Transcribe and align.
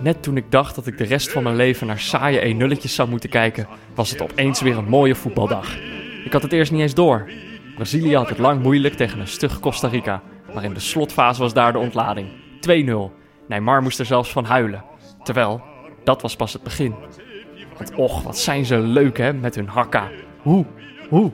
Net 0.00 0.22
toen 0.22 0.36
ik 0.36 0.50
dacht 0.50 0.74
dat 0.74 0.86
ik 0.86 0.98
de 0.98 1.04
rest 1.04 1.32
van 1.32 1.42
mijn 1.42 1.56
leven 1.56 1.86
naar 1.86 1.98
saaie 1.98 2.54
1-0'tjes 2.54 2.90
zou 2.90 3.08
moeten 3.08 3.30
kijken, 3.30 3.66
was 3.94 4.10
het 4.10 4.22
opeens 4.22 4.60
weer 4.60 4.76
een 4.76 4.88
mooie 4.88 5.14
voetbaldag. 5.14 5.76
Ik 6.24 6.32
had 6.32 6.42
het 6.42 6.52
eerst 6.52 6.72
niet 6.72 6.80
eens 6.80 6.94
door. 6.94 7.30
Brazilië 7.74 8.16
had 8.16 8.28
het 8.28 8.38
lang 8.38 8.62
moeilijk 8.62 8.94
tegen 8.94 9.20
een 9.20 9.28
stug 9.28 9.60
Costa 9.60 9.88
Rica, 9.88 10.22
maar 10.54 10.64
in 10.64 10.74
de 10.74 10.80
slotfase 10.80 11.40
was 11.40 11.52
daar 11.52 11.72
de 11.72 11.78
ontlading. 11.78 12.28
2-0. 12.60 13.18
Neymar 13.48 13.82
moest 13.82 13.98
er 13.98 14.04
zelfs 14.04 14.30
van 14.30 14.44
huilen. 14.44 14.84
Terwijl, 15.22 15.62
dat 16.04 16.22
was 16.22 16.36
pas 16.36 16.52
het 16.52 16.62
begin. 16.62 16.94
Want 17.76 17.94
och, 17.94 18.22
wat 18.22 18.38
zijn 18.38 18.64
ze 18.64 18.78
leuk 18.78 19.18
hè, 19.18 19.32
met 19.32 19.54
hun 19.54 19.68
hakka. 19.68 20.08
Hoe, 20.42 20.64
hoe. 21.08 21.30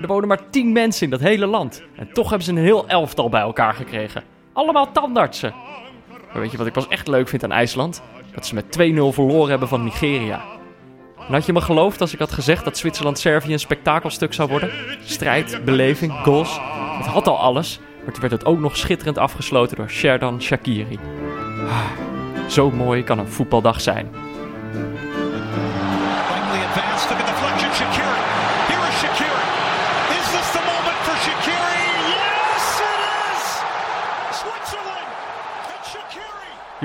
Er 0.00 0.06
wonen 0.06 0.28
maar 0.28 0.50
10 0.50 0.72
mensen 0.72 1.04
in 1.04 1.10
dat 1.10 1.20
hele 1.20 1.46
land. 1.46 1.82
En 1.96 2.12
toch 2.12 2.28
hebben 2.28 2.46
ze 2.46 2.52
een 2.52 2.58
heel 2.58 2.88
elftal 2.88 3.28
bij 3.28 3.40
elkaar 3.40 3.74
gekregen. 3.74 4.22
Allemaal 4.52 4.92
tandartsen. 4.92 5.54
Weet 6.40 6.50
je 6.50 6.56
wat 6.56 6.66
ik 6.66 6.72
pas 6.72 6.88
echt 6.88 7.08
leuk 7.08 7.28
vind 7.28 7.44
aan 7.44 7.52
IJsland? 7.52 8.02
Dat 8.34 8.46
ze 8.46 8.54
met 8.54 8.64
2-0 8.64 9.14
verloren 9.14 9.50
hebben 9.50 9.68
van 9.68 9.84
Nigeria. 9.84 10.44
En 11.28 11.32
had 11.32 11.46
je 11.46 11.52
me 11.52 11.60
geloofd 11.60 12.00
als 12.00 12.12
ik 12.12 12.18
had 12.18 12.32
gezegd 12.32 12.64
dat 12.64 12.78
Zwitserland-Servië 12.78 13.52
een 13.52 13.58
spektakelstuk 13.58 14.34
zou 14.34 14.48
worden? 14.48 14.70
Strijd, 15.04 15.60
beleving, 15.64 16.12
goals. 16.12 16.58
Het 16.96 17.06
had 17.06 17.26
al 17.26 17.38
alles, 17.38 17.80
maar 18.04 18.12
toen 18.12 18.20
werd 18.20 18.32
het 18.32 18.44
ook 18.44 18.58
nog 18.58 18.76
schitterend 18.76 19.18
afgesloten 19.18 19.76
door 19.76 19.90
Sherdan 19.90 20.42
Shakiri. 20.42 20.98
Ah, 21.68 21.84
zo 22.48 22.70
mooi 22.70 23.04
kan 23.04 23.18
een 23.18 23.28
voetbaldag 23.28 23.80
zijn. 23.80 24.25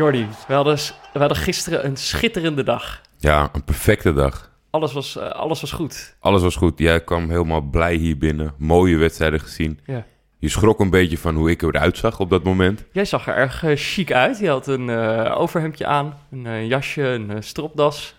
Jordi, 0.01 0.27
we 0.47 0.53
hadden, 0.53 0.77
we 1.13 1.19
hadden 1.19 1.37
gisteren 1.37 1.85
een 1.85 1.97
schitterende 1.97 2.63
dag. 2.63 3.01
Ja, 3.17 3.49
een 3.53 3.63
perfecte 3.63 4.13
dag. 4.13 4.51
Alles 4.69 4.93
was, 4.93 5.17
eh, 5.17 5.29
alles 5.29 5.61
was 5.61 5.71
goed. 5.71 6.15
Alles 6.19 6.41
was 6.41 6.55
goed. 6.55 6.79
Jij 6.79 7.03
kwam 7.03 7.29
helemaal 7.29 7.61
blij 7.61 7.95
hier 7.95 8.17
binnen. 8.17 8.53
Mooie 8.57 8.97
wedstrijden 8.97 9.39
gezien. 9.39 9.79
Ja. 9.85 10.05
Je 10.37 10.49
schrok 10.49 10.79
een 10.79 10.89
beetje 10.89 11.17
van 11.17 11.35
hoe 11.35 11.49
ik 11.49 11.61
eruit 11.61 11.97
zag 11.97 12.19
op 12.19 12.29
dat 12.29 12.43
moment. 12.43 12.83
Jij 12.91 13.05
zag 13.05 13.27
er 13.27 13.35
erg 13.35 13.63
eh, 13.63 13.71
chic 13.75 14.11
uit. 14.11 14.39
Je 14.39 14.49
had 14.49 14.67
een 14.67 14.89
eh, 14.89 15.39
overhemdje 15.39 15.85
aan, 15.85 16.17
een 16.31 16.67
jasje, 16.67 17.03
een 17.03 17.43
stropdas. 17.43 18.15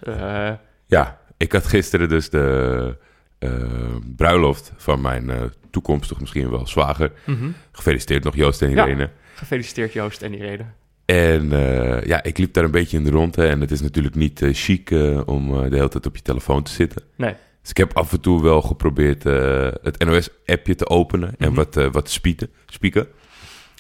Ja, 0.87 1.19
ik 1.37 1.53
had 1.53 1.67
gisteren 1.67 2.09
dus 2.09 2.31
de 2.31 2.97
bruiloft 4.17 4.73
van 4.77 5.01
mijn 5.01 5.53
toekomstig 5.71 6.21
misschien 6.21 6.51
wel 6.51 6.67
zwager. 6.67 7.13
mhm. 7.27 7.51
Gefeliciteerd 7.73 8.25
nog 8.25 8.37
Joost 8.37 8.63
en 8.63 8.71
Ja. 8.71 8.85
Irene. 8.87 9.11
Gefeliciteerd 9.35 9.93
Joost 9.93 10.23
en 10.23 10.35
Irene. 10.35 10.65
En 11.05 11.53
eh, 11.53 12.07
ja, 12.07 12.23
ik 12.23 12.39
liep 12.39 12.53
daar 12.53 12.65
een 12.65 12.71
beetje 12.71 12.97
in 12.97 13.05
de 13.05 13.11
ronde. 13.11 13.47
En 13.47 13.61
het 13.61 13.71
is 13.71 13.81
natuurlijk 13.81 14.15
niet 14.15 14.43
eh, 14.43 14.49
chic 14.53 14.91
eh, 14.91 15.21
om 15.27 15.49
de 15.71 15.77
hele 15.77 15.89
tijd 15.89 16.07
op 16.07 16.17
je 16.17 16.23
telefoon 16.23 16.63
te 16.63 16.71
zitten. 16.71 17.03
Nee. 17.17 17.35
Dus 17.61 17.71
ik 17.71 17.77
heb 17.77 17.97
af 17.97 18.13
en 18.13 18.21
toe 18.21 18.43
wel 18.43 18.63
geprobeerd 18.63 19.23
het 19.83 20.05
NOS-appje 20.05 20.75
te 20.75 20.89
openen 20.89 21.35
en 21.39 21.47
Mhm. 21.53 21.55
wat, 21.57 21.75
wat 21.93 22.05
te 22.05 22.11
spieken, 22.13 22.51
spieken. 22.67 23.07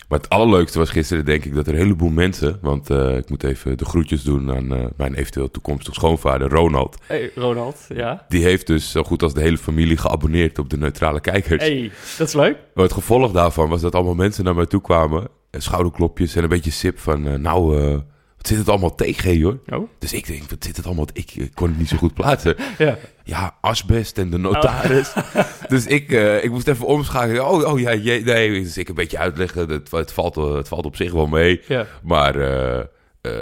Maar 0.08 0.18
het 0.20 0.28
allerleukste 0.28 0.78
was 0.78 0.90
gisteren, 0.90 1.24
denk 1.24 1.44
ik, 1.44 1.54
dat 1.54 1.66
er 1.66 1.72
een 1.72 1.78
heleboel 1.78 2.10
mensen... 2.10 2.58
want 2.60 2.90
ik 2.90 3.28
moet 3.30 3.44
even 3.44 3.78
de 3.78 3.84
groetjes 3.84 4.22
doen 4.22 4.50
aan 4.56 4.90
mijn 4.96 5.14
eventueel 5.14 5.50
toekomstig 5.50 5.94
schoonvader, 5.94 6.48
Ronald. 6.50 6.96
Hey, 7.06 7.30
Ronald, 7.34 7.86
ja. 7.94 8.24
Die 8.28 8.42
heeft 8.44 8.66
dus 8.66 8.90
zo 8.90 9.02
goed 9.02 9.22
als 9.22 9.34
de 9.34 9.40
hele 9.40 9.58
familie 9.58 9.96
geabonneerd 9.96 10.58
op 10.58 10.70
de 10.70 10.78
neutrale 10.78 11.20
kijkers. 11.20 11.62
Hey, 11.62 11.90
dat 12.18 12.26
is 12.28 12.34
leuk. 12.34 12.56
Maar 12.74 12.84
het 12.84 12.92
gevolg 12.92 13.32
daarvan 13.32 13.68
was 13.68 13.80
dat 13.80 13.94
allemaal 13.94 14.14
mensen 14.14 14.44
naar 14.44 14.54
mij 14.54 14.66
toe 14.66 14.80
kwamen... 14.80 15.28
en 15.52 15.62
schouderklopjes 15.62 16.34
en 16.34 16.42
een 16.42 16.48
beetje 16.48 16.70
sip 16.70 16.98
van... 16.98 17.26
eh, 17.26 17.34
nou, 17.34 17.80
eh, 17.80 17.92
wat 18.36 18.46
zit 18.46 18.58
het 18.58 18.68
allemaal 18.68 18.94
tegen, 18.94 19.38
joh? 19.38 19.54
Oh, 19.66 19.88
Dus 19.98 20.12
ik 20.12 20.26
denk, 20.26 20.50
wat 20.50 20.64
zit 20.64 20.76
het 20.76 20.86
allemaal... 20.86 21.06
Ik, 21.12 21.34
ik 21.34 21.50
kon 21.54 21.68
het 21.68 21.78
niet 21.78 21.88
zo 21.88 21.96
goed 21.96 22.14
plaatsen. 22.14 22.56
ja. 22.78 22.98
Ja, 23.24 23.56
asbest 23.60 24.18
en 24.18 24.30
de 24.30 24.38
notaris. 24.38 25.12
Dus 25.68 25.86
ik, 25.86 26.12
eh, 26.12 26.44
ik 26.44 26.50
moest 26.50 26.68
even 26.68 26.86
omschakelen. 26.86 27.48
Oh, 27.48 27.72
oh 27.72 27.80
ja, 27.80 27.90
je, 27.90 28.20
nee. 28.24 28.62
Dus 28.62 28.78
ik 28.78 28.88
een 28.88 28.94
beetje 28.94 29.18
uitleggen. 29.18 29.68
Het, 29.70 29.90
het, 29.90 30.12
valt, 30.12 30.34
het 30.34 30.68
valt 30.68 30.84
op 30.84 30.96
zich 30.96 31.12
wel 31.12 31.26
mee. 31.26 31.60
ja. 31.68 31.86
Maar 32.02 32.36
eh, 32.36 32.78
eh, 33.20 33.38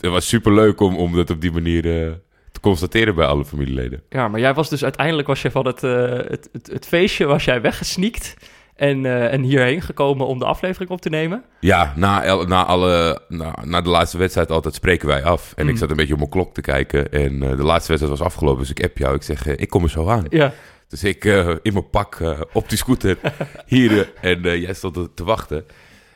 het 0.00 0.10
was 0.10 0.28
superleuk 0.28 0.80
om, 0.80 0.96
om 0.96 1.16
dat 1.16 1.30
op 1.30 1.40
die 1.40 1.52
manier 1.52 2.06
eh, 2.06 2.12
te 2.52 2.60
constateren 2.60 3.14
bij 3.14 3.26
alle 3.26 3.44
familieleden. 3.44 4.02
Ja, 4.08 4.28
maar 4.28 4.40
jij 4.40 4.54
was 4.54 4.68
dus 4.68 4.82
uiteindelijk 4.82 5.28
was 5.28 5.42
je 5.42 5.50
van 5.50 5.66
het, 5.66 5.82
eh, 5.82 6.10
het, 6.10 6.48
het, 6.52 6.66
het 6.72 6.86
feestje 6.86 7.24
was 7.26 7.44
jij 7.44 7.60
weggesneakt 7.60 8.36
en, 8.76 9.06
eh, 9.06 9.32
en 9.32 9.42
hierheen 9.42 9.82
gekomen 9.82 10.26
om 10.26 10.38
de 10.38 10.44
aflevering 10.44 10.90
op 10.90 11.00
te 11.00 11.08
nemen. 11.08 11.44
Ja, 11.60 11.92
na, 11.96 12.34
na, 12.44 12.64
alle, 12.64 13.20
na, 13.28 13.54
na 13.64 13.80
de 13.80 13.88
laatste 13.88 14.18
wedstrijd 14.18 14.50
altijd 14.50 14.74
spreken 14.74 15.08
wij 15.08 15.24
af. 15.24 15.52
En 15.56 15.64
Mm. 15.64 15.70
ik 15.70 15.76
zat 15.78 15.90
een 15.90 15.96
beetje 15.96 16.12
op 16.12 16.18
mijn 16.18 16.30
klok 16.30 16.54
te 16.54 16.60
kijken. 16.60 17.12
En 17.12 17.42
eh, 17.42 17.56
de 17.56 17.62
laatste 17.64 17.92
wedstrijd 17.92 18.18
was 18.18 18.26
afgelopen. 18.28 18.60
Dus 18.60 18.70
ik 18.70 18.82
app 18.84 18.98
jou. 18.98 19.14
Ik 19.14 19.22
zeg, 19.22 19.46
eh, 19.46 19.52
ik 19.56 19.68
kom 19.68 19.82
er 19.82 19.90
zo 19.90 20.08
aan. 20.08 20.24
Ja, 20.28 20.52
Dus 20.88 21.04
ik 21.04 21.24
in 21.62 21.72
mijn 21.72 21.90
pak 21.90 22.18
op 22.52 22.68
die 22.68 22.78
scooter 22.78 23.18
hier. 23.66 24.12
en 24.20 24.60
jij 24.60 24.74
stond 24.74 25.16
te 25.16 25.24
wachten. 25.24 25.64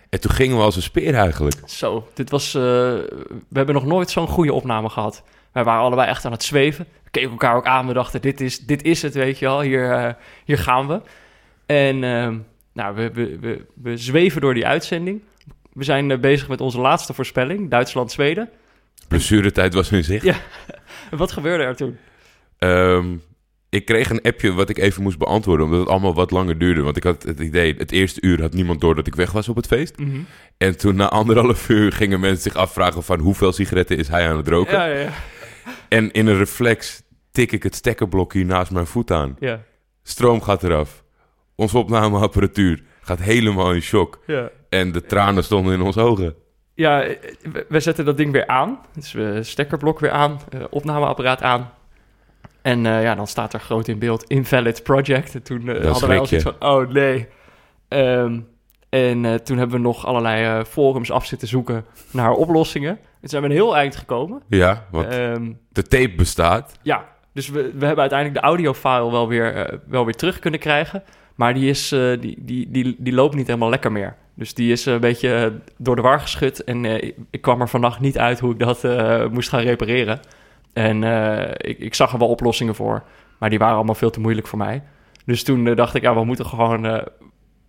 En 0.08 0.20
toen 0.20 0.30
gingen 0.30 0.56
we 0.56 0.62
als 0.62 0.76
een 0.76 0.82
speer 0.82 1.14
eigenlijk. 1.14 1.56
zo. 1.66 2.08
Dit 2.14 2.30
was, 2.30 2.52
we 2.52 3.08
hebben 3.52 3.74
nog 3.74 3.84
nooit 3.84 4.10
zo'n 4.10 4.28
goede 4.28 4.52
opname 4.52 4.88
gehad. 4.88 5.22
Wij 5.52 5.64
waren 5.64 5.82
allebei 5.82 6.08
echt 6.08 6.24
aan 6.24 6.32
het 6.32 6.42
zweven. 6.42 6.86
We 7.04 7.10
keken 7.10 7.30
elkaar 7.30 7.56
ook 7.56 7.66
aan. 7.66 7.86
We 7.86 7.92
dachten, 7.92 8.20
dit 8.20 8.40
is, 8.40 8.58
dit 8.58 8.82
is 8.82 9.02
het, 9.02 9.14
weet 9.14 9.38
je 9.38 9.44
wel. 9.46 9.60
Hier, 9.60 10.16
hier 10.44 10.58
gaan 10.58 10.86
we. 10.88 11.00
En 11.68 12.04
ehm, 12.04 12.38
nou, 12.72 12.94
we, 12.94 13.10
we, 13.12 13.38
we, 13.40 13.66
we 13.74 13.96
zweven 13.96 14.40
door 14.40 14.54
die 14.54 14.66
uitzending. 14.66 15.22
We 15.72 15.84
zijn 15.84 16.10
eh, 16.10 16.18
bezig 16.18 16.48
met 16.48 16.60
onze 16.60 16.80
laatste 16.80 17.14
voorspelling. 17.14 17.70
Duitsland-Zweden. 17.70 18.50
Blessuretijd 19.08 19.74
was 19.74 19.92
in 19.92 20.04
zicht. 20.04 20.24
Ja. 20.24 20.36
Wat 21.10 21.32
gebeurde 21.32 21.64
er 21.64 21.76
toen? 21.76 21.96
Ehm, 22.58 23.16
ik 23.68 23.84
kreeg 23.84 24.10
een 24.10 24.22
appje 24.22 24.52
wat 24.52 24.68
ik 24.68 24.78
even 24.78 25.02
moest 25.02 25.18
beantwoorden, 25.18 25.66
omdat 25.66 25.80
het 25.80 25.88
allemaal 25.88 26.14
wat 26.14 26.30
langer 26.30 26.58
duurde. 26.58 26.82
Want 26.82 26.96
ik 26.96 27.02
had 27.02 27.22
het 27.22 27.40
idee, 27.40 27.74
het 27.78 27.92
eerste 27.92 28.20
uur 28.22 28.40
had 28.40 28.52
niemand 28.52 28.80
door 28.80 28.94
dat 28.94 29.06
ik 29.06 29.14
weg 29.14 29.32
was 29.32 29.48
op 29.48 29.56
het 29.56 29.66
feest. 29.66 29.98
Mhm. 29.98 30.18
En 30.56 30.78
toen 30.78 30.96
na 30.96 31.08
anderhalf 31.08 31.68
uur 31.68 31.92
gingen 31.92 32.20
mensen 32.20 32.42
zich 32.42 32.54
afvragen 32.54 33.02
van 33.02 33.18
hoeveel 33.18 33.52
sigaretten 33.52 33.96
is 33.96 34.08
hij 34.08 34.28
aan 34.28 34.36
het 34.36 34.48
roken. 34.48 34.78
Ja, 34.78 34.86
ja, 34.86 34.98
ja. 34.98 35.12
En 35.88 36.10
in 36.12 36.26
een 36.26 36.36
reflex 36.38 37.02
tik 37.30 37.52
ik 37.52 37.62
het 37.62 37.74
stekkerblok 37.74 38.32
hier 38.32 38.44
naast 38.44 38.70
mijn 38.70 38.86
voet 38.86 39.10
aan. 39.10 39.36
ja. 39.38 39.62
Stroom 40.02 40.42
gaat 40.42 40.62
eraf. 40.62 41.04
Onze 41.60 41.78
opnameapparatuur 41.78 42.82
gaat 43.00 43.18
helemaal 43.18 43.72
in 43.72 43.80
shock. 43.82 44.18
ja. 44.26 44.48
En 44.68 44.92
de 44.92 45.02
tranen 45.06 45.44
stonden 45.44 45.72
in 45.74 45.80
onze 45.80 46.00
ogen. 46.00 46.34
Ja, 46.74 46.98
we- 47.52 47.66
we 47.68 47.80
zetten 47.80 48.04
dat 48.04 48.16
ding 48.16 48.32
weer 48.32 48.46
aan. 48.46 48.78
Dus 48.94 49.12
we 49.12 49.38
stekkerblok 49.42 49.98
weer 50.00 50.10
aan, 50.10 50.40
eh, 50.50 50.60
opnameapparaat 50.70 51.42
aan. 51.42 51.70
En 52.62 52.86
eh, 52.86 53.02
ja, 53.02 53.14
dan 53.14 53.26
staat 53.26 53.52
er 53.52 53.60
groot 53.60 53.88
in 53.88 53.98
beeld 53.98 54.24
Invalid 54.24 54.82
Project. 54.82 55.34
En 55.34 55.42
toen 55.42 55.68
eh, 55.68 55.84
hadden 55.90 56.08
wij 56.08 56.18
al 56.18 56.26
zoiets 56.26 56.46
van, 56.58 56.68
oh 56.70 56.88
nee. 56.88 57.28
Ehm, 57.88 58.40
en 58.88 59.44
toen 59.44 59.58
hebben 59.58 59.76
we 59.76 59.82
nog 59.82 60.06
allerlei 60.06 60.64
forums 60.64 61.10
af 61.10 61.26
zitten 61.26 61.48
zoeken 61.48 61.84
naar 62.10 62.32
oplossingen. 62.32 62.98
En 63.20 63.28
zijn 63.28 63.42
we 63.42 63.48
een 63.48 63.54
heel 63.54 63.76
eind 63.76 63.96
gekomen. 63.96 64.42
Ja, 64.48 64.86
want 64.90 65.06
Ehm, 65.06 65.52
de 65.72 65.82
tape 65.82 66.14
bestaat. 66.16 66.78
ja, 66.82 67.04
dus 67.32 67.48
we, 67.48 67.62
we 67.62 67.84
hebben 67.86 68.00
uiteindelijk 68.00 68.40
de 68.40 68.46
audiofile 68.46 69.10
wel 69.10 69.28
weer, 69.28 69.80
wel 69.86 70.04
weer 70.04 70.14
terug 70.14 70.38
kunnen 70.38 70.60
krijgen. 70.60 71.02
Maar 71.38 71.54
die, 71.54 71.68
is, 71.68 71.92
eh, 71.92 72.20
die, 72.20 72.36
die, 72.40 72.70
die, 72.70 72.96
die 72.98 73.12
loopt 73.12 73.34
niet 73.34 73.46
helemaal 73.46 73.70
lekker 73.70 73.92
meer. 73.92 74.16
Dus 74.34 74.54
die 74.54 74.72
is 74.72 74.86
een 74.86 75.00
beetje 75.00 75.34
eh, 75.34 75.50
door 75.76 75.96
de 75.96 76.02
war 76.02 76.20
geschud. 76.20 76.64
En 76.64 76.84
eh, 76.84 77.12
ik, 77.30 77.40
kwam 77.40 77.60
er 77.60 77.68
vannacht 77.68 78.00
niet 78.00 78.18
uit 78.18 78.40
hoe 78.40 78.52
ik 78.52 78.58
dat 78.58 78.84
eh, 78.84 79.26
moest 79.26 79.48
gaan 79.48 79.60
repareren. 79.60 80.20
En 80.72 81.04
eh, 81.04 81.70
ik, 81.70 81.78
ik 81.78 81.94
zag 81.94 82.12
er 82.12 82.18
wel 82.18 82.28
oplossingen 82.28 82.74
voor. 82.74 83.02
Maar 83.38 83.50
die 83.50 83.58
waren 83.58 83.76
allemaal 83.76 83.94
veel 83.94 84.10
te 84.10 84.20
moeilijk 84.20 84.46
voor 84.46 84.58
mij. 84.58 84.82
Dus 85.24 85.42
toen 85.42 85.66
eh, 85.66 85.76
dacht 85.76 85.94
ik, 85.94 86.02
ja, 86.02 86.14
we 86.14 86.24
moeten 86.24 86.46
gewoon... 86.46 87.04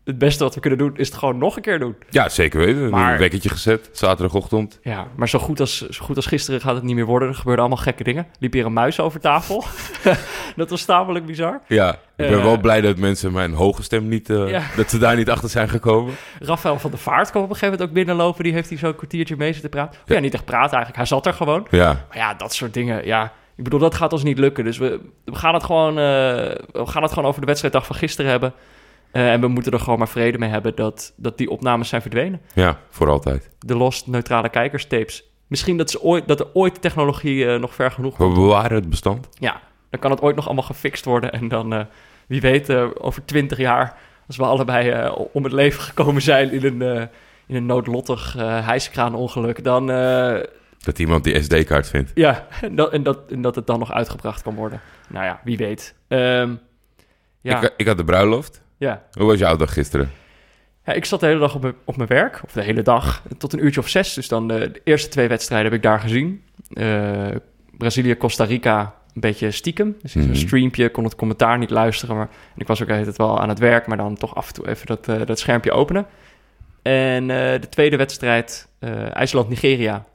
het 0.10 0.18
beste 0.18 0.44
wat 0.44 0.54
we 0.56 0.60
kunnen 0.60 0.80
doen, 0.80 0.92
is 0.98 1.08
het 1.08 1.18
gewoon 1.18 1.38
nog 1.38 1.56
een 1.56 1.62
keer 1.62 1.80
doen. 1.80 1.96
Ja, 2.10 2.30
zeker 2.30 2.60
weten. 2.60 2.90
Maar- 2.90 3.14
Een 3.14 3.20
wekkertje 3.20 3.50
gezet, 3.50 3.90
zaterdagochtend. 3.92 4.80
Ja, 4.84 5.08
maar 5.16 5.30
zo 5.30 5.40
goed, 5.40 5.60
als, 5.60 5.90
zo 5.90 6.06
goed 6.06 6.16
als 6.16 6.26
gisteren 6.26 6.62
gaat 6.62 6.76
het 6.76 6.84
niet 6.84 6.96
meer 6.96 7.06
worden. 7.06 7.28
Er 7.28 7.36
gebeurden 7.36 7.66
allemaal 7.66 7.84
gekke 7.84 8.04
dingen. 8.04 8.28
Liep 8.40 8.54
hier 8.54 8.66
een 8.66 8.74
muis 8.74 9.00
over 9.00 9.20
tafel. 9.20 9.64
dat 10.56 10.70
was 10.70 10.86
tamelijk 10.86 11.26
bizar. 11.26 11.62
Ja, 11.68 11.92
ik 11.94 11.98
ben 12.16 12.30
Eh, 12.38 12.44
wel 12.44 12.58
blij 12.60 12.82
dat 12.82 12.98
mensen 12.98 13.32
mijn 13.32 13.54
hoge 13.54 13.84
stem 13.84 14.08
niet... 14.08 14.30
eh, 14.30 14.50
Ja. 14.50 14.62
Dat 14.76 14.90
ze 14.90 14.98
daar 14.98 15.16
niet 15.16 15.30
achter 15.30 15.50
zijn 15.50 15.70
gekomen. 15.70 16.14
Rafael 16.40 16.80
van 16.80 16.90
der 16.92 17.00
Vaart 17.00 17.30
kwam 17.30 17.44
op 17.44 17.50
een 17.50 17.56
gegeven 17.56 17.72
moment 17.74 17.90
ook 17.90 17.96
binnenlopen. 18.06 18.44
Die 18.44 18.54
heeft 18.54 18.70
hier 18.70 18.78
zo'n 18.78 18.96
kwartiertje 18.96 19.36
mee 19.38 19.52
zitten 19.54 19.70
praten. 19.70 20.00
Ja. 20.06 20.16
Ja. 20.16 20.22
niet 20.22 20.34
echt 20.34 20.46
praten 20.46 20.68
eigenlijk. 20.78 20.96
Hij 20.96 21.06
zat 21.06 21.26
er 21.26 21.34
gewoon. 21.34 21.68
Ja, 21.70 22.06
Maar 22.08 22.18
ja, 22.18 22.34
dat 22.34 22.54
soort 22.54 22.74
dingen. 22.74 23.06
Ja, 23.06 23.32
ik 23.56 23.64
bedoel, 23.64 23.80
dat 23.80 23.96
gaat 23.96 24.14
ons 24.14 24.24
niet 24.24 24.38
lukken. 24.40 24.64
Dus 24.64 24.78
we, 24.78 25.00
we, 25.26 25.36
gaan, 25.36 25.54
het 25.54 25.64
gewoon, 25.64 25.90
eh, 25.90 25.96
we 26.72 26.86
gaan 26.86 27.04
het 27.04 27.12
gewoon 27.12 27.28
over 27.30 27.42
de 27.42 27.48
wedstrijddag 27.48 27.86
van 27.86 27.96
gisteren 27.96 28.32
hebben. 28.32 28.54
Eh, 29.12 29.32
en 29.32 29.42
we 29.42 29.48
moeten 29.48 29.72
er 29.72 29.80
gewoon 29.80 30.00
maar 30.00 30.08
vrede 30.08 30.38
mee 30.38 30.50
hebben 30.50 30.76
dat, 30.76 31.14
dat 31.16 31.38
die 31.38 31.50
opnames 31.50 31.90
zijn 31.90 32.02
verdwenen. 32.02 32.42
ja, 32.54 32.78
voor 32.90 33.10
altijd. 33.10 33.50
De 33.60 33.76
lost 33.76 34.08
neutrale 34.08 34.50
kijkerstapes. 34.50 35.24
Misschien 35.48 35.78
dat, 35.78 35.90
ze 35.90 36.02
ooit, 36.02 36.28
dat 36.28 36.40
er 36.40 36.48
ooit 36.54 36.74
de 36.74 36.80
technologie 36.80 37.46
eh, 37.48 37.60
nog 37.60 37.76
ver 37.76 37.92
genoeg 37.92 38.18
We 38.18 38.28
bewaren 38.30 38.76
het 38.76 38.90
bestand. 38.90 39.30
Ja, 39.34 39.62
dan 39.90 40.00
kan 40.00 40.12
het 40.12 40.22
ooit 40.22 40.36
nog 40.36 40.46
allemaal 40.46 40.64
gefixt 40.64 41.06
worden. 41.06 41.32
En 41.32 41.48
dan, 41.48 41.74
eh, 41.74 41.86
wie 42.28 42.42
weet, 42.42 42.72
over 43.00 43.26
twintig 43.26 43.58
jaar, 43.58 43.98
als 44.28 44.38
we 44.38 44.44
allebei 44.44 45.12
om 45.32 45.44
het 45.44 45.54
leven 45.54 45.82
gekomen 45.82 46.22
zijn 46.22 46.52
in 46.52 46.82
een, 46.82 47.10
in 47.48 47.56
een 47.56 47.66
noodlottig 47.66 48.34
hijskraanongeluk, 48.38 49.64
dan, 49.64 49.88
Dat 50.80 51.00
iemand 51.00 51.24
die 51.24 51.42
SD-kaart 51.44 51.90
vindt. 51.90 52.12
Ja, 52.14 52.48
en 52.62 52.76
dat, 52.76 52.92
en, 52.92 53.04
dat, 53.04 53.20
en 53.30 53.42
dat 53.42 53.56
het 53.56 53.68
dan 53.68 53.80
nog 53.80 53.92
uitgebracht 53.92 54.42
kan 54.42 54.56
worden. 54.56 54.82
Nou 55.10 55.26
ja, 55.26 55.42
wie 55.44 55.58
weet. 55.58 55.96
Ehm, 56.08 56.54
ja, 57.42 57.62
Ik, 57.62 57.74
ik 57.78 57.88
had 57.88 57.98
de 57.98 58.04
bruiloft. 58.04 58.62
Ja. 58.80 59.04
Hoe 59.12 59.26
was 59.26 59.40
jouw 59.40 59.56
dag 59.56 59.74
gisteren? 59.74 60.12
Ja, 60.86 60.94
ik 60.94 61.06
zat 61.06 61.20
de 61.20 61.26
hele 61.26 61.40
dag 61.40 61.56
op 61.56 61.62
mijn, 61.62 61.74
op 61.86 61.98
mijn 61.98 62.10
werk, 62.10 62.42
of 62.44 62.52
de 62.52 62.62
hele 62.64 62.82
dag, 62.82 63.24
tot 63.38 63.54
een 63.54 63.64
uurtje 63.64 63.80
of 63.80 63.88
zes. 63.88 64.14
Dus 64.14 64.28
dan 64.28 64.48
de, 64.48 64.72
de 64.72 64.82
eerste 64.84 65.10
twee 65.10 65.28
wedstrijden 65.28 65.68
heb 65.72 65.78
ik 65.78 65.84
daar 65.84 66.00
gezien. 66.00 66.44
Eh, 66.74 67.28
Brazilië, 67.78 68.18
Costa 68.18 68.44
Rica, 68.44 68.94
een 69.14 69.22
beetje 69.22 69.52
stiekem. 69.52 69.98
Dus 70.02 70.16
in 70.16 70.22
Mhm. 70.22 70.34
zo'n 70.34 70.48
streampje, 70.48 70.90
kon 70.90 71.04
het 71.04 71.16
commentaar 71.16 71.58
niet 71.58 71.70
luisteren. 71.70 72.16
Maar, 72.16 72.30
en 72.56 72.62
ik 72.62 72.68
was 72.68 72.82
ook 72.82 72.88
tijd 72.88 73.18
wel 73.18 73.40
aan 73.42 73.50
het 73.50 73.60
werk, 73.60 73.88
maar 73.88 73.98
dan 73.98 74.16
toch 74.16 74.36
af 74.36 74.48
en 74.48 74.54
toe 74.54 74.68
even 74.68 74.86
dat, 74.88 75.08
eh, 75.08 75.26
dat 75.26 75.40
schermpje 75.40 75.72
openen. 75.72 76.06
En 76.82 77.30
eh, 77.30 77.62
de 77.62 77.70
tweede 77.70 77.98
wedstrijd, 77.98 78.68
eh, 78.80 79.16
IJsland-Nigeria, 79.16 80.06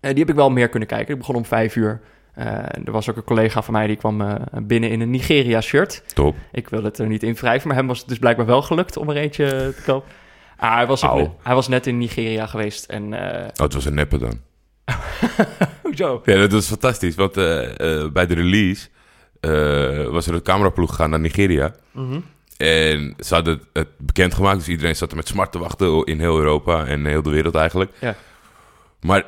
eh, 0.00 0.10
die 0.10 0.18
heb 0.18 0.28
ik 0.28 0.34
wel 0.34 0.50
meer 0.50 0.68
kunnen 0.68 0.88
kijken. 0.88 1.12
Ik 1.12 1.18
begon 1.20 1.34
om 1.36 1.44
vijf 1.44 1.76
uur. 1.76 2.00
Eh, 2.36 2.46
er 2.84 2.92
was 2.92 3.10
ook 3.10 3.16
een 3.16 3.24
collega 3.24 3.62
van 3.62 3.74
mij 3.74 3.86
die 3.86 3.96
kwam 3.96 4.20
eh, 4.20 4.34
binnen 4.62 4.90
in 4.90 5.00
een 5.00 5.10
Nigeria-shirt. 5.10 6.02
Top. 6.14 6.36
Ik 6.52 6.68
wil 6.68 6.84
het 6.84 6.98
er 6.98 7.06
niet 7.06 7.22
in 7.22 7.34
wrijven, 7.34 7.68
maar 7.68 7.76
hem 7.76 7.86
was 7.86 7.98
het 7.98 8.08
dus 8.08 8.18
blijkbaar 8.18 8.46
wel 8.46 8.62
gelukt 8.62 8.96
om 8.96 9.10
er 9.10 9.16
eentje 9.16 9.46
te 9.76 9.82
kopen. 9.84 10.10
Ah, 10.56 10.74
hij, 10.74 10.86
was 10.86 11.04
ook 11.04 11.30
hij 11.42 11.54
was 11.54 11.68
net 11.68 11.86
in 11.86 11.98
Nigeria 11.98 12.46
geweest 12.46 12.84
en... 12.84 13.12
eh 13.12 13.42
Oh, 13.42 13.62
het 13.62 13.74
was 13.74 13.84
een 13.84 13.94
neppe 13.94 14.18
dan. 14.18 14.40
hoezo? 15.82 16.22
Ja, 16.24 16.36
dat 16.36 16.52
was 16.52 16.66
fantastisch. 16.66 17.14
Want 17.14 17.34
bij 18.12 18.26
de 18.26 18.34
release 18.34 18.88
was 20.10 20.26
er 20.26 20.34
een 20.34 20.42
cameraploeg 20.42 20.90
gegaan 20.90 21.10
naar 21.10 21.20
Nigeria. 21.20 21.74
Mhm. 21.92 22.20
En 22.56 23.14
ze 23.18 23.34
hadden 23.34 23.54
het, 23.54 23.66
het 23.72 23.88
bekendgemaakt. 23.98 24.58
Dus 24.58 24.68
iedereen 24.68 24.96
zat 24.96 25.10
er 25.10 25.16
met 25.16 25.28
smart 25.28 25.52
te 25.52 25.58
wachten 25.58 26.04
in 26.04 26.20
heel 26.20 26.38
Europa 26.38 26.86
en 26.86 27.04
heel 27.04 27.22
de 27.22 27.30
wereld 27.30 27.54
eigenlijk. 27.54 27.90
Ja. 28.00 28.14
Maar 29.00 29.24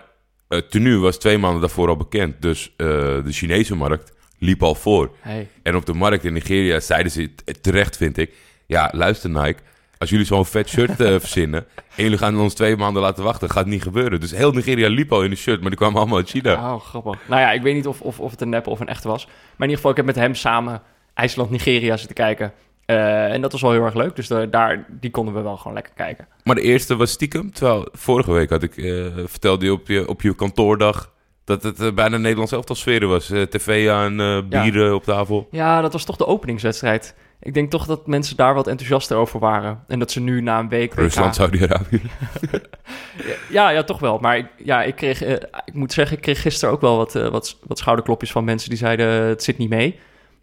het 0.49 0.71
tenue 0.71 0.99
was 0.99 1.19
twee 1.19 1.39
maanden 1.39 1.61
daarvoor 1.61 1.89
al 1.89 1.97
bekend. 1.97 2.43
Dus 2.43 2.73
eh, 2.77 2.87
de 3.25 3.33
Chinese 3.33 3.75
markt 3.75 4.12
liep 4.39 4.62
al 4.62 4.75
voor. 4.75 5.11
Hey. 5.21 5.49
En 5.62 5.77
op 5.77 5.87
de 5.87 5.95
markt 5.95 6.25
in 6.25 6.33
Nigeria 6.33 6.81
zeiden 6.81 7.12
ze 7.12 7.31
terecht, 7.61 7.97
vind 7.97 8.17
ik. 8.17 8.33
Ja, 8.67 8.91
luister 8.93 9.31
Nike. 9.31 9.59
Als 9.99 10.11
jullie 10.11 10.27
zo'n 10.27 10.47
vet 10.47 10.69
shirt 10.69 11.00
eh, 11.00 11.15
verzinnen 11.25 11.67
en 11.97 12.03
jullie 12.03 12.19
gaan 12.19 12.41
ons 12.41 12.55
twee 12.55 12.77
maanden 12.77 13.03
laten 13.03 13.25
wachten, 13.25 13.50
gaat 13.50 13.67
niet 13.67 13.83
gebeuren. 13.83 14.21
Dus 14.21 14.31
heel 14.31 14.53
Nigeria 14.53 14.89
liep 14.89 15.12
al 15.12 15.23
in 15.23 15.31
een 15.31 15.37
shirt, 15.37 15.61
maar 15.61 15.69
die 15.69 15.79
kwamen 15.79 15.99
allemaal 15.99 16.17
uit 16.19 16.29
China. 16.29 16.75
Oh, 16.75 16.81
grappig. 16.81 17.19
Nou 17.29 17.41
ja, 17.41 17.53
ik 17.53 17.62
weet 17.62 17.75
niet 17.75 17.87
of, 17.87 18.00
of, 18.00 18.21
of 18.21 18.31
het 18.31 18.41
een 18.41 18.49
neppe 18.49 18.71
of 18.71 18.81
een 18.81 18.89
echte 18.89 19.09
was. 19.09 19.25
Maar 19.27 19.35
in 19.69 19.75
ieder 19.75 19.77
geval, 19.77 19.91
ik 19.91 19.97
heb 19.97 20.06
met 20.06 20.17
hem 20.17 20.35
samen 20.35 20.83
IJsland-Nigeria 21.15 21.97
zitten 21.97 22.17
kijken. 22.17 22.53
Eh, 22.88 23.32
en 23.32 23.40
dat 23.40 23.52
was 23.52 23.61
wel 23.61 23.73
heel 23.73 23.85
erg 23.85 23.94
leuk. 23.94 24.17
Dus 24.17 24.26
de- 24.29 24.49
daar, 24.50 24.87
die 24.88 25.11
konden 25.11 25.35
we 25.35 25.40
wel 25.40 25.56
gewoon 25.56 25.73
lekker 25.73 25.93
kijken. 25.96 26.26
Maar 26.44 26.55
de 26.55 26.61
eerste 26.62 26.96
was 26.96 27.11
stiekem. 27.11 27.52
Terwijl 27.52 27.88
vorige 27.93 28.32
week 28.32 28.50
had 28.50 28.62
ik 28.62 28.76
eh, 28.76 29.05
vertelde 29.26 29.64
je 29.64 29.73
op 29.73 29.87
je, 29.88 30.08
op 30.08 30.23
je 30.23 30.35
kantoordag 30.35 31.12
dat 31.44 31.62
het 31.62 31.81
eh, 31.81 31.93
bijna 31.93 32.17
Nederlands 32.17 32.52
elftal 32.52 32.76
sferen 32.76 33.08
was. 33.08 33.26
TV 33.26 33.88
aan, 33.90 34.14
Ja. 34.14 34.43
bieren 34.43 34.94
op 34.94 35.05
tafel. 35.05 35.49
Ja, 35.50 35.81
dat 35.81 35.93
was 35.93 36.05
toch 36.05 36.17
de 36.17 36.26
openingswedstrijd. 36.26 37.14
Ik 37.40 37.55
denk 37.55 37.70
toch 37.70 37.87
dat 37.87 38.06
mensen 38.06 38.37
daar 38.37 38.55
wat 38.55 38.67
enthousiaster 38.67 39.17
over 39.17 39.40
waren. 39.40 39.85
En 39.88 39.99
dat 39.99 40.11
ze 40.11 40.20
nu 40.20 40.40
na 40.40 40.58
een 40.58 40.69
week... 40.69 40.94
Rusland, 40.94 41.35
Saudi-Arabië. 41.35 42.00
Ja, 43.50 43.70
ja, 43.70 43.82
toch 43.82 43.99
wel. 43.99 44.19
Maar 44.19 44.37
ik, 44.38 44.46
ja, 44.64 44.82
ik, 44.82 44.94
kreeg, 44.96 45.23
ik 45.64 45.73
moet 45.75 45.93
zeggen, 45.93 46.17
ik 46.17 46.23
kreeg 46.23 46.40
gisteren 46.43 46.75
ook 46.75 46.81
wel 46.81 46.96
wat, 46.96 47.12
wat, 47.12 47.58
wat 47.67 47.79
schouderklopjes 47.79 48.32
van 48.32 48.44
mensen 48.44 48.69
die 48.69 48.79
zeiden: 48.79 49.06
het 49.06 49.43
zit 49.43 49.58
niet 49.58 49.69
mee. 49.69 49.99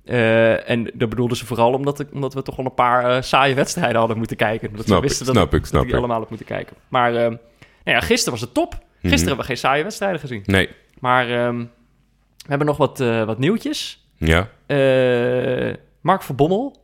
Eh, 0.05 0.69
en 0.69 0.83
dat 0.93 1.09
bedoelden 1.09 1.37
ze 1.37 1.45
vooral 1.45 1.73
omdat, 1.73 1.99
ik, 1.99 2.07
omdat 2.13 2.33
we 2.33 2.41
toch 2.41 2.55
wel 2.55 2.65
een 2.65 2.73
paar 2.73 3.15
eh, 3.15 3.21
saaie 3.21 3.55
wedstrijden 3.55 3.97
hadden 3.97 4.17
moeten 4.17 4.37
kijken. 4.37 4.71
Dat 4.75 4.85
Snap 4.85 4.97
ze 4.97 5.03
ik, 5.03 5.07
wisten 5.09 5.25
dat, 5.25 5.35
snap 5.35 5.53
ik, 5.53 5.65
snap 5.65 5.93
allemaal 5.93 6.21
op 6.21 6.29
moeten 6.29 6.47
kijken. 6.47 6.75
Maar 6.87 7.09
eh, 7.15 7.21
nou 7.21 7.37
ja, 7.83 7.99
gisteren 7.99 8.31
was 8.31 8.41
het 8.41 8.53
top. 8.53 8.71
Gisteren 8.71 9.09
Mhm. 9.11 9.17
hebben 9.27 9.37
we 9.37 9.43
geen 9.43 9.57
saaie 9.57 9.83
wedstrijden 9.83 10.19
gezien. 10.19 10.41
Nee. 10.45 10.69
Maar 10.99 11.29
ehm, 11.29 11.57
we 12.37 12.47
hebben 12.47 12.67
nog 12.67 12.77
wat, 12.77 12.99
eh, 12.99 13.23
wat 13.23 13.37
nieuwtjes. 13.39 14.07
Ja. 14.17 14.49
Mark 16.01 16.21
van 16.21 16.35
Bommel 16.35 16.83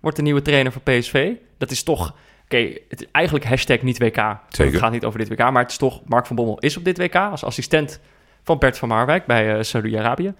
wordt 0.00 0.16
de 0.16 0.22
nieuwe 0.22 0.42
trainer 0.42 0.72
van 0.72 0.82
PSV. 0.82 1.32
Dat 1.58 1.70
is 1.70 1.82
toch... 1.82 2.14
Oké, 2.44 2.72
het 2.88 3.00
is 3.00 3.06
eigenlijk 3.12 3.44
hashtag 3.44 3.82
niet 3.82 3.98
WK. 3.98 4.16
Zeker. 4.48 4.72
Het 4.72 4.82
gaat 4.82 4.92
niet 4.92 5.04
over 5.04 5.18
dit 5.18 5.28
WK, 5.28 5.38
maar 5.38 5.62
het 5.62 5.70
is 5.70 5.76
toch... 5.76 6.00
Mark 6.04 6.26
van 6.26 6.36
Bommel 6.36 6.58
is 6.58 6.76
op 6.76 6.84
dit 6.84 6.98
WK 6.98 7.14
als 7.14 7.44
assistent 7.44 8.00
van 8.42 8.58
Bert 8.58 8.78
van 8.78 8.88
Marwijk 8.88 9.26
bij 9.26 9.62
Saudi-Arabië. 9.62 10.34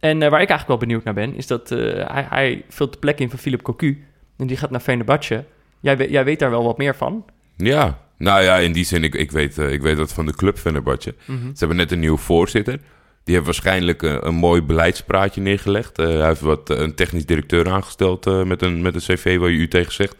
En 0.00 0.22
eh, 0.22 0.30
waar 0.30 0.40
ik 0.40 0.48
eigenlijk 0.48 0.68
wel 0.68 0.76
benieuwd 0.88 1.04
naar 1.04 1.14
ben, 1.14 1.34
is 1.34 1.46
dat 1.46 1.70
eh, 1.70 1.78
hij, 2.12 2.26
hij 2.28 2.64
vult 2.68 2.92
de 2.92 2.98
plek 2.98 3.18
in 3.20 3.30
van 3.30 3.38
Philip 3.38 3.62
Cocu. 3.62 4.04
En 4.36 4.46
die 4.46 4.56
gaat 4.56 4.70
naar 4.70 4.80
Fenerbahce. 4.80 5.44
Jij, 5.80 5.96
weet- 5.96 6.10
jij 6.10 6.24
weet 6.24 6.38
daar 6.38 6.50
wel 6.50 6.64
wat 6.64 6.78
meer 6.78 6.96
van. 6.96 7.24
Ja. 7.56 7.98
Nou 8.16 8.42
ja, 8.42 8.56
in 8.56 8.72
die 8.72 8.84
zin, 8.84 9.04
ik, 9.04 9.14
ik, 9.14 9.30
weet, 9.30 9.58
eh, 9.58 9.72
ik 9.72 9.82
weet 9.82 9.96
dat 9.96 10.12
van 10.12 10.26
de 10.26 10.32
club 10.34 10.58
Fenerbahce. 10.58 11.14
Ze 11.26 11.58
hebben 11.58 11.76
net 11.76 11.92
een 11.92 11.98
nieuwe 12.00 12.18
voorzitter. 12.18 12.78
Die 13.24 13.34
heeft 13.34 13.46
waarschijnlijk 13.46 14.02
een 14.02 14.34
mooi 14.34 14.62
beleidspraatje 14.62 15.40
neergelegd. 15.40 15.96
Hij 15.96 16.26
heeft 16.26 16.40
wat, 16.40 16.70
een 16.70 16.94
technisch 16.94 17.26
directeur 17.26 17.70
aangesteld 17.70 18.44
met, 18.46 18.62
een, 18.62 18.82
met 18.82 18.94
een 18.94 19.00
cv 19.00 19.38
waar 19.38 19.50
je 19.50 19.56
u 19.56 19.68
tegen 19.68 19.92
zegt. 19.92 20.16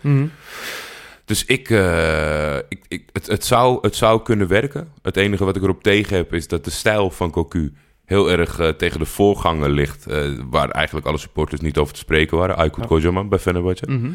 Dus 1.25 1.45
ik, 1.45 1.69
ik, 2.69 2.85
ik, 2.89 3.05
het, 3.13 3.27
het, 3.27 3.45
zou, 3.45 3.79
het 3.81 3.97
zou 3.97 4.23
kunnen 4.23 4.49
werken. 4.49 4.89
Het 5.03 5.17
enige 5.17 5.45
wat 5.45 5.57
ik 5.57 5.63
erop 5.63 5.83
tegen 5.83 6.17
heb 6.17 6.35
is 6.35 6.49
dat 6.49 6.65
de 6.65 6.71
stijl 6.71 7.11
van 7.11 7.31
Cocu 7.31 7.73
heel 8.09 8.31
erg 8.31 8.59
eh, 8.59 8.69
tegen 8.69 8.99
de 8.99 9.05
voorganger 9.07 9.71
ligt. 9.71 10.07
eh, 10.07 10.23
waar 10.51 10.69
eigenlijk 10.71 11.07
alle 11.07 11.19
supporters 11.19 11.61
niet 11.61 11.79
over 11.79 11.93
te 11.93 11.99
spreken 11.99 12.37
waren. 12.39 12.57
Aykut. 12.57 12.87
Kocaman 12.87 13.29
bij 13.29 13.39
Fenerbahce. 13.39 13.85
Mhm. 13.89 14.11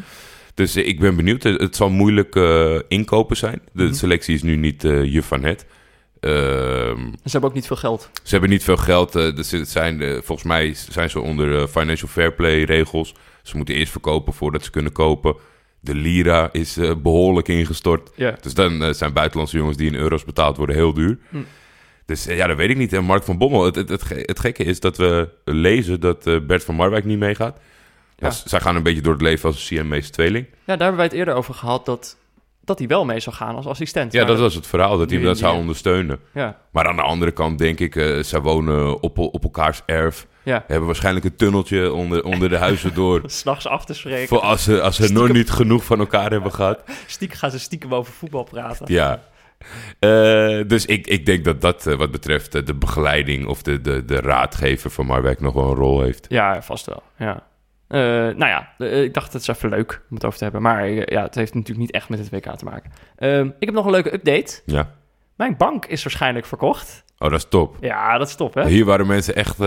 Dus 0.54 0.74
eh, 0.76 0.86
ik 0.86 1.00
ben 1.00 1.16
benieuwd. 1.16 1.42
Het, 1.42 1.60
het 1.60 1.76
zal 1.76 1.90
moeilijk 1.90 2.34
inkopen 2.88 3.36
zijn. 3.36 3.62
De 3.72 3.84
Mhm. 3.84 3.92
selectie 3.94 4.34
is 4.34 4.42
nu 4.42 4.56
niet 4.56 4.82
je 4.82 5.20
van 5.22 5.44
het. 5.44 5.66
Ehm, 6.20 6.96
Ze 6.98 7.30
hebben 7.30 7.50
ook 7.50 7.54
niet 7.54 7.66
veel 7.66 7.76
geld. 7.76 8.10
ze 8.22 8.30
hebben 8.30 8.50
niet 8.50 8.64
veel 8.64 8.76
geld. 8.76 9.12
dus 9.12 9.50
het 9.50 9.68
zijn, 9.68 9.98
volgens 10.24 10.42
mij 10.48 10.74
zijn 10.74 11.10
ze 11.10 11.20
onder 11.20 11.68
financial 11.68 12.08
fair 12.08 12.32
play 12.32 12.62
regels. 12.62 13.14
Ze 13.42 13.56
moeten 13.56 13.74
eerst 13.74 13.92
verkopen 13.92 14.32
voordat 14.32 14.64
ze 14.64 14.70
kunnen 14.70 14.92
kopen. 14.92 15.34
De 15.80 15.94
lira 15.94 16.48
is 16.52 16.76
eh, 16.76 16.90
behoorlijk 17.02 17.48
ingestort. 17.48 18.10
Dus 18.40 18.54
dan 18.54 18.94
zijn 18.94 19.12
buitenlandse 19.12 19.56
jongens 19.56 19.76
die 19.76 19.86
in 19.86 19.94
euro's 19.94 20.24
betaald 20.24 20.56
worden 20.56 20.76
heel 20.76 20.94
duur. 20.94 21.18
Hm. 21.28 21.36
Dus 22.06 22.26
eh, 22.26 22.36
ja, 22.36 22.46
dat 22.46 22.56
weet 22.56 22.70
ik 22.70 22.76
niet. 22.76 22.92
En 22.92 23.04
Mark 23.04 23.22
van 23.22 23.38
Bommel, 23.38 23.64
het, 23.64 23.74
het, 23.74 23.88
het, 23.88 24.02
ge- 24.02 24.22
het 24.26 24.40
gekke 24.40 24.64
is 24.64 24.80
dat 24.80 24.96
we 24.96 25.28
lezen 25.44 26.00
dat 26.00 26.26
eh, 26.26 26.36
Bert 26.46 26.64
van 26.64 26.74
Marwijk 26.74 27.04
niet 27.04 27.18
meegaat. 27.18 27.56
Ja. 28.16 28.30
Zij 28.30 28.60
gaan 28.60 28.76
een 28.76 28.82
beetje 28.82 29.00
door 29.02 29.12
het 29.12 29.22
leven 29.22 29.48
als 29.48 29.70
een 29.70 29.76
CMA's 29.78 30.10
tweeling. 30.10 30.46
Ja, 30.46 30.54
daar 30.64 30.78
hebben 30.78 30.96
wij 30.96 31.04
het 31.04 31.14
eerder 31.14 31.34
over 31.34 31.54
gehad 31.54 31.84
dat, 31.86 32.16
dat 32.64 32.78
hij 32.78 32.88
wel 32.88 33.04
mee 33.04 33.20
zou 33.20 33.36
gaan 33.36 33.54
als 33.56 33.66
assistent. 33.66 34.12
Ja, 34.12 34.24
dat 34.24 34.38
was 34.38 34.54
het 34.54 34.66
verhaal, 34.66 34.98
dat 34.98 35.10
hij 35.10 35.20
dat 35.20 35.38
zou 35.38 35.56
ondersteunen. 35.56 36.20
Ja, 36.34 36.58
Maar 36.70 36.88
aan 36.88 36.96
de 36.96 37.02
andere 37.02 37.30
kant 37.30 37.58
denk 37.58 37.80
ik, 37.80 37.96
eh 37.96 38.18
zij 38.22 38.40
wonen 38.40 39.00
op, 39.02 39.18
op 39.18 39.42
elkaars 39.42 39.80
erf. 39.86 40.26
ja. 40.42 40.64
Hebben 40.66 40.86
waarschijnlijk 40.86 41.24
een 41.24 41.36
tunneltje 41.36 41.92
onder, 41.92 42.24
onder 42.24 42.48
de 42.48 42.56
huizen 42.58 42.94
door. 42.94 43.22
S'nachts 43.26 43.66
af 43.66 43.84
te 43.84 43.94
spreken. 43.94 44.28
Voor 44.28 44.40
als 44.40 44.62
ze, 44.62 44.80
als 44.80 44.96
ze 44.96 45.12
nog 45.12 45.28
niet 45.32 45.50
genoeg 45.50 45.84
van 45.84 45.98
elkaar 45.98 46.30
hebben 46.30 46.52
gehad. 46.52 46.80
Stiekem 47.06 47.38
gaan 47.38 47.50
ze 47.50 47.58
stiekem 47.58 47.94
over 47.94 48.12
voetbal 48.12 48.44
praten. 48.44 48.86
Ja. 48.92 49.22
Eh, 49.98 50.60
dus 50.66 50.86
ik, 50.86 51.06
ik 51.06 51.26
denk 51.26 51.44
dat 51.44 51.60
dat 51.60 51.86
eh, 51.86 51.94
wat 51.94 52.10
betreft 52.10 52.54
eh, 52.54 52.64
de 52.64 52.74
begeleiding 52.74 53.46
of 53.46 53.62
de, 53.62 53.80
de, 53.80 54.04
de 54.04 54.20
raadgever 54.20 54.90
van 54.90 55.06
Marwijk 55.06 55.40
nog 55.40 55.54
wel 55.54 55.70
een 55.70 55.76
rol 55.76 56.02
heeft. 56.02 56.26
Ja, 56.28 56.62
vast 56.62 56.86
wel. 56.86 57.02
Ja. 57.18 57.42
Nou 57.88 58.46
ja, 58.46 58.86
ik 58.86 59.14
dacht 59.14 59.32
het 59.32 59.42
is 59.42 59.48
even 59.48 59.68
leuk 59.68 60.02
om 60.10 60.14
het 60.14 60.24
over 60.24 60.38
te 60.38 60.44
hebben. 60.44 60.62
Maar 60.62 60.88
ja, 60.90 61.22
het 61.22 61.34
heeft 61.34 61.54
natuurlijk 61.54 61.80
niet 61.80 61.90
echt 61.90 62.08
met 62.08 62.18
het 62.18 62.30
WK 62.30 62.56
te 62.56 62.64
maken. 62.64 62.92
Ehm, 63.16 63.46
ik 63.46 63.66
heb 63.66 63.74
nog 63.74 63.84
een 63.84 63.90
leuke 63.90 64.14
update. 64.14 64.62
Ja. 64.66 64.90
Mijn 65.36 65.56
bank 65.56 65.86
is 65.86 66.02
waarschijnlijk 66.02 66.46
verkocht. 66.46 67.04
Oh, 67.18 67.30
dat 67.30 67.38
is 67.38 67.46
top. 67.48 67.76
Ja, 67.80 68.18
dat 68.18 68.28
is 68.28 68.34
top, 68.34 68.54
hè? 68.54 68.66
Hier 68.66 68.84
waren 68.84 69.06
mensen 69.06 69.34
echt, 69.34 69.58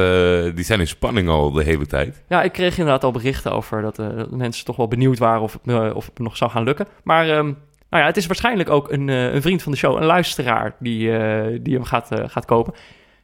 die 0.55 0.65
zijn 0.65 0.79
in 0.79 0.87
spanning 0.87 1.29
al 1.29 1.51
de 1.51 1.63
hele 1.63 1.85
tijd. 1.85 2.23
Ja, 2.27 2.43
ik 2.43 2.51
kreeg 2.51 2.77
inderdaad 2.77 3.03
al 3.03 3.11
berichten 3.11 3.51
over 3.51 3.81
dat, 3.81 3.95
dat 3.95 4.31
mensen 4.31 4.65
toch 4.65 4.75
wel 4.75 4.87
benieuwd 4.87 5.17
waren 5.17 5.41
of 5.41 5.53
het, 5.53 5.65
me, 5.65 5.95
of 5.95 6.05
het 6.05 6.17
me 6.17 6.23
nog 6.23 6.37
zou 6.37 6.51
gaan 6.51 6.63
lukken. 6.63 6.87
Maar 7.03 7.29
ehm, 7.29 7.53
nou 7.89 8.01
ja, 8.03 8.09
het 8.09 8.17
is 8.17 8.25
waarschijnlijk 8.25 8.69
ook 8.69 8.91
een, 8.91 9.09
eh, 9.09 9.33
een 9.33 9.41
vriend 9.41 9.63
van 9.63 9.71
de 9.71 9.77
show, 9.77 9.95
een 9.95 10.05
luisteraar, 10.05 10.75
die, 10.79 11.17
eh, 11.17 11.59
die 11.61 11.73
hem 11.73 11.83
gaat, 11.83 12.11
eh, 12.11 12.23
gaat 12.27 12.45
kopen. 12.45 12.73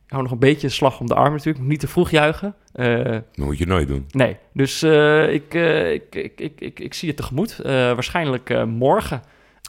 Ik 0.05 0.09
hou 0.09 0.23
nog 0.23 0.31
een 0.31 0.39
beetje 0.39 0.67
een 0.67 0.73
slag 0.73 0.99
om 0.99 1.07
de 1.07 1.15
arm 1.15 1.31
natuurlijk. 1.31 1.59
Moet 1.59 1.67
Niet 1.67 1.79
te 1.79 1.87
vroeg 1.87 2.11
juichen. 2.11 2.55
Dat 2.73 3.23
moet 3.35 3.57
je 3.57 3.65
nooit 3.65 3.87
doen. 3.87 4.05
nee, 4.11 4.37
dus 4.53 4.83
ik, 4.83 5.53
ik, 5.53 6.15
ik, 6.15 6.59
ik, 6.59 6.79
ik, 6.79 6.93
zie 6.93 7.07
het 7.07 7.17
tegemoet. 7.17 7.57
Waarschijnlijk 7.63 8.65
morgen. 8.65 9.21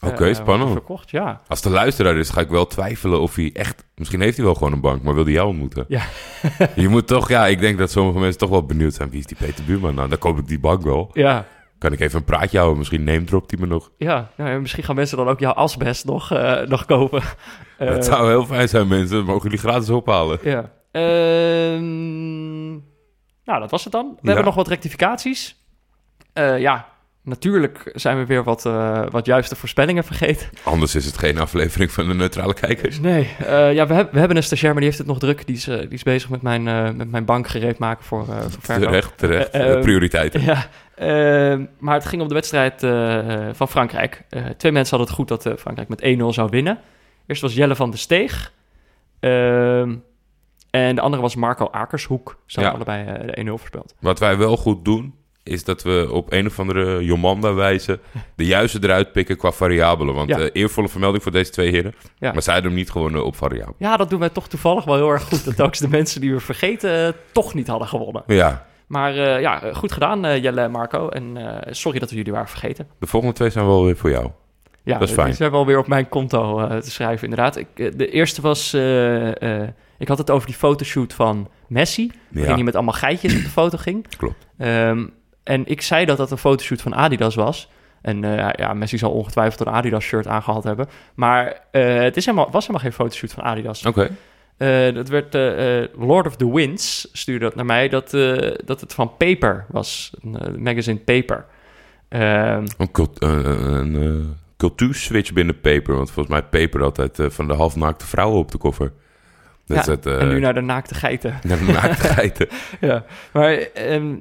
Oké, 0.03 0.35
spannend. 0.35 0.73
Verkocht, 0.73 1.11
ja. 1.11 1.41
Als 1.47 1.63
de 1.63 1.71
luisteraar 1.71 2.17
is, 2.17 2.31
ga 2.31 2.41
ik 2.41 2.49
wel 2.49 2.67
twijfelen 2.67 3.21
of 3.21 3.35
hij 3.35 3.51
echt... 3.53 3.85
Misschien 3.95 4.21
heeft 4.21 4.37
hij 4.37 4.45
wel 4.45 4.55
gewoon 4.55 4.73
een 4.73 4.81
bank, 4.81 5.03
maar 5.03 5.15
wil 5.15 5.25
hij 5.25 5.33
jou 5.33 5.49
ontmoeten? 5.49 5.85
Ja. 5.89 6.03
je 6.75 6.89
moet 6.89 7.07
toch... 7.07 7.29
Ja, 7.29 7.47
ik 7.47 7.61
denk 7.61 7.79
dat 7.79 7.91
sommige 7.91 8.19
mensen 8.19 8.39
toch 8.39 8.51
wel 8.51 8.67
benieuwd 8.67 8.95
zijn. 8.95 9.11
Wie 9.11 9.19
is 9.19 9.27
die 9.27 9.37
Peter 9.37 9.65
Buurman? 9.65 9.95
Nou, 9.95 10.09
dan 10.09 10.19
koop 10.19 10.39
ik 10.39 10.49
die 10.49 10.61
bank 10.61 10.83
wel. 10.83 11.11
Ja, 11.13 11.47
Kan 11.79 11.93
ik 11.93 12.01
even 12.01 12.19
een 12.19 12.25
praatje 12.25 12.57
houden? 12.57 12.79
Misschien 12.79 13.05
name 13.05 13.25
dropt 13.25 13.51
hij 13.51 13.61
me 13.61 13.67
nog. 13.67 13.91
ja. 13.99 14.31
Nou 14.37 14.51
ja, 14.51 14.59
misschien 14.59 14.83
gaan 14.85 14.95
mensen 14.95 15.17
dan 15.17 15.29
ook 15.29 15.41
jouw 15.41 15.53
asbest 15.53 16.05
nog, 16.05 16.33
eh, 16.33 16.61
nog 16.67 16.85
kopen. 16.85 17.23
Dat 17.79 18.05
zou 18.05 18.29
heel 18.29 18.45
fijn 18.47 18.69
zijn, 18.69 18.89
mensen. 18.89 19.25
Mogen 19.25 19.43
jullie 19.43 19.59
gratis 19.59 19.91
ophalen? 19.91 20.39
Ja. 20.43 20.71
Ehm, 20.91 22.71
nou, 23.45 23.61
dat 23.61 23.71
was 23.71 23.85
het 23.85 23.93
dan. 23.93 24.07
We 24.11 24.17
Ja. 24.21 24.27
hebben 24.27 24.45
nog 24.45 24.55
wat 24.55 24.69
rectificaties. 24.69 25.57
Eh, 26.33 26.59
ja, 26.59 26.93
Natuurlijk 27.27 27.91
zijn 27.95 28.19
we 28.19 28.27
weer 28.27 28.45
wat, 28.45 28.67
eh, 28.67 29.03
wat 29.11 29.27
juiste 29.27 29.57
voorspellingen 29.57 30.05
vergeten. 30.05 30.49
Anders 30.65 30.95
is 30.95 31.05
het 31.07 31.19
geen 31.19 31.39
aflevering 31.39 31.91
van 31.93 32.09
de 32.09 32.15
neutrale 32.15 32.55
kijkers. 32.55 33.01
Nee, 33.01 33.29
ja, 33.75 33.87
we, 33.87 33.95
heb- 33.95 34.13
we 34.13 34.19
hebben 34.19 34.37
een 34.37 34.43
stagiair, 34.43 34.71
maar 34.73 34.81
die 34.81 34.85
heeft 34.91 34.99
het 34.99 35.07
nog 35.09 35.19
druk. 35.19 35.47
Die 35.47 35.57
is, 35.57 35.65
die 35.65 35.89
is 35.89 36.03
bezig 36.03 36.29
met 36.31 36.43
mijn, 36.43 36.63
met 36.97 37.11
mijn 37.11 37.25
bank 37.25 37.49
gereed 37.49 37.79
maken 37.79 38.05
voor, 38.05 38.25
voor 38.25 38.51
verkoop. 38.61 38.85
Terecht, 38.89 39.19
terecht. 39.19 39.81
Prioriteiten. 39.81 40.43
Ja, 40.43 40.67
ehm, 40.97 41.65
maar 41.79 41.95
het 41.95 42.07
ging 42.07 42.23
om 42.23 42.29
de 42.29 42.35
wedstrijd 42.35 42.83
eh, 42.83 43.49
van 43.53 43.69
Frankrijk. 43.69 44.25
Eh, 44.31 44.45
twee 44.57 44.73
mensen 44.73 44.97
hadden 44.97 45.15
het 45.17 45.17
goed 45.17 45.29
dat 45.29 45.47
eh, 45.47 45.61
Frankrijk 45.61 45.89
met 45.89 46.03
1-0 46.03 46.25
zou 46.35 46.49
winnen. 46.51 46.79
Eerst 47.27 47.43
was 47.43 47.55
Jelle 47.55 47.77
van 47.77 47.91
de 47.91 47.97
Steeg. 47.97 48.53
Ehm, 49.21 49.95
en 50.71 50.95
de 50.95 51.01
andere 51.01 51.23
was 51.23 51.35
Marco 51.35 51.69
Akershoek. 51.71 52.39
Ze 52.47 52.61
Ja. 52.61 52.69
allebei 52.71 53.05
de 53.27 53.39
1-0 53.41 53.59
verspeeld. 53.59 53.95
Wat 54.01 54.19
wij 54.19 54.37
wel 54.37 54.57
goed 54.57 54.85
doen, 54.85 55.15
is 55.43 55.65
dat 55.65 55.83
we 55.83 56.09
op 56.13 56.33
een 56.33 56.47
of 56.47 56.59
andere 56.59 57.05
Jomanda 57.05 57.53
wijze 57.55 58.01
de 58.37 58.45
juiste 58.47 58.79
eruit 58.83 59.13
pikken 59.13 59.37
qua 59.37 59.53
variabelen. 59.53 60.15
Want 60.15 60.29
Ja. 60.29 60.39
eervolle 60.39 60.89
vermelding 60.89 61.23
voor 61.23 61.33
deze 61.33 61.51
twee 61.51 61.71
heren. 61.71 61.95
Ja. 62.19 62.33
Maar 62.33 62.43
zij 62.43 62.53
hadden 62.53 62.71
hem 62.73 62.81
niet 62.81 62.91
gewonnen 62.91 63.25
op 63.25 63.37
variabelen. 63.37 63.75
Ja, 63.79 63.97
dat 63.97 64.11
doen 64.11 64.21
wij 64.21 64.29
toch 64.31 64.49
toevallig 64.49 64.85
wel 64.85 64.95
heel 64.95 65.11
erg 65.11 65.23
goed. 65.23 65.45
Dat 65.45 65.61
ook 65.61 65.77
de 65.79 65.89
mensen 65.89 66.21
die 66.21 66.33
we 66.33 66.41
vergeten 66.41 67.15
toch 67.33 67.55
niet 67.55 67.67
hadden 67.67 67.89
gewonnen. 67.89 68.23
Ja, 68.27 68.67
Maar 68.87 69.17
eh, 69.17 69.41
ja, 69.41 69.61
goed 69.73 69.93
gedaan 69.93 70.25
eh, 70.25 70.43
Jelle 70.43 70.61
en 70.61 70.71
Marco. 70.71 71.09
En 71.09 71.37
eh, 71.37 71.73
sorry 71.73 71.99
dat 71.99 72.11
we 72.11 72.17
jullie 72.17 72.33
waren 72.33 72.49
vergeten. 72.49 72.89
de 72.99 73.07
volgende 73.07 73.35
twee 73.35 73.51
zijn 73.51 73.67
wel 73.67 73.85
weer 73.85 73.97
voor 73.97 74.11
jou. 74.11 74.31
Ja, 74.83 74.99
Dat 74.99 75.09
is 75.09 75.15
fijn. 75.15 75.27
Die 75.27 75.37
zijn 75.37 75.51
wel 75.51 75.67
weer 75.67 75.79
op 75.79 75.87
mijn 75.87 76.09
konto 76.09 76.69
te 76.81 76.91
schrijven, 76.91 77.29
inderdaad. 77.29 77.57
Ik, 77.57 77.99
de 77.99 78.11
eerste 78.11 78.41
was... 78.41 78.75
ik 79.99 80.09
had 80.09 80.19
het 80.19 80.31
over 80.31 80.47
die 80.47 80.57
fotoshoot 80.57 81.13
van 81.13 81.49
Messi. 81.67 82.11
Waarin 82.29 82.49
Ja, 82.49 82.55
hij 82.55 82.65
met 82.65 82.75
allemaal 82.75 82.95
geitjes 82.95 83.37
op 83.37 83.43
de 83.43 83.49
foto 83.49 83.79
ging. 83.79 84.07
klopt. 84.17 84.47
Ehm, 84.59 85.07
en 85.43 85.67
ik 85.67 85.81
zei 85.83 86.05
dat 86.05 86.17
dat 86.17 86.31
een 86.31 86.39
fotoshoot 86.39 86.83
van 86.83 86.95
Adidas 86.95 87.35
was. 87.35 87.71
En 88.03 88.23
ja, 88.57 88.75
Messi 88.75 88.99
zal 88.99 89.11
ongetwijfeld 89.11 89.67
een 89.67 89.73
Adidas-shirt 89.73 90.27
aangehad 90.27 90.65
hebben. 90.65 90.89
Maar 91.15 91.61
het 91.71 92.17
is 92.17 92.27
helemaal, 92.27 92.51
was 92.51 92.67
helemaal 92.67 92.83
geen 92.83 92.93
fotoshoot 92.93 93.33
van 93.33 93.45
Adidas. 93.45 93.87
Oké. 93.87 94.11
Eh, 94.57 94.95
dat 94.95 95.09
werd 95.09 95.35
eh, 95.35 96.07
Lord 96.07 96.27
of 96.27 96.37
the 96.37 96.53
Winds 96.53 97.09
stuurde 97.13 97.45
dat 97.45 97.55
naar 97.55 97.65
mij 97.65 97.89
dat, 97.89 98.11
dat 98.65 98.81
het 98.81 98.95
van 98.95 99.17
Paper 99.17 99.67
was, 99.69 100.13
een 100.23 100.63
magazine 100.63 100.99
Paper. 100.99 101.45
Ehm, 102.09 102.67
Een, 102.79 102.91
cult, 102.91 103.23
een, 103.23 104.37
cultuurswitch 104.57 105.33
binnen 105.33 105.61
Paper. 105.61 105.95
Want 105.95 106.11
volgens 106.11 106.35
mij 106.35 106.43
Paper 106.43 106.83
altijd 106.83 107.19
van 107.21 107.49
de 107.49 107.55
halfnaakte 107.55 108.07
vrouwen 108.07 108.39
op 108.39 108.51
de 108.51 108.59
koffer. 108.59 108.93
Dat 109.67 109.79
is 109.79 109.85
ja, 109.85 109.91
het, 109.91 110.07
en 110.07 110.29
nu 110.29 110.41
naar 110.41 110.55
de 110.55 110.61
naakte 110.61 110.95
geiten. 110.95 111.39
naar 111.49 111.59
de 111.59 111.65
naakte 111.65 112.09
geiten. 112.09 112.49
ja, 112.81 113.05
maar 113.33 113.53
ehm, 113.53 114.17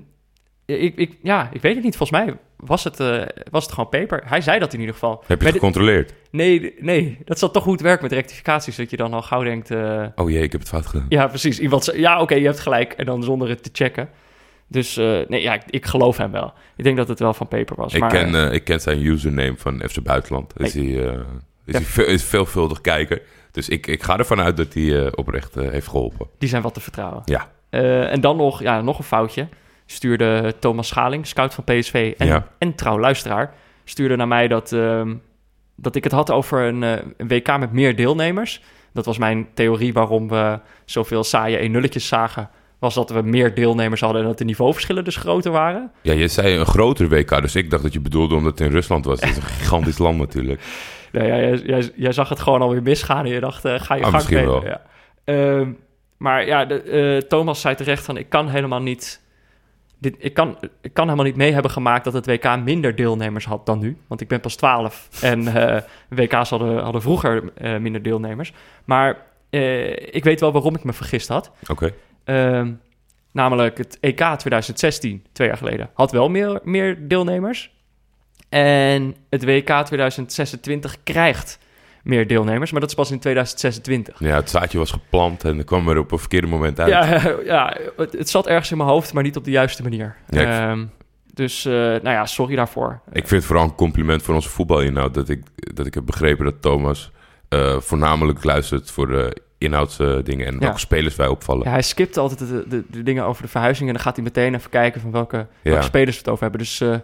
ik, 0.65 0.95
ik, 0.95 1.17
ja, 1.21 1.49
ik 1.51 1.61
weet 1.61 1.75
het 1.75 1.83
niet. 1.83 1.97
Volgens 1.97 2.19
mij 2.19 2.35
was 2.65 2.83
het, 2.83 2.99
eh, 2.99 3.21
was 3.51 3.63
het 3.63 3.73
gewoon 3.73 3.89
Paper. 3.89 4.21
Hij 4.25 4.41
zei 4.41 4.59
dat 4.59 4.73
in 4.73 4.79
ieder 4.79 4.93
geval. 4.93 5.11
Heb 5.11 5.19
je 5.21 5.25
Maar 5.27 5.37
het 5.37 5.45
dit- 5.45 5.53
gecontroleerd? 5.53 6.13
Nee, 6.31 6.75
nee, 6.79 7.17
dat 7.25 7.39
zal 7.39 7.51
toch 7.51 7.63
goed 7.63 7.81
werken 7.81 8.03
met 8.03 8.11
rectificaties. 8.11 8.75
Dat 8.75 8.89
je 8.89 8.97
dan 8.97 9.13
al 9.13 9.21
gauw 9.21 9.43
denkt... 9.43 9.71
eh, 9.71 10.05
Oh 10.15 10.29
jee, 10.29 10.43
ik 10.43 10.51
heb 10.51 10.61
het 10.61 10.69
fout 10.69 10.85
gedaan. 10.85 11.05
ja, 11.09 11.27
precies. 11.27 11.59
Iemand 11.59 11.83
zei, 11.83 11.99
ja, 11.99 12.21
oké, 12.21 12.35
je 12.35 12.45
hebt 12.45 12.59
gelijk. 12.59 12.93
En 12.93 13.05
dan 13.05 13.23
zonder 13.23 13.49
het 13.49 13.63
te 13.63 13.69
checken. 13.73 14.09
Dus 14.67 14.97
eh, 14.97 15.19
nee, 15.27 15.41
ja, 15.41 15.53
ik, 15.53 15.61
ik 15.69 15.85
geloof 15.85 16.17
hem 16.17 16.31
wel. 16.31 16.53
Ik 16.75 16.83
denk 16.83 16.97
dat 16.97 17.07
het 17.07 17.19
wel 17.19 17.33
van 17.33 17.47
Paper 17.47 17.75
was. 17.75 17.93
ik, 17.93 17.99
maar, 17.99 18.09
ken, 18.09 18.51
ik 18.51 18.63
ken 18.63 18.79
zijn 18.81 19.05
username 19.05 19.53
van 19.57 19.81
FC 19.89 20.03
Buitenland. 20.03 20.53
Is 20.59 20.73
hij, 20.73 20.83
eh, 20.83 21.13
is 21.13 21.13
Ja. 21.65 21.71
hij 21.73 21.81
veel, 21.81 22.05
is 22.05 22.23
veelvuldig 22.23 22.81
kijker. 22.81 23.21
Dus 23.51 23.69
ik, 23.69 23.87
ik 23.87 24.03
ga 24.03 24.17
ervan 24.17 24.41
uit 24.41 24.57
dat 24.57 24.73
hij 24.73 25.15
oprecht 25.15 25.55
heeft 25.55 25.87
geholpen. 25.87 26.27
Die 26.37 26.49
zijn 26.49 26.61
wat 26.61 26.73
te 26.73 26.79
vertrouwen. 26.79 27.21
Ja. 27.25 27.51
En 28.09 28.21
dan 28.21 28.37
nog, 28.37 28.61
ja, 28.61 28.81
nog 28.81 28.97
een 28.97 29.03
foutje. 29.03 29.47
Stuurde 29.85 30.53
Thomas 30.59 30.87
Schaling, 30.87 31.27
scout 31.27 31.53
van 31.53 31.63
PSV 31.63 32.13
en, 32.17 32.27
Ja. 32.27 32.47
en 32.57 32.75
trouw 32.75 32.99
luisteraar, 32.99 33.53
stuurde 33.83 34.15
naar 34.15 34.27
mij 34.27 34.47
dat, 34.47 34.71
ehm, 34.71 35.13
dat 35.75 35.95
ik 35.95 36.03
het 36.03 36.13
had 36.13 36.31
over 36.31 36.61
een, 36.61 36.83
eh, 36.83 36.91
een 37.17 37.27
WK 37.27 37.57
met 37.59 37.71
meer 37.71 37.95
deelnemers. 37.95 38.61
Dat 38.93 39.05
was 39.05 39.17
mijn 39.17 39.47
theorie 39.53 39.93
waarom 39.93 40.27
we 40.29 40.59
zoveel 40.85 41.23
saaie 41.23 41.63
1-nulletjes 41.63 42.07
zagen. 42.07 42.49
Was 42.79 42.93
dat 42.93 43.09
we 43.09 43.21
meer 43.21 43.53
deelnemers 43.55 44.01
hadden 44.01 44.21
en 44.21 44.27
dat 44.27 44.37
de 44.37 44.45
niveauverschillen 44.45 45.03
dus 45.03 45.15
groter 45.15 45.51
waren. 45.51 45.91
Ja, 46.01 46.13
je 46.13 46.27
zei 46.27 46.57
een 46.57 46.65
groter 46.65 47.09
WK, 47.09 47.41
dus 47.41 47.55
ik 47.55 47.69
dacht 47.69 47.83
dat 47.83 47.93
je 47.93 47.99
bedoelde 47.99 48.35
omdat 48.35 48.51
het 48.57 48.67
in 48.67 48.73
Rusland 48.73 49.05
was. 49.05 49.19
Dat 49.19 49.29
is 49.29 49.35
een 49.35 49.41
gigantisch 49.43 49.97
land 49.97 50.17
natuurlijk. 50.17 50.61
Nee, 51.11 51.27
ja, 51.27 51.35
jij, 51.37 51.57
jij, 51.57 51.91
jij 51.95 52.11
zag 52.11 52.29
het 52.29 52.39
gewoon 52.39 52.61
alweer 52.61 52.81
misgaan 52.81 53.25
en 53.25 53.31
je 53.31 53.39
dacht, 53.39 53.65
eh, 53.65 53.79
ga 53.79 53.95
je 53.95 54.03
Ah, 54.03 54.13
gang 54.13 54.29
wel. 54.29 54.65
Ja. 54.65 54.81
Ehm, 55.23 55.71
maar 56.17 56.45
ja, 56.45 56.65
de, 56.65 56.81
eh, 56.81 57.27
Thomas 57.27 57.61
zei 57.61 57.75
terecht 57.75 58.05
van, 58.05 58.17
ik 58.17 58.29
kan 58.29 58.49
helemaal 58.49 58.81
niet... 58.81 59.21
Dit, 60.03 60.15
ik, 60.19 60.33
kan, 60.33 60.57
ik 60.81 60.93
kan 60.93 61.03
helemaal 61.03 61.25
niet 61.25 61.35
mee 61.35 61.53
hebben 61.53 61.71
gemaakt 61.71 62.03
dat 62.03 62.13
het 62.13 62.25
WK 62.25 62.57
minder 62.63 62.95
deelnemers 62.95 63.45
had 63.45 63.65
dan 63.65 63.79
nu. 63.79 63.97
Want 64.07 64.21
ik 64.21 64.27
ben 64.27 64.39
pas 64.39 64.55
12 64.55 65.09
en 65.21 65.47
eh, 65.47 65.81
WK's 66.09 66.49
hadden, 66.49 66.83
hadden 66.83 67.01
vroeger 67.01 67.53
eh, 67.53 67.77
minder 67.77 68.01
deelnemers. 68.01 68.53
Maar 68.85 69.25
eh, 69.49 70.15
ik 70.15 70.23
weet 70.23 70.39
wel 70.39 70.51
waarom 70.51 70.75
ik 70.75 70.83
me 70.83 70.93
vergist 70.93 71.27
had. 71.27 71.51
Oké. 71.67 71.93
Ehm, 72.23 72.71
namelijk 73.31 73.77
het 73.77 73.97
EK 73.99 74.35
2016, 74.37 75.25
twee 75.31 75.47
jaar 75.47 75.57
geleden, 75.57 75.89
had 75.93 76.11
wel 76.11 76.29
meer, 76.29 76.59
meer 76.63 77.07
deelnemers. 77.07 77.71
En 78.49 79.15
het 79.29 79.45
WK 79.45 79.69
2026 79.85 81.03
krijgt 81.03 81.59
meer 82.03 82.27
deelnemers, 82.27 82.71
maar 82.71 82.79
dat 82.81 82.89
is 82.89 82.95
pas 82.95 83.11
in 83.11 83.19
2026. 83.19 84.19
Ja, 84.19 84.35
het 84.35 84.49
zaadje 84.49 84.77
was 84.77 84.91
geplant 84.91 85.43
en 85.43 85.55
dan 85.55 85.65
kwam 85.65 85.89
er 85.89 85.97
op 85.97 86.11
een 86.11 86.19
verkeerde 86.19 86.47
moment 86.47 86.79
uit. 86.79 86.89
Ja, 86.89 87.21
ja 87.45 87.77
het, 87.97 88.13
het 88.13 88.29
zat 88.29 88.47
ergens 88.47 88.71
in 88.71 88.77
mijn 88.77 88.89
hoofd, 88.89 89.13
maar 89.13 89.23
niet 89.23 89.35
op 89.37 89.43
de 89.43 89.51
juiste 89.51 89.83
manier. 89.83 90.15
Ja, 90.29 90.69
Ehm, 90.71 90.85
dus, 91.33 91.65
eh, 91.65 91.73
nou 91.73 92.09
ja, 92.09 92.25
sorry 92.25 92.55
daarvoor. 92.55 92.99
Ik 93.11 93.27
vind 93.27 93.29
het 93.29 93.45
vooral 93.45 93.63
een 93.65 93.75
compliment 93.75 94.21
voor 94.23 94.35
onze 94.35 94.49
voetbalinhoud. 94.49 95.13
Dat 95.13 95.29
ik, 95.29 95.43
dat 95.55 95.85
ik 95.85 95.93
heb 95.93 96.05
begrepen 96.05 96.45
dat 96.45 96.61
Thomas 96.61 97.11
eh, 97.49 97.79
voornamelijk 97.79 98.43
luistert 98.43 98.91
voor 98.91 99.07
de 99.07 99.37
inhoudsdingen 99.57 100.45
en 100.47 100.53
Ja. 100.53 100.59
welke 100.59 100.79
spelers 100.79 101.15
wij 101.15 101.27
opvallen. 101.27 101.63
Ja, 101.65 101.71
hij 101.71 101.81
skipt 101.81 102.17
altijd 102.17 102.39
de, 102.39 102.65
de, 102.67 102.83
de 102.89 103.03
dingen 103.03 103.25
over 103.25 103.41
de 103.41 103.47
verhuizing 103.47 103.87
en 103.87 103.93
dan 103.93 104.03
gaat 104.03 104.15
hij 104.15 104.23
meteen 104.23 104.55
even 104.55 104.69
kijken 104.69 105.01
van 105.01 105.11
welke, 105.11 105.47
welke 105.61 105.81
spelers 105.83 106.11
we 106.15 106.21
het 106.21 106.29
over 106.29 106.41
hebben. 106.43 106.61
Dus 106.61 106.81
eh, 106.81 106.95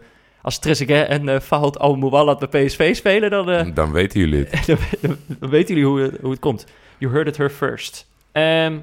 als 0.41 0.59
Trezeguet 0.59 1.07
en 1.07 1.27
uh, 1.27 1.39
Fahad 1.39 1.79
Al-Mouwalad 1.79 2.49
bij 2.49 2.65
PSV 2.65 2.95
spelen, 2.95 3.29
dan, 3.29 3.49
eh, 3.49 3.65
Dan 3.73 3.91
weten 3.91 4.19
jullie 4.19 4.45
het. 4.49 4.65
dan, 4.67 4.77
dan- 5.01 5.17
dan 5.39 5.49
weten 5.49 5.75
jullie 5.75 5.89
hoe, 5.89 6.01
het- 6.01 6.17
hoe 6.21 6.31
het 6.31 6.39
komt. 6.39 6.65
You 6.97 7.11
heard 7.13 7.27
it 7.27 7.37
her 7.37 7.49
first. 7.49 8.07
Ehm, 8.31 8.77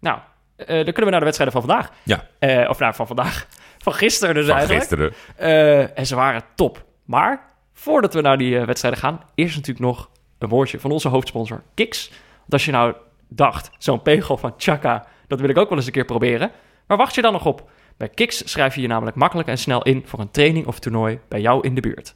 nou, 0.00 0.18
eh, 0.56 0.66
dan 0.66 0.84
kunnen 0.84 1.04
we 1.04 1.10
naar 1.10 1.18
de 1.20 1.24
wedstrijden 1.24 1.60
van 1.60 1.68
vandaag. 1.68 1.90
Ja. 2.02 2.26
Eh, 2.38 2.68
of 2.70 2.78
nou, 2.78 2.94
van 2.94 3.06
vandaag. 3.06 3.46
Van 3.78 3.92
gisteren 3.94 4.34
dus 4.34 4.46
Van 4.46 4.56
eigenlijk. 4.56 4.80
gisteren. 4.88 5.12
Eh, 5.36 5.98
en 5.98 6.06
ze 6.06 6.14
waren 6.14 6.42
top. 6.54 6.84
Maar 7.04 7.46
voordat 7.72 8.14
we 8.14 8.20
naar 8.20 8.38
die 8.38 8.58
eh, 8.58 8.64
wedstrijden 8.66 9.00
gaan, 9.00 9.20
eerst 9.34 9.54
natuurlijk 9.56 9.84
nog 9.86 10.08
een 10.38 10.48
woordje 10.48 10.80
van 10.80 10.90
onze 10.90 11.08
hoofdsponsor 11.08 11.62
Kiks. 11.74 12.08
Want 12.38 12.52
als 12.52 12.64
je 12.64 12.70
nou 12.70 12.94
dacht, 13.28 13.70
zo'n 13.78 14.02
pegel 14.02 14.36
van 14.36 14.54
Chaka, 14.56 15.06
dat 15.26 15.40
wil 15.40 15.48
ik 15.48 15.58
ook 15.58 15.68
wel 15.68 15.78
eens 15.78 15.86
een 15.86 15.92
keer 15.92 16.04
proberen. 16.04 16.50
Waar 16.86 16.96
wacht 16.98 17.14
je 17.14 17.22
dan 17.22 17.32
nog 17.32 17.46
op? 17.46 17.70
Bij 17.96 18.08
Kiks 18.08 18.50
schrijf 18.50 18.74
je 18.74 18.80
je 18.80 18.88
namelijk 18.88 19.16
makkelijk 19.16 19.48
en 19.48 19.58
snel 19.58 19.82
in 19.82 20.02
voor 20.06 20.20
een 20.20 20.30
training 20.30 20.66
of 20.66 20.78
toernooi 20.78 21.18
bij 21.28 21.40
jou 21.40 21.66
in 21.66 21.74
de 21.74 21.80
buurt. 21.80 22.14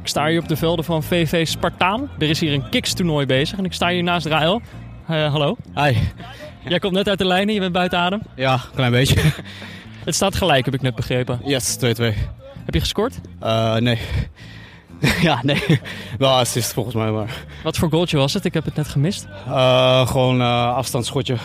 Ik 0.00 0.14
sta 0.14 0.26
hier 0.26 0.40
op 0.40 0.48
de 0.48 0.56
velden 0.56 0.84
van 0.84 1.02
VV 1.02 1.46
Spartaan. 1.46 2.10
Er 2.18 2.28
is 2.28 2.40
hier 2.40 2.52
een 2.52 2.68
Kiks-toernooi 2.68 3.26
bezig 3.26 3.58
en 3.58 3.64
ik 3.64 3.72
sta 3.72 3.88
hier 3.88 4.02
naast 4.02 4.26
Rael. 4.26 4.60
Eh, 5.06 5.30
hallo. 5.30 5.56
Hi. 5.74 5.96
Jij 6.64 6.78
komt 6.78 6.92
net 6.92 7.08
uit 7.08 7.18
de 7.18 7.26
lijnen, 7.26 7.54
je 7.54 7.60
bent 7.60 7.72
buiten 7.72 7.98
adem. 7.98 8.22
Ja, 8.34 8.60
klein 8.74 8.92
beetje. 8.92 9.20
Het 10.04 10.14
staat 10.14 10.36
gelijk, 10.36 10.64
heb 10.64 10.74
ik 10.74 10.82
net 10.82 10.94
begrepen. 10.94 11.40
Yes, 11.44 11.76
2-2. 11.76 11.80
Heb 12.64 12.74
je 12.74 12.80
gescoord? 12.80 13.20
Eh, 13.40 13.76
nee. 13.76 13.98
ja, 15.20 15.40
nee. 15.42 15.80
Wel 16.18 16.30
assist 16.30 16.72
volgens 16.72 16.94
mij, 16.94 17.10
maar... 17.10 17.42
Wat 17.62 17.76
voor 17.76 17.90
goaltje 17.90 18.16
was 18.16 18.34
het? 18.34 18.44
Ik 18.44 18.54
heb 18.54 18.64
het 18.64 18.74
net 18.74 18.88
gemist. 18.88 19.26
Eh, 19.46 20.06
gewoon 20.08 20.40
eh 20.40 20.74
afstandsschotje. 20.76 21.36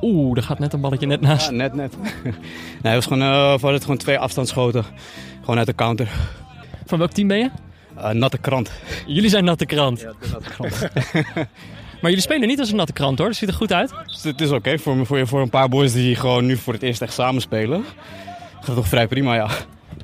Oeh, 0.00 0.36
er 0.36 0.42
gaat 0.42 0.58
net 0.58 0.72
een 0.72 0.80
balletje 0.80 1.06
net 1.06 1.20
naast. 1.20 1.46
Ja, 1.50 1.56
net, 1.56 1.74
net. 1.74 1.96
nee, 2.82 2.92
het 2.92 2.94
was 2.94 3.06
gewoon, 3.06 3.22
eh, 3.22 3.54
we 3.54 3.60
hadden 3.60 3.80
gewoon 3.80 3.96
twee 3.96 4.18
afstandsschoten. 4.18 4.84
Gewoon 5.40 5.58
uit 5.58 5.66
de 5.66 5.74
counter. 5.74 6.08
Van 6.86 6.98
welk 6.98 7.10
team 7.10 7.28
ben 7.28 7.38
je? 7.38 7.50
Eh, 7.96 8.10
natte 8.10 8.38
krant. 8.38 8.70
Jullie 9.06 9.30
zijn 9.30 9.44
natte 9.44 9.66
krant. 9.66 10.00
Ja, 10.00 10.12
de 10.20 10.28
natte 10.32 10.50
krant. 10.50 10.88
Maar 12.00 12.10
jullie 12.10 12.24
spelen 12.26 12.48
niet 12.48 12.58
als 12.60 12.70
een 12.70 12.76
natte 12.76 12.92
krant 12.92 13.18
hoor. 13.18 13.26
Dat 13.26 13.36
ziet 13.36 13.48
er 13.48 13.54
goed 13.54 13.72
uit. 13.72 13.92
dus 14.06 14.22
het 14.22 14.40
is 14.40 14.50
oké 14.50 14.78
voor, 14.78 14.96
me- 14.96 15.04
voor, 15.04 15.26
voor 15.26 15.40
een 15.40 15.50
paar 15.50 15.68
boys 15.68 15.92
die 15.92 16.14
gewoon 16.14 16.46
nu 16.46 16.56
voor 16.56 16.72
het 16.72 16.82
eerst 16.82 17.02
echt 17.02 17.12
samen 17.12 17.40
spelen. 17.40 17.84
Gaat 18.54 18.66
het 18.66 18.74
toch 18.74 18.88
vrij 18.88 19.06
prima, 19.06 19.34
ja. 19.34 19.48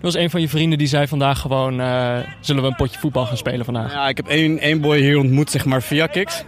Er 0.04 0.10
was 0.12 0.22
een 0.22 0.30
van 0.30 0.40
je 0.40 0.48
vrienden 0.48 0.78
die 0.78 0.86
zei 0.86 1.06
vandaag 1.06 1.40
gewoon... 1.40 1.80
eh, 1.80 2.18
zullen 2.40 2.62
we 2.62 2.68
een 2.68 2.74
potje 2.74 2.98
voetbal 2.98 3.26
gaan 3.26 3.36
spelen 3.36 3.64
vandaag? 3.64 3.92
Ja, 3.92 4.08
ik 4.08 4.16
heb 4.16 4.26
één, 4.26 4.58
één 4.58 4.80
boy 4.80 4.98
hier 4.98 5.18
ontmoet, 5.18 5.50
zeg 5.50 5.64
maar, 5.64 5.82
via 5.82 6.06
Kiks. 6.06 6.44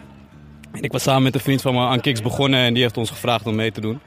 En 0.72 0.82
ik 0.82 0.92
was 0.92 1.02
samen 1.02 1.22
met 1.22 1.34
een 1.34 1.40
vriend 1.40 1.62
van 1.62 1.74
me 1.74 1.80
aan 1.80 2.00
Kiks 2.00 2.22
begonnen 2.22 2.60
en 2.60 2.74
die 2.74 2.82
heeft 2.82 2.96
ons 2.96 3.10
gevraagd 3.10 3.46
om 3.46 3.54
mee 3.54 3.72
te 3.72 3.80
doen. 3.80 4.00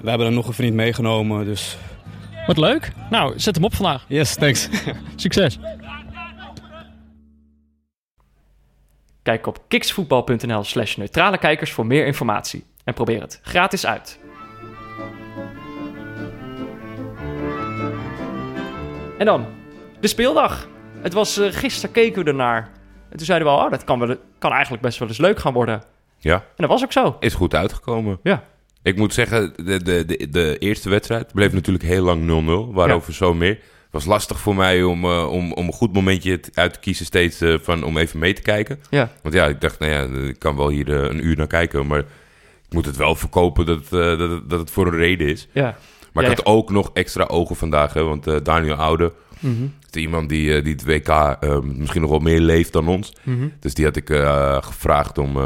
We 0.00 0.08
hebben 0.08 0.26
er 0.26 0.32
nog 0.32 0.46
een 0.46 0.52
vriend 0.52 0.74
meegenomen, 0.74 1.44
dus... 1.44 1.76
Wat 2.46 2.56
leuk. 2.56 2.92
Nou, 3.10 3.38
zet 3.38 3.54
hem 3.54 3.64
op 3.64 3.74
vandaag. 3.74 4.04
Yes, 4.08 4.34
thanks. 4.34 4.68
Succes. 5.16 5.58
Kijk 9.22 9.46
op 9.46 9.58
kiksvoetbal.nl 9.68 10.64
slash 10.64 10.96
neutrale 10.96 11.38
kijkers 11.38 11.70
voor 11.72 11.86
meer 11.86 12.06
informatie. 12.06 12.64
En 12.84 12.94
probeer 12.94 13.20
het 13.20 13.40
gratis 13.42 13.86
uit. 13.86 14.18
En 19.22 19.28
dan, 19.28 19.46
de 20.00 20.08
speeldag. 20.08 20.68
Het 21.00 21.12
was, 21.12 21.38
eh, 21.38 21.52
gisteren 21.52 21.90
keken 21.94 22.24
we 22.24 22.30
ernaar. 22.30 22.70
En 23.10 23.16
toen 23.16 23.26
zeiden 23.26 23.48
we 23.48 23.54
al, 23.54 23.64
oh, 23.64 23.70
dat 23.70 23.84
kan, 23.84 23.98
wel, 23.98 24.16
kan 24.38 24.52
eigenlijk 24.52 24.82
best 24.82 24.98
wel 24.98 25.08
eens 25.08 25.18
leuk 25.18 25.38
gaan 25.38 25.52
worden. 25.52 25.82
Ja, 26.18 26.34
En 26.34 26.42
dat 26.56 26.68
was 26.68 26.82
ook 26.82 26.92
zo. 26.92 27.16
is 27.20 27.34
goed 27.34 27.54
uitgekomen. 27.54 28.18
Ja. 28.22 28.44
Ik 28.82 28.96
moet 28.96 29.14
zeggen, 29.14 29.52
de, 29.56 29.82
de, 29.82 30.04
de, 30.04 30.28
de 30.30 30.58
eerste 30.58 30.88
wedstrijd 30.88 31.32
bleef 31.32 31.52
natuurlijk 31.52 31.84
heel 31.84 32.02
lang 32.04 32.70
0-0. 32.70 32.74
Waarover 32.74 33.12
zo 33.14 33.34
meer. 33.34 33.50
Het 33.50 33.90
was 33.90 34.04
lastig 34.04 34.38
voor 34.38 34.54
mij 34.54 34.82
om, 34.82 35.04
eh, 35.04 35.30
om, 35.30 35.52
om 35.52 35.66
een 35.66 35.72
goed 35.72 35.92
momentje 35.92 36.40
uit 36.54 36.72
te 36.72 36.78
kiezen 36.78 37.06
steeds 37.06 37.40
eh, 37.40 37.54
van, 37.60 37.84
om 37.84 37.96
even 37.98 38.18
mee 38.18 38.32
te 38.32 38.42
kijken. 38.42 38.80
Ja, 38.90 39.10
Want 39.22 39.34
ja, 39.34 39.46
ik 39.46 39.60
dacht, 39.60 39.78
nou 39.78 39.92
ja, 39.92 40.28
ik 40.28 40.38
kan 40.38 40.56
wel 40.56 40.68
hier 40.68 40.88
een 40.88 41.26
uur 41.26 41.36
naar 41.36 41.46
kijken. 41.46 41.86
Maar 41.86 41.98
ik 42.68 42.72
moet 42.72 42.86
het 42.86 42.96
wel 42.96 43.14
verkopen 43.14 43.66
dat, 43.66 43.78
het, 43.88 44.18
dat, 44.18 44.50
dat 44.50 44.60
het 44.60 44.70
voor 44.70 44.86
een 44.86 44.96
reden 44.96 45.28
is. 45.28 45.48
ja. 45.52 45.76
Maar 46.12 46.24
ik 46.24 46.30
had 46.36 46.46
ook 46.46 46.70
nog 46.70 46.90
extra 46.92 47.24
ogen 47.24 47.56
vandaag. 47.56 47.92
Hè, 47.92 48.02
want 48.02 48.26
eh, 48.26 48.36
Daniel 48.42 48.74
Oude, 48.74 49.12
Mhm, 49.40 49.62
is 49.90 50.00
iemand 50.00 50.28
die, 50.28 50.54
eh, 50.56 50.64
die 50.64 50.72
het 50.72 50.84
WK 50.84 51.08
eh, 51.08 51.60
misschien 51.60 52.00
nog 52.00 52.10
wel 52.10 52.18
meer 52.18 52.40
leeft 52.40 52.72
dan 52.72 52.88
ons. 52.88 53.12
mhm. 53.22 53.48
Dus 53.60 53.74
die 53.74 53.84
had 53.84 53.96
ik 53.96 54.10
eh, 54.10 54.56
gevraagd 54.62 55.18
om 55.18 55.36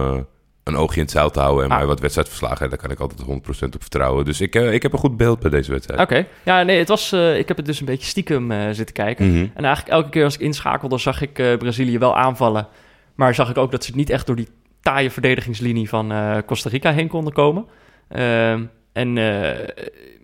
een 0.63 0.77
oogje 0.77 0.97
in 0.97 1.03
het 1.03 1.11
zeil 1.11 1.31
te 1.31 1.41
houden. 1.41 1.65
En 1.65 1.71
Ah. 1.71 1.77
mij 1.77 1.87
wat 1.87 2.01
wedstrijdverslagen. 2.01 2.69
Daar 2.69 2.79
kan 2.79 2.91
ik 2.91 3.01
altijd 3.01 3.21
100% 3.21 3.75
op 3.75 3.81
vertrouwen. 3.81 4.25
Dus 4.25 4.41
ik, 4.41 4.55
ik 4.55 4.83
heb 4.83 4.93
een 4.93 4.99
goed 4.99 5.17
beeld 5.17 5.39
bij 5.41 5.51
deze 5.51 5.71
wedstrijd. 5.71 6.01
Oké. 6.01 6.27
Ja, 6.43 6.63
nee, 6.63 6.79
het 6.79 6.89
was, 6.89 7.13
ik 7.13 7.49
heb 7.49 7.57
het 7.57 7.67
dus 7.67 7.81
een 7.81 7.87
beetje 7.87 8.07
stiekem 8.07 8.53
zitten 8.75 8.95
kijken. 8.95 9.27
Mhm. 9.31 9.47
En 9.55 9.65
eigenlijk 9.65 9.95
elke 9.95 10.09
keer 10.09 10.25
als 10.25 10.35
ik 10.35 10.41
inschakelde, 10.41 10.99
zag 10.99 11.21
ik 11.23 11.33
Brazilië 11.59 11.99
wel 11.99 12.17
aanvallen. 12.17 12.69
Maar 13.15 13.35
zag 13.35 13.51
ik 13.51 13.57
ook 13.59 13.71
dat 13.71 13.85
ze 13.85 13.93
niet 13.95 14.11
echt 14.11 14.27
door 14.27 14.37
die 14.37 14.49
taaie 14.81 15.11
verdedigingslinie 15.11 15.89
van 15.89 16.13
Costa 16.47 16.69
Rica 16.71 16.93
heen 16.93 17.09
konden 17.09 17.33
komen. 17.33 17.65
Ehm, 18.09 18.63
en, 18.93 19.17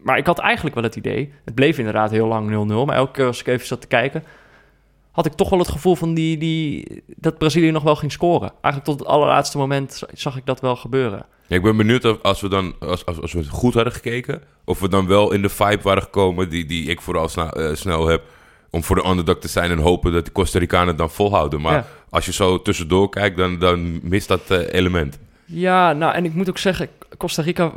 maar 0.02 0.18
ik 0.18 0.26
had 0.26 0.38
eigenlijk 0.38 0.74
wel 0.74 0.84
het 0.84 0.96
idee, 0.96 1.32
het 1.44 1.54
bleef 1.54 1.78
inderdaad 1.78 2.10
heel 2.10 2.26
lang 2.26 2.66
0-0. 2.70 2.86
Maar 2.86 2.96
elke 2.96 3.12
keer 3.12 3.26
als 3.26 3.40
ik 3.40 3.46
even 3.46 3.66
zat 3.66 3.80
te 3.80 3.86
kijken, 3.86 4.24
had 5.10 5.26
ik 5.26 5.32
toch 5.32 5.50
wel 5.50 5.58
het 5.58 5.68
gevoel 5.68 5.94
van 5.96 6.14
die, 6.14 6.38
die, 6.38 7.02
dat 7.16 7.38
Brazilië 7.38 7.70
nog 7.70 7.82
wel 7.82 7.96
ging 7.96 8.12
scoren. 8.12 8.48
Eigenlijk 8.60 8.84
tot 8.84 8.98
het 8.98 9.08
allerlaatste 9.08 9.58
moment 9.58 10.02
zag 10.12 10.36
ik 10.36 10.46
dat 10.46 10.60
wel 10.60 10.76
gebeuren. 10.76 11.26
Ja, 11.46 11.56
ik 11.56 11.62
ben 11.62 11.76
benieuwd 11.76 12.04
of 12.04 12.22
als 12.22 12.40
we 12.40 12.48
dan, 12.48 12.74
als, 12.80 13.06
als, 13.06 13.20
als 13.20 13.32
we 13.32 13.44
goed 13.48 13.74
hadden 13.74 13.92
gekeken, 13.92 14.42
of 14.64 14.80
we 14.80 14.88
dan 14.88 15.06
wel 15.06 15.32
in 15.32 15.42
de 15.42 15.48
vibe 15.48 15.82
waren 15.82 16.02
gekomen 16.02 16.48
die, 16.48 16.64
die 16.66 16.86
ik 16.88 17.00
vooral 17.00 17.28
snel, 17.28 17.50
eh, 17.50 17.74
snel 17.74 18.06
heb. 18.06 18.22
Om 18.70 18.82
voor 18.82 18.96
de 18.96 19.08
underdog 19.08 19.38
te 19.38 19.48
zijn 19.48 19.70
en 19.70 19.78
hopen 19.78 20.12
dat 20.12 20.24
de 20.24 20.32
Costa 20.32 20.58
Ricanen 20.58 20.88
het 20.88 20.98
dan 20.98 21.10
volhouden. 21.10 21.60
Maar 21.60 21.72
Ja. 21.72 21.86
als 22.10 22.26
je 22.26 22.32
zo 22.32 22.62
tussendoor 22.62 23.08
kijkt, 23.08 23.36
dan, 23.36 23.58
dan 23.58 24.08
mist 24.08 24.28
dat 24.28 24.50
eh, 24.50 24.72
element. 24.74 25.18
Ja, 25.44 25.92
nou, 25.92 26.14
en 26.14 26.24
ik 26.24 26.34
moet 26.34 26.48
ook 26.48 26.58
zeggen, 26.58 26.88
Costa 27.16 27.42
Rica, 27.42 27.72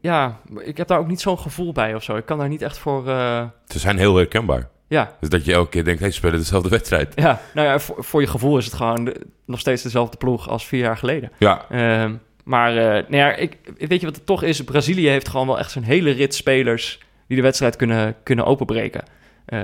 ja, 0.00 0.40
ik 0.58 0.76
heb 0.76 0.86
daar 0.88 0.98
ook 0.98 1.08
niet 1.08 1.20
zo'n 1.20 1.38
gevoel 1.38 1.72
bij 1.72 1.94
of 1.94 2.02
zo. 2.02 2.16
Ik 2.16 2.26
kan 2.26 2.38
daar 2.38 2.48
niet 2.48 2.62
echt 2.62 2.78
voor, 2.78 3.08
eh, 3.08 3.44
Ze 3.66 3.78
zijn 3.78 3.98
heel 3.98 4.16
herkenbaar. 4.16 4.68
ja, 4.88 5.16
Dus 5.20 5.28
dat 5.28 5.44
je 5.44 5.52
elke 5.52 5.70
keer 5.70 5.84
denkt, 5.84 6.00
hey, 6.00 6.10
ze 6.10 6.16
spelen 6.16 6.38
dezelfde 6.38 6.68
wedstrijd. 6.68 7.12
ja, 7.16 7.40
nou 7.54 7.66
ja, 7.68 7.78
voor, 7.78 8.04
voor 8.04 8.20
je 8.20 8.26
gevoel 8.26 8.58
is 8.58 8.64
het 8.64 8.74
gewoon 8.74 9.04
de- 9.04 9.26
nog 9.46 9.60
steeds 9.60 9.82
dezelfde 9.82 10.16
ploeg 10.16 10.48
als 10.48 10.66
vier 10.66 10.80
jaar 10.80 10.96
geleden. 10.96 11.30
Ja, 11.38 11.64
Ehm, 11.70 12.14
maar, 12.44 12.76
eh 12.76 12.84
nou 12.92 13.16
ja, 13.16 13.34
ik, 13.34 13.56
weet 13.78 14.00
je 14.00 14.06
wat 14.06 14.16
het 14.16 14.26
toch 14.26 14.42
is? 14.42 14.64
Brazilië 14.64 15.08
heeft 15.08 15.28
gewoon 15.28 15.46
wel 15.46 15.58
echt 15.58 15.70
zo'n 15.70 15.82
hele 15.82 16.10
rit 16.10 16.34
spelers 16.34 17.00
die 17.26 17.36
de 17.36 17.42
wedstrijd 17.42 17.76
kunnen, 17.76 18.14
kunnen 18.22 18.44
openbreken. 18.44 19.02
Eh, 19.44 19.60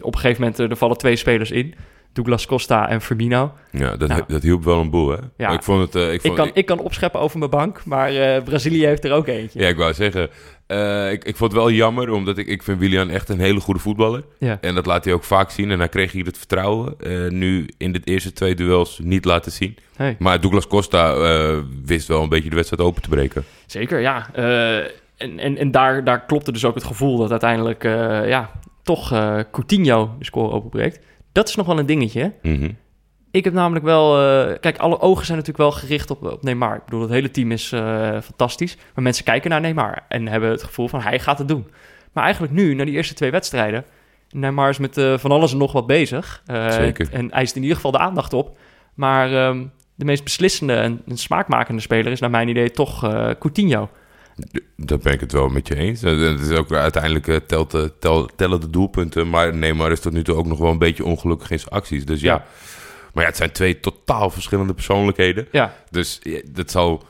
op 0.00 0.14
een 0.14 0.20
gegeven 0.20 0.40
moment, 0.42 0.58
er 0.58 0.76
vallen 0.76 0.96
twee 0.98 1.16
spelers 1.16 1.50
in. 1.50 1.74
Douglas 2.12 2.46
Costa 2.46 2.88
en 2.88 3.00
Firmino. 3.00 3.52
ja 3.72 3.96
dat, 3.96 4.08
Nou. 4.08 4.22
dat 4.28 4.42
hielp 4.42 4.64
wel 4.64 4.80
een 4.80 4.90
boel, 4.90 5.08
hè? 5.08 5.16
Ja. 5.16 5.46
Maar 5.46 5.54
ik 5.54 5.62
vond 5.62 5.80
het... 5.80 5.94
eh, 5.94 6.08
ik, 6.08 6.12
Ik 6.14 6.20
vond, 6.20 6.34
kan, 6.34 6.50
ik 6.54 6.66
kan 6.66 6.78
opscheppen 6.78 7.20
over 7.20 7.38
mijn 7.38 7.50
bank, 7.50 7.84
maar 7.84 8.08
eh, 8.14 8.42
Brazilië 8.42 8.84
heeft 8.86 9.04
er 9.04 9.12
ook 9.12 9.26
eentje. 9.26 9.60
Ja, 9.60 9.68
ik 9.68 9.76
wou 9.76 9.94
zeggen, 9.94 10.28
eh, 10.66 11.12
ik, 11.12 11.24
ik 11.24 11.36
vond 11.36 11.52
het 11.52 11.60
wel 11.60 11.70
jammer, 11.70 12.10
omdat 12.10 12.38
ik, 12.38 12.46
ik 12.46 12.62
vind 12.62 12.78
Willian 12.78 13.10
echt 13.10 13.28
een 13.28 13.40
hele 13.40 13.60
goede 13.60 13.80
voetballer. 13.80 14.24
Ja. 14.38 14.58
En 14.60 14.74
dat 14.74 14.86
laat 14.86 15.04
hij 15.04 15.14
ook 15.14 15.24
vaak 15.24 15.50
zien. 15.50 15.70
En 15.70 15.78
hij 15.78 15.88
kreeg 15.88 16.12
hier 16.12 16.24
het 16.24 16.38
vertrouwen. 16.38 16.94
eh, 17.00 17.28
nu 17.28 17.68
in 17.78 17.92
de 17.92 18.00
eerste 18.04 18.32
twee 18.32 18.54
duels 18.54 18.98
niet 19.02 19.24
laten 19.24 19.52
zien. 19.52 19.76
Hey. 19.96 20.16
Maar 20.18 20.40
Douglas 20.40 20.66
Costa 20.66 21.14
eh, 21.14 21.56
wist 21.84 22.08
wel 22.08 22.22
een 22.22 22.28
beetje 22.28 22.50
de 22.50 22.56
wedstrijd 22.56 22.82
open 22.82 23.02
te 23.02 23.08
breken. 23.08 23.44
Zeker, 23.66 24.00
ja. 24.00 24.26
Eh, 24.34 24.76
en 25.16 25.38
en, 25.38 25.56
en 25.58 25.70
daar, 25.70 26.04
daar 26.04 26.24
klopte 26.24 26.52
dus 26.52 26.64
ook 26.64 26.74
het 26.74 26.84
gevoel 26.84 27.16
dat 27.18 27.30
uiteindelijk 27.30 27.84
eh, 27.84 28.28
ja, 28.28 28.50
toch 28.82 29.12
eh, 29.12 29.38
Coutinho 29.52 30.14
de 30.18 30.24
score 30.24 30.50
openbreekt. 30.52 31.00
Dat 31.32 31.48
is 31.48 31.54
nog 31.54 31.66
wel 31.66 31.78
een 31.78 31.86
dingetje. 31.86 32.32
Mhm. 32.42 32.70
Ik 33.30 33.44
heb 33.44 33.52
namelijk 33.52 33.84
wel... 33.84 34.20
eh, 34.20 34.58
kijk, 34.60 34.78
alle 34.78 35.00
ogen 35.00 35.26
zijn 35.26 35.38
natuurlijk 35.38 35.70
wel 35.70 35.80
gericht 35.80 36.10
op, 36.10 36.24
op 36.24 36.42
Neymar. 36.42 36.76
Ik 36.76 36.84
bedoel, 36.84 37.00
het 37.00 37.10
hele 37.10 37.30
team 37.30 37.52
is 37.52 37.72
eh, 37.72 38.20
fantastisch. 38.20 38.76
Maar 38.94 39.02
mensen 39.02 39.24
kijken 39.24 39.50
naar 39.50 39.60
Neymar 39.60 40.04
en 40.08 40.28
hebben 40.28 40.50
het 40.50 40.62
gevoel 40.62 40.88
van 40.88 41.00
hij 41.00 41.18
gaat 41.18 41.38
het 41.38 41.48
doen. 41.48 41.70
Maar 42.12 42.24
eigenlijk 42.24 42.52
nu, 42.52 42.74
na 42.74 42.84
die 42.84 42.94
eerste 42.94 43.14
twee 43.14 43.30
wedstrijden... 43.30 43.84
Neymar 44.30 44.68
is 44.68 44.78
met 44.78 44.96
eh, 44.96 45.18
van 45.18 45.30
alles 45.30 45.52
en 45.52 45.58
nog 45.58 45.72
wat 45.72 45.86
bezig. 45.86 46.42
Zeker. 46.68 47.08
En 47.12 47.30
eist 47.30 47.56
in 47.56 47.62
ieder 47.62 47.76
geval 47.76 47.90
de 47.90 47.98
aandacht 47.98 48.32
op. 48.32 48.58
Maar 48.94 49.32
ehm, 49.32 49.66
de 49.94 50.04
meest 50.04 50.24
beslissende 50.24 50.74
en, 50.74 51.02
en 51.06 51.16
smaakmakende 51.16 51.80
speler 51.80 52.12
is 52.12 52.20
naar 52.20 52.30
mijn 52.30 52.48
idee 52.48 52.70
toch 52.70 53.00
Coutinho. 53.38 53.90
Daar 54.76 54.98
ben 54.98 55.12
ik 55.12 55.20
het 55.20 55.32
wel 55.32 55.48
met 55.48 55.68
je 55.68 55.74
eens. 55.74 56.02
Eh, 56.02 56.20
Het 56.20 56.40
is 56.40 56.50
ook 56.50 56.72
uiteindelijk 56.72 57.28
eh, 57.28 57.36
telt, 57.36 57.74
eh, 57.74 57.84
tel, 57.98 58.28
tellen 58.36 58.60
de 58.60 58.70
doelpunten. 58.70 59.30
Maar 59.30 59.54
Neymar 59.56 59.92
is 59.92 60.00
tot 60.00 60.12
nu 60.12 60.22
toe 60.24 60.34
ook 60.36 60.46
nog 60.46 60.58
wel 60.58 60.70
een 60.70 60.78
beetje 60.78 61.04
ongelukkig 61.04 61.50
in 61.50 61.58
zijn 61.58 61.70
acties. 61.70 62.04
Dus 62.04 62.20
ja. 62.20 62.34
Ja. 62.34 62.44
Maar 63.12 63.22
ja, 63.22 63.28
het 63.28 63.38
zijn 63.38 63.52
twee 63.52 63.80
totaal 63.80 64.30
verschillende 64.30 64.74
persoonlijkheden. 64.74 65.48
Ja, 65.52 65.74
Dus 65.90 66.20
dat 66.50 66.70
zal 66.70 67.02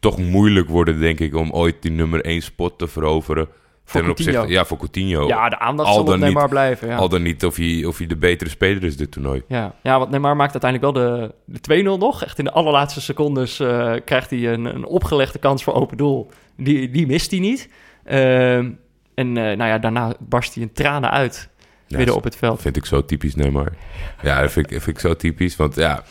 toch 0.00 0.18
moeilijk 0.18 0.68
worden, 0.68 1.00
denk 1.00 1.20
ik, 1.20 1.34
om 1.34 1.52
ooit 1.52 1.82
die 1.82 1.90
nummer 1.90 2.24
1 2.24 2.42
spot 2.42 2.78
te 2.78 2.86
veroveren. 2.86 3.48
Voor 3.88 4.00
Ten 4.00 4.10
opzichte- 4.10 4.32
Coutinho. 4.32 4.58
ja, 4.60 4.66
voor 4.66 4.76
Coutinho. 4.78 5.26
ja 5.26 5.48
de 5.48 5.58
aandacht 5.58 5.88
al 5.88 5.94
zal 5.94 6.02
op 6.14 6.18
Neymar 6.18 6.42
niet- 6.42 6.50
blijven. 6.50 6.88
Ja. 6.88 6.96
Al 6.96 7.08
dan 7.08 7.22
niet 7.22 7.44
of 7.44 7.56
hij, 7.56 7.84
of 7.84 7.98
hij 7.98 8.06
de 8.06 8.16
betere 8.16 8.50
speler 8.50 8.84
is 8.84 8.96
dit 8.96 9.10
toernooi. 9.10 9.42
Ja, 9.48 9.74
ja, 9.82 9.98
want 9.98 10.10
Neymar 10.10 10.36
maakt 10.36 10.62
uiteindelijk 10.62 10.92
wel 10.98 11.04
de, 11.18 11.34
de 11.44 11.60
2-0 11.60 11.98
nog. 11.98 12.24
Echt 12.24 12.38
in 12.38 12.44
de 12.44 12.52
allerlaatste 12.52 13.00
secondes 13.00 13.60
eh, 13.60 13.92
krijgt 14.04 14.30
hij 14.30 14.52
een, 14.52 14.64
een 14.64 14.86
opgelegde 14.86 15.38
kans 15.38 15.64
voor 15.64 15.74
open 15.74 15.96
doel. 15.96 16.30
Die, 16.56 16.90
die 16.90 17.06
mist 17.06 17.30
hij 17.30 17.40
niet. 17.40 17.68
Ehm, 18.04 18.70
en 19.14 19.36
eh, 19.36 19.42
nou 19.56 19.64
ja, 19.64 19.78
daarna 19.78 20.14
barst 20.20 20.54
hij 20.54 20.62
in 20.62 20.72
tranen 20.72 21.10
uit 21.10 21.48
Ja, 21.86 21.96
midden 21.96 22.14
op 22.16 22.24
het 22.24 22.36
veld. 22.36 22.60
vind 22.60 22.76
ik 22.76 22.84
zo 22.86 23.04
typisch 23.04 23.34
Neymar. 23.34 23.72
Ja, 24.22 24.40
dat 24.40 24.52
vind 24.52 24.70
ik, 24.70 24.82
vind 24.82 24.96
ik 24.96 25.02
zo 25.02 25.14
typisch. 25.16 25.56
Want 25.56 25.74
ja, 25.74 26.02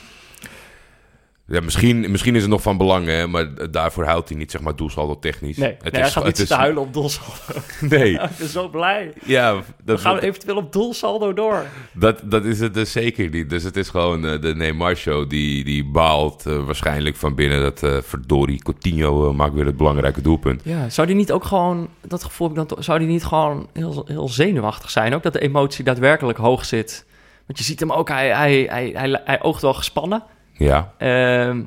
ja 1.47 1.61
misschien, 1.61 2.11
misschien 2.11 2.35
is 2.35 2.41
het 2.41 2.51
nog 2.51 2.61
van 2.61 2.77
belang, 2.77 3.05
hè, 3.05 3.27
maar 3.27 3.71
daarvoor 3.71 4.05
huilt 4.05 4.29
hij 4.29 4.37
niet, 4.37 4.51
zeg 4.51 4.61
maar, 4.61 4.75
doelsaldo 4.75 5.19
technisch. 5.19 5.57
Nee, 5.57 5.77
nee 5.81 6.01
hij 6.01 6.11
gaat 6.11 6.15
niet 6.15 6.25
het 6.25 6.37
zitten 6.37 6.57
huilen 6.57 6.81
op 6.81 6.93
doelsaldo. 6.93 7.59
Nee, 7.95 8.11
Ja, 8.11 8.29
ik 8.29 8.37
ben 8.37 8.47
zo 8.47 8.69
blij. 8.69 9.13
ja, 9.25 9.55
We 9.55 9.63
dat, 9.83 9.99
gaan 9.99 10.17
eventueel 10.17 10.55
op 10.57 10.73
doelsaldo 10.73 11.33
door. 11.33 11.65
dat, 11.93 12.21
dat 12.23 12.45
is 12.45 12.59
het 12.59 12.73
dus 12.73 12.91
zeker 12.91 13.29
niet. 13.29 13.49
Dus 13.49 13.63
het 13.63 13.77
is 13.77 13.89
gewoon 13.89 14.25
eh, 14.25 14.41
de 14.41 14.55
Neymar-show 14.55 15.29
die, 15.29 15.63
die 15.63 15.85
baalt 15.85 16.45
eh, 16.45 16.65
waarschijnlijk 16.65 17.15
van 17.15 17.35
binnen 17.35 17.61
dat 17.61 17.83
eh 17.83 17.97
verdorie 18.01 18.63
Coutinho 18.63 19.33
maakt 19.33 19.53
weer 19.53 19.65
het 19.65 19.77
belangrijke 19.77 20.21
doelpunt. 20.21 20.61
Ja, 20.63 20.89
zou 20.89 21.07
die 21.07 21.15
niet 21.15 21.31
ook 21.31 21.43
gewoon, 21.43 21.89
dat 22.01 22.23
gevoel 22.23 22.53
dan 22.53 22.65
toch, 22.65 22.83
zou 22.83 22.99
die 22.99 23.07
niet 23.07 23.25
gewoon 23.25 23.67
heel, 23.73 24.03
heel 24.07 24.29
zenuwachtig 24.29 24.89
zijn? 24.89 25.15
Ook 25.15 25.23
dat 25.23 25.33
de 25.33 25.39
emotie 25.39 25.83
daadwerkelijk 25.83 26.37
hoog 26.37 26.65
zit. 26.65 27.05
Want 27.45 27.59
je 27.59 27.63
ziet 27.65 27.79
hem 27.79 27.91
ook, 27.91 28.07
hij, 28.07 28.29
hij, 28.29 28.67
hij, 28.69 28.91
hij, 28.93 29.21
hij 29.25 29.41
oogt 29.41 29.61
wel 29.61 29.73
gespannen. 29.73 30.23
Ja, 30.57 30.93
Ehm, 30.97 31.61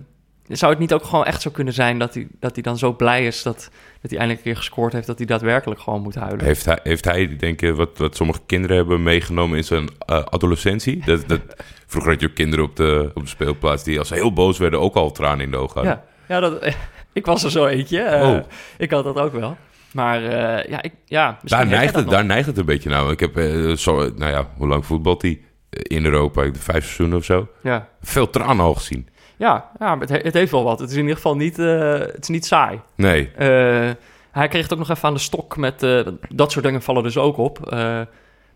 zou 0.48 0.70
het 0.72 0.80
niet 0.80 0.92
ook 0.92 1.04
gewoon 1.04 1.24
echt 1.24 1.42
zo 1.42 1.50
kunnen 1.50 1.74
zijn 1.74 1.98
dat 1.98 2.14
hij, 2.14 2.26
dat 2.40 2.54
hij 2.54 2.62
dan 2.62 2.78
zo 2.78 2.92
blij 2.92 3.26
is 3.26 3.42
dat, 3.42 3.56
dat 4.00 4.10
hij 4.10 4.18
eindelijk 4.18 4.38
een 4.38 4.52
keer 4.52 4.56
gescoord 4.56 4.92
heeft, 4.92 5.06
dat 5.06 5.18
hij 5.18 5.26
daadwerkelijk 5.26 5.80
gewoon 5.80 6.02
moet 6.02 6.14
huilen? 6.14 6.44
Heeft 6.44 6.64
hij, 6.64 6.78
heeft 6.82 7.04
hij 7.04 7.36
denk 7.36 7.60
je, 7.60 7.74
wat, 7.74 7.98
wat 7.98 8.16
sommige 8.16 8.40
kinderen 8.46 8.76
hebben 8.76 9.02
meegenomen 9.02 9.56
in 9.56 9.64
zijn 9.64 9.88
eh, 10.06 10.16
adolescentie? 10.24 11.02
Dat, 11.04 11.28
dat, 11.28 11.40
vroeger 11.86 12.10
had 12.10 12.20
je 12.20 12.26
ook 12.28 12.34
kinderen 12.34 12.64
op 12.64 12.76
de, 12.76 13.10
op 13.14 13.22
de 13.22 13.28
speelplaats 13.28 13.84
die 13.84 13.98
als 13.98 14.08
ze 14.08 14.14
heel 14.14 14.32
boos 14.32 14.58
werden 14.58 14.80
ook 14.80 14.94
al 14.94 15.12
tranen 15.12 15.44
in 15.44 15.50
de 15.50 15.56
ogen 15.56 15.74
hadden. 15.74 16.02
Ja, 16.26 16.34
ja 16.34 16.40
dat, 16.40 16.74
ik 17.12 17.26
was 17.26 17.44
er 17.44 17.50
zo 17.50 17.66
eentje. 17.66 18.00
eh, 18.00 18.28
Oh. 18.28 18.38
Ik 18.78 18.90
had 18.90 19.04
dat 19.04 19.16
ook 19.18 19.32
wel. 19.32 19.56
Maar 19.92 20.24
eh, 20.24 20.70
ja, 20.70 20.82
ik, 20.82 20.92
ja 21.04 21.38
Daar, 21.42 21.66
neigt 21.66 21.94
het, 21.94 22.08
daar 22.10 22.24
neigt 22.24 22.46
het 22.46 22.58
een 22.58 22.64
beetje 22.64 22.90
nou. 22.90 23.12
Ik 23.12 23.20
heb 23.20 23.36
eh, 23.36 23.72
zo, 23.72 23.96
nou 24.16 24.30
ja, 24.30 24.48
hoe 24.56 24.68
lang 24.68 24.86
voetbalt 24.86 25.22
hij? 25.22 25.40
Eh, 25.70 25.96
In 25.96 26.04
Europa, 26.04 26.42
de 26.42 26.58
vijf 26.58 26.84
seizoenen 26.84 27.18
of 27.18 27.24
zo. 27.24 27.48
Ja, 27.62 27.88
Veel 28.02 28.30
tranen 28.30 28.64
al 28.64 28.74
gezien. 28.74 29.08
ja, 29.36 29.70
ja 29.78 29.86
maar 29.94 30.00
het, 30.00 30.08
he- 30.08 30.16
het 30.22 30.34
heeft 30.34 30.50
wel 30.52 30.64
wat. 30.64 30.78
Het 30.78 30.88
is 30.88 30.94
in 30.94 31.00
ieder 31.00 31.16
geval 31.16 31.36
niet, 31.36 31.58
eh, 31.58 31.90
het 31.98 32.18
is 32.22 32.28
niet 32.28 32.46
saai. 32.46 32.80
Nee, 32.94 33.30
Eh, 33.36 33.90
hij 34.30 34.48
kreeg 34.48 34.62
het 34.62 34.72
ook 34.72 34.78
nog 34.78 34.90
even 34.90 35.08
aan 35.08 35.14
de 35.14 35.20
stok 35.20 35.56
met... 35.56 35.80
dat 36.28 36.52
soort 36.52 36.64
dingen 36.64 36.82
vallen 36.82 37.02
dus 37.02 37.16
ook 37.18 37.36
op. 37.36 37.76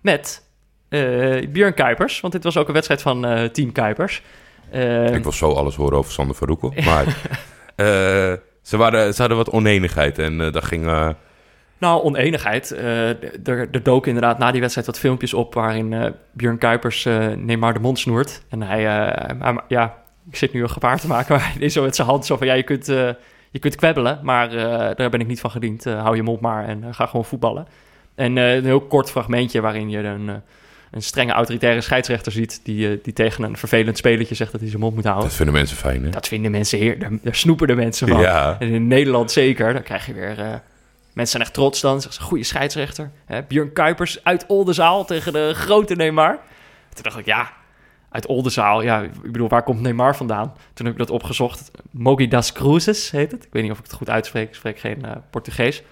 met 0.01 0.43
Björn 1.49 1.75
Kuipers. 1.75 2.21
Want 2.21 2.33
dit 2.33 2.45
was 2.45 2.57
ook 2.57 2.67
een 2.67 2.73
wedstrijd 2.75 3.03
van 3.03 3.49
Team 3.53 3.73
Kuipers. 3.73 4.23
Ik 5.15 5.23
wil 5.23 5.33
zo 5.33 5.53
alles 5.53 5.75
horen 5.77 5.99
over 5.99 6.13
Sander 6.13 6.37
van 6.37 6.49
Roekel. 6.49 6.73
Maar 6.85 7.05
ze, 8.63 8.77
waren, 8.77 9.15
ze 9.15 9.21
hadden 9.21 9.39
wat 9.39 9.51
oneenigheid 9.51 10.19
en 10.19 10.39
dat 10.39 10.65
ging... 10.65 11.15
Nou, 11.83 12.03
oneenigheid. 12.03 12.71
Eh, 12.71 13.09
er, 13.09 13.69
er 13.73 13.83
doken 13.83 14.09
inderdaad 14.13 14.39
na 14.39 14.51
die 14.51 14.61
wedstrijd 14.61 14.87
wat 14.87 14.99
filmpjes 14.99 15.35
op... 15.35 15.55
waarin 15.55 15.93
eh 15.93 16.11
Björn 16.33 16.59
Kuipers 16.59 17.05
eh 17.05 17.29
Neymar 17.29 17.73
de 17.73 17.79
mond 17.81 17.99
snoert. 17.99 18.43
En 18.49 18.63
hij, 18.63 18.83
hij- 18.83 19.61
ja, 19.69 19.95
ik 20.31 20.37
zit 20.37 20.53
nu 20.53 20.63
een 20.63 20.71
gebaar 20.71 21.01
te 21.01 21.07
maken... 21.07 21.35
maar 21.37 21.53
hij 21.53 21.63
is 21.63 21.73
zo 21.73 21.83
met 21.83 21.97
zijn 21.97 22.09
hand 22.09 22.27
zo 22.27 22.37
van... 22.37 22.47
ja, 22.47 22.53
je 22.53 22.63
kunt, 22.63 22.87
je 23.51 23.59
kunt 23.61 23.75
kwebbelen, 23.77 24.19
maar 24.23 24.51
daar 24.97 25.11
ben 25.11 25.21
ik 25.21 25.27
niet 25.27 25.41
van 25.41 25.51
gediend. 25.51 25.85
Hou 25.85 26.17
je 26.17 26.23
mond 26.23 26.41
maar 26.41 26.65
en 26.65 26.95
ga 26.95 27.07
gewoon 27.07 27.25
voetballen. 27.25 27.67
En 28.15 28.37
een 28.37 28.65
heel 28.65 28.81
kort 28.81 29.11
fragmentje 29.11 29.61
waarin 29.61 29.91
je 29.91 29.99
een, 29.99 30.29
een 30.91 31.03
strenge 31.03 31.33
autoritaire 31.33 31.81
scheidsrechter 31.81 32.33
ziet... 32.33 32.61
Die, 32.65 33.01
die 33.03 33.13
tegen 33.13 33.45
een 33.45 33.57
vervelend 33.57 33.97
spelertje 33.97 34.35
zegt 34.35 34.53
dat 34.53 34.61
hij 34.61 34.71
zijn 34.71 34.83
mond 34.83 34.95
moet 34.95 35.05
houden. 35.05 35.27
Dat 35.27 35.37
vinden 35.37 35.55
mensen 35.55 35.77
fijn, 35.77 36.05
hè? 36.05 36.11
Dat 36.11 36.29
vinden 36.29 36.51
mensen 36.51 36.79
heer, 36.79 36.99
daar, 36.99 37.11
daar 37.23 37.35
snoepen 37.35 37.67
de 37.67 37.75
mensen 37.75 38.09
van. 38.09 38.21
Ja. 38.21 38.57
En 38.59 38.69
in 38.69 38.87
Nederland 38.87 39.31
zeker, 39.31 39.73
dan 39.73 39.83
krijg 39.83 40.07
je 40.07 40.13
weer... 40.15 40.63
mensen 41.15 41.31
zijn 41.37 41.43
echt 41.43 41.55
trots 41.55 41.81
dan, 41.81 42.01
zeggen 42.01 42.23
ze, 42.23 42.29
goede 42.29 42.45
scheidsrechter. 42.45 43.11
Hè? 43.25 43.43
Björn 43.43 43.73
Kuipers 43.73 44.25
uit 44.25 44.45
Oldenzaal 44.47 45.05
tegen 45.05 45.33
de 45.33 45.53
grote 45.55 45.95
Neymar. 45.95 46.39
Toen 46.95 47.03
dacht 47.03 47.19
ik, 47.19 47.27
ja, 47.27 47.53
uit 48.11 48.27
Oldenzaal, 48.27 48.83
ja, 48.83 49.03
ik 49.03 49.33
bedoel, 49.33 49.49
waar 49.49 49.63
komt 49.63 49.81
Neymar 49.81 50.17
vandaan? 50.17 50.55
Toen 50.75 50.87
heb 50.87 50.95
ik 50.95 51.01
dat 51.01 51.11
opgezocht. 51.11 51.71
Mogi 51.91 52.29
das 52.29 52.53
Cruzes 52.53 53.11
heet 53.11 53.31
het. 53.31 53.45
Ik 53.45 53.53
weet 53.53 53.63
niet 53.63 53.73
of 53.73 53.79
ik 53.79 53.85
het 53.85 53.93
goed 53.93 54.11
uitspreek, 54.11 54.49
ik 54.49 54.55
spreek 54.55 54.79
geen 54.79 55.05
eh, 55.05 55.17
Portugees. 55.31 55.83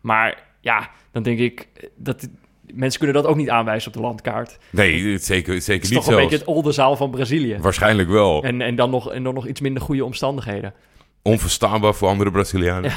Maar 0.00 0.42
ja, 0.60 0.90
dan 1.12 1.22
denk 1.22 1.38
ik, 1.38 1.68
eh, 1.74 1.88
dat 1.96 2.28
mensen 2.72 3.00
kunnen 3.00 3.22
dat 3.22 3.30
ook 3.30 3.36
niet 3.36 3.50
aanwijzen 3.50 3.88
op 3.88 3.94
de 3.94 4.00
landkaart. 4.02 4.58
Nee, 4.70 5.18
zeker, 5.18 5.20
zeker 5.20 5.52
Het 5.54 5.62
is 5.62 5.70
niet 5.70 5.80
toch 5.80 5.96
een 5.98 6.04
zelfs. 6.04 6.22
beetje 6.22 6.36
het 6.38 6.46
Oldenzaal 6.46 6.96
van 6.96 7.10
Brazilië. 7.10 7.58
Waarschijnlijk 7.60 8.08
wel. 8.08 8.42
En, 8.42 8.60
en, 8.60 8.74
dan 8.76 8.90
nog, 8.90 9.12
en 9.12 9.22
dan 9.22 9.34
nog 9.34 9.46
iets 9.46 9.60
minder 9.60 9.82
goede 9.82 10.04
omstandigheden. 10.04 10.74
Onverstaanbaar 11.22 11.94
voor 11.94 12.08
andere 12.08 12.30
Brazilianen. 12.30 12.92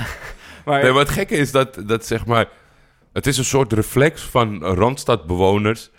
Maar, 0.68 0.82
Nee, 0.82 0.92
maar 0.92 1.00
het 1.00 1.10
gekke 1.10 1.36
is 1.36 1.52
dat, 1.52 1.82
dat 1.86 2.06
zeg 2.06 2.26
maar... 2.26 2.48
Het 3.14 3.28
is 3.28 3.38
een 3.38 3.46
soort 3.46 3.74
reflex 3.74 4.22
van 4.22 4.64
Randstadbewoners... 4.64 5.90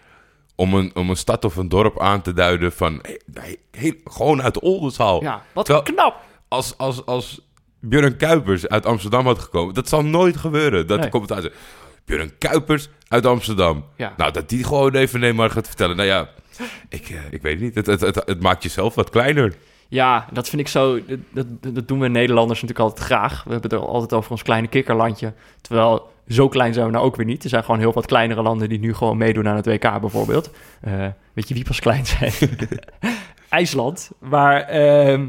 Om 0.57 0.75
een, 0.75 0.91
om 0.95 1.11
een 1.11 1.17
stad 1.17 1.45
of 1.45 1.57
een 1.57 1.69
dorp 1.69 2.01
aan 2.01 2.23
te 2.23 2.33
duiden 2.33 2.73
van... 2.73 3.03
Gewoon 4.05 4.43
uit 4.43 4.61
Oldenzaal. 4.61 5.23
ja, 5.23 5.43
wat 5.53 5.65
Terwijl- 5.65 5.85
knap. 5.87 6.21
Als, 6.49 6.79
als, 6.79 7.07
als 7.07 7.41
Björn 7.81 8.17
Kuipers 8.17 8.69
uit 8.69 8.87
Amsterdam 8.87 9.27
had 9.27 9.39
gekomen... 9.39 9.75
Dat 9.75 9.89
zal 9.89 10.05
nooit 10.05 10.37
gebeuren. 10.37 10.87
Dat 10.87 10.97
Nee. 10.97 11.05
de 11.07 11.13
commentaar 11.13 11.43
zegt... 11.43 11.55
Björn 12.05 12.39
Kuipers 12.39 12.89
uit 13.09 13.27
Amsterdam. 13.27 13.85
Ja. 13.97 14.15
Nou, 14.17 14.33
dat 14.33 14.49
die 14.49 14.65
gewoon 14.65 14.95
even 14.95 15.21
Neymar 15.21 15.51
gaat 15.51 15.67
vertellen. 15.67 15.97
Nou 15.97 16.09
ja, 16.09 16.29
ik, 16.89 17.09
eh, 17.09 17.17
ik 17.31 17.43
weet 17.43 17.53
het 17.55 17.63
niet. 17.63 17.75
Het, 17.75 17.87
het, 17.87 18.01
het, 18.01 18.15
het 18.27 18.41
maakt 18.43 18.63
jezelf 18.63 18.95
wat 18.95 19.11
kleiner. 19.11 19.55
Ja, 19.89 20.27
dat 20.33 20.49
vind 20.49 20.63
ik 20.63 20.69
zo. 20.69 21.01
Dat, 21.31 21.47
dat, 21.61 21.89
doen 21.89 22.01
we 22.01 22.09
Nederlanders 22.09 22.61
natuurlijk 22.61 22.89
altijd 22.89 23.07
graag. 23.07 23.45
We 23.45 23.51
hebben 23.51 23.71
het 23.71 23.81
er 23.81 23.87
altijd 23.87 24.13
over 24.13 24.31
ons 24.31 24.43
kleine 24.43 24.69
kikkerlandje. 24.69 25.33
Terwijl 25.61 26.11
zo 26.29 26.49
klein 26.49 26.73
zijn 26.73 26.87
we 26.87 26.93
nou 26.93 27.05
ook 27.05 27.17
weer 27.17 27.27
niet. 27.27 27.45
Er 27.45 27.49
zijn 27.49 27.65
gewoon 27.65 27.81
heel 27.81 27.93
wat 27.93 28.07
kleinere 28.07 28.43
landen 28.43 28.69
die 28.69 28.79
nu 28.79 28.95
gewoon 28.95 29.17
meedoen 29.17 29.49
aan 29.49 29.57
het 29.57 29.67
WK 29.67 30.01
bijvoorbeeld. 30.01 30.51
Eh, 30.81 31.07
weet 31.33 31.49
je 31.49 31.55
wie 31.55 31.65
pas 31.65 31.81
klein 31.81 32.07
zijn? 32.07 32.33
IJsland. 33.49 34.11
Maar 34.19 34.61
ehm, 34.61 35.29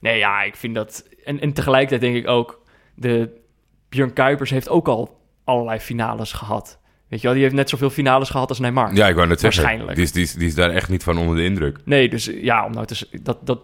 nee, 0.00 0.18
ja, 0.18 0.42
ik 0.42 0.56
vind 0.56 0.74
dat. 0.74 1.08
En, 1.24 1.40
en 1.40 1.52
tegelijkertijd 1.52 2.00
denk 2.00 2.16
ik 2.16 2.28
ook. 2.28 2.62
De 2.94 3.40
Björn 3.88 4.12
Kuipers 4.12 4.50
heeft 4.50 4.68
ook 4.68 4.88
al 4.88 5.20
allerlei 5.44 5.78
finales 5.78 6.32
gehad. 6.32 6.78
Weet 7.14 7.22
je 7.22 7.28
wel, 7.28 7.38
die 7.38 7.46
heeft 7.48 7.60
net 7.60 7.68
zoveel 7.68 7.90
finales 7.90 8.30
gehad 8.30 8.48
als 8.48 8.58
Neymar. 8.58 8.94
Ja, 8.94 9.08
ik 9.08 9.14
wou 9.14 9.28
net 9.28 9.40
zeggen. 9.40 9.62
Waarschijnlijk. 9.62 9.96
Die 9.96 10.04
is, 10.04 10.12
die, 10.12 10.22
is, 10.22 10.32
die 10.32 10.46
is 10.46 10.54
daar 10.54 10.70
echt 10.70 10.88
niet 10.88 11.02
van 11.02 11.18
onder 11.18 11.36
de 11.36 11.44
indruk. 11.44 11.78
Nee, 11.84 12.08
dus 12.08 12.30
ja, 12.40 12.64
om 12.64 12.72
nou 12.72 12.86
te, 12.86 13.08
dat, 13.22 13.38
dat, 13.46 13.60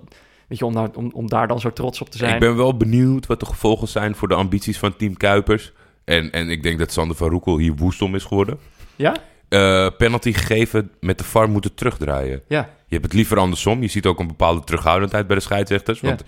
weet 0.49 0.59
je, 0.59 0.65
om, 0.67 0.73
nou, 0.73 0.91
om, 0.95 1.11
om 1.13 1.29
daar 1.29 1.49
dan 1.49 1.61
zo 1.61 1.73
trots 1.73 2.01
op 2.01 2.11
te 2.11 2.19
zijn. 2.19 2.35
Ik 2.35 2.41
ben 2.41 2.57
wel 2.57 2.77
benieuwd 2.77 3.27
wat 3.27 3.41
de 3.41 3.47
gevolgen 3.47 3.89
zijn 3.89 4.15
voor 4.15 4.29
de 4.29 4.35
ambities 4.35 4.79
van 4.79 4.97
Team 4.97 5.17
Kuipers. 5.17 5.73
En, 6.05 6.31
en 6.31 6.51
ik 6.51 6.63
denk 6.63 6.79
dat 6.79 6.93
Sander 6.93 7.17
van 7.17 7.31
Roekel 7.31 7.59
hier 7.59 7.75
woest 7.75 8.03
om 8.03 8.15
is 8.15 8.25
geworden. 8.25 8.59
Ja? 8.97 9.17
Eh, 9.49 9.87
penalty 9.99 10.33
gegeven 10.33 10.91
met 11.01 11.19
de 11.19 11.25
VAR 11.25 11.49
moeten 11.49 11.75
terugdraaien. 11.75 12.43
Ja. 12.49 12.61
Je 12.87 12.95
hebt 12.95 13.05
het 13.05 13.15
liever 13.15 13.39
andersom. 13.39 13.83
Je 13.83 13.89
ziet 13.89 14.07
ook 14.07 14.21
een 14.21 14.27
bepaalde 14.27 14.65
terughoudendheid 14.65 15.27
bij 15.27 15.37
de 15.37 15.43
scheidsrechters. 15.43 16.01
Ja. 16.01 16.09
Want 16.09 16.25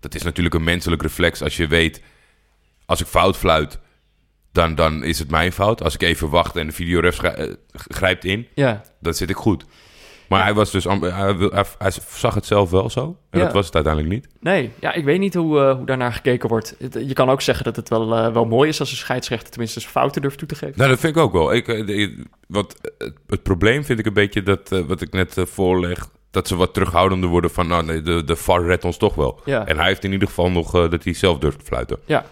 dat 0.00 0.14
is 0.14 0.22
natuurlijk 0.22 0.54
een 0.54 0.64
menselijk 0.64 1.02
reflex. 1.02 1.42
Als 1.42 1.56
je 1.56 1.66
weet, 1.66 2.02
als 2.86 3.00
ik 3.00 3.06
fout 3.06 3.36
fluit, 3.36 3.78
dan, 4.52 4.74
dan 4.74 5.04
is 5.04 5.18
het 5.18 5.30
mijn 5.30 5.52
fout. 5.52 5.82
Als 5.82 5.94
ik 5.94 6.02
even 6.02 6.28
wacht 6.30 6.56
en 6.56 6.66
de 6.66 6.72
videoref 6.72 7.22
eh, 7.22 7.54
grijpt 7.72 8.24
in, 8.24 8.46
Ja, 8.54 8.82
dan 9.00 9.14
zit 9.14 9.30
ik 9.30 9.36
goed. 9.36 9.64
Maar 10.28 10.42
hij, 10.42 10.54
was 10.54 10.70
dus, 10.70 10.84
hij, 11.78 11.92
zag 12.08 12.34
het 12.34 12.46
zelf 12.46 12.70
wel 12.70 12.90
zo. 12.90 13.16
En 13.30 13.38
Ja. 13.38 13.44
dat 13.44 13.54
was 13.54 13.66
het 13.66 13.74
uiteindelijk 13.74 14.14
niet. 14.14 14.28
nee. 14.40 14.70
Ja, 14.80 14.92
ik 14.92 15.04
weet 15.04 15.18
niet 15.18 15.34
hoe, 15.34 15.60
eh, 15.60 15.76
hoe 15.76 15.86
daarnaar 15.86 16.12
gekeken 16.12 16.48
wordt. 16.48 16.76
Je 17.06 17.12
kan 17.12 17.30
ook 17.30 17.40
zeggen 17.40 17.64
dat 17.64 17.76
het 17.76 17.88
wel, 17.88 18.16
eh, 18.16 18.32
wel 18.32 18.44
mooi 18.44 18.68
is 18.68 18.80
als 18.80 18.90
een 18.90 18.96
scheidsrechter 18.96 19.50
tenminste 19.50 19.80
zijn 19.80 19.92
fouten 19.92 20.22
durft 20.22 20.38
toe 20.38 20.48
te 20.48 20.54
geven. 20.54 20.74
Nou, 20.76 20.90
dat 20.90 21.00
vind 21.00 21.16
ik 21.16 21.22
ook 21.22 21.32
wel. 21.32 21.54
Ik, 21.54 21.66
wat, 22.48 22.76
het, 22.98 23.14
het 23.26 23.42
probleem 23.42 23.84
vind 23.84 23.98
ik 23.98 24.06
een 24.06 24.12
beetje 24.12 24.42
dat, 24.42 24.68
wat 24.86 25.00
ik 25.00 25.12
net 25.12 25.34
voorleg, 25.38 26.08
dat 26.30 26.48
ze 26.48 26.56
wat 26.56 26.74
terughoudender 26.74 27.28
worden 27.28 27.50
van, 27.50 27.66
nou 27.66 27.84
nee, 27.84 28.02
de, 28.02 28.24
de 28.24 28.36
VAR 28.36 28.64
redt 28.64 28.84
ons 28.84 28.96
toch 28.96 29.14
wel. 29.14 29.40
Ja. 29.44 29.66
En 29.66 29.76
hij 29.78 29.86
heeft 29.86 30.04
in 30.04 30.12
ieder 30.12 30.28
geval 30.28 30.50
nog 30.50 30.70
dat 30.70 31.04
hij 31.04 31.12
zelf 31.14 31.38
durft 31.38 31.58
te 31.58 31.64
fluiten. 31.64 31.98
Ja. 32.04 32.24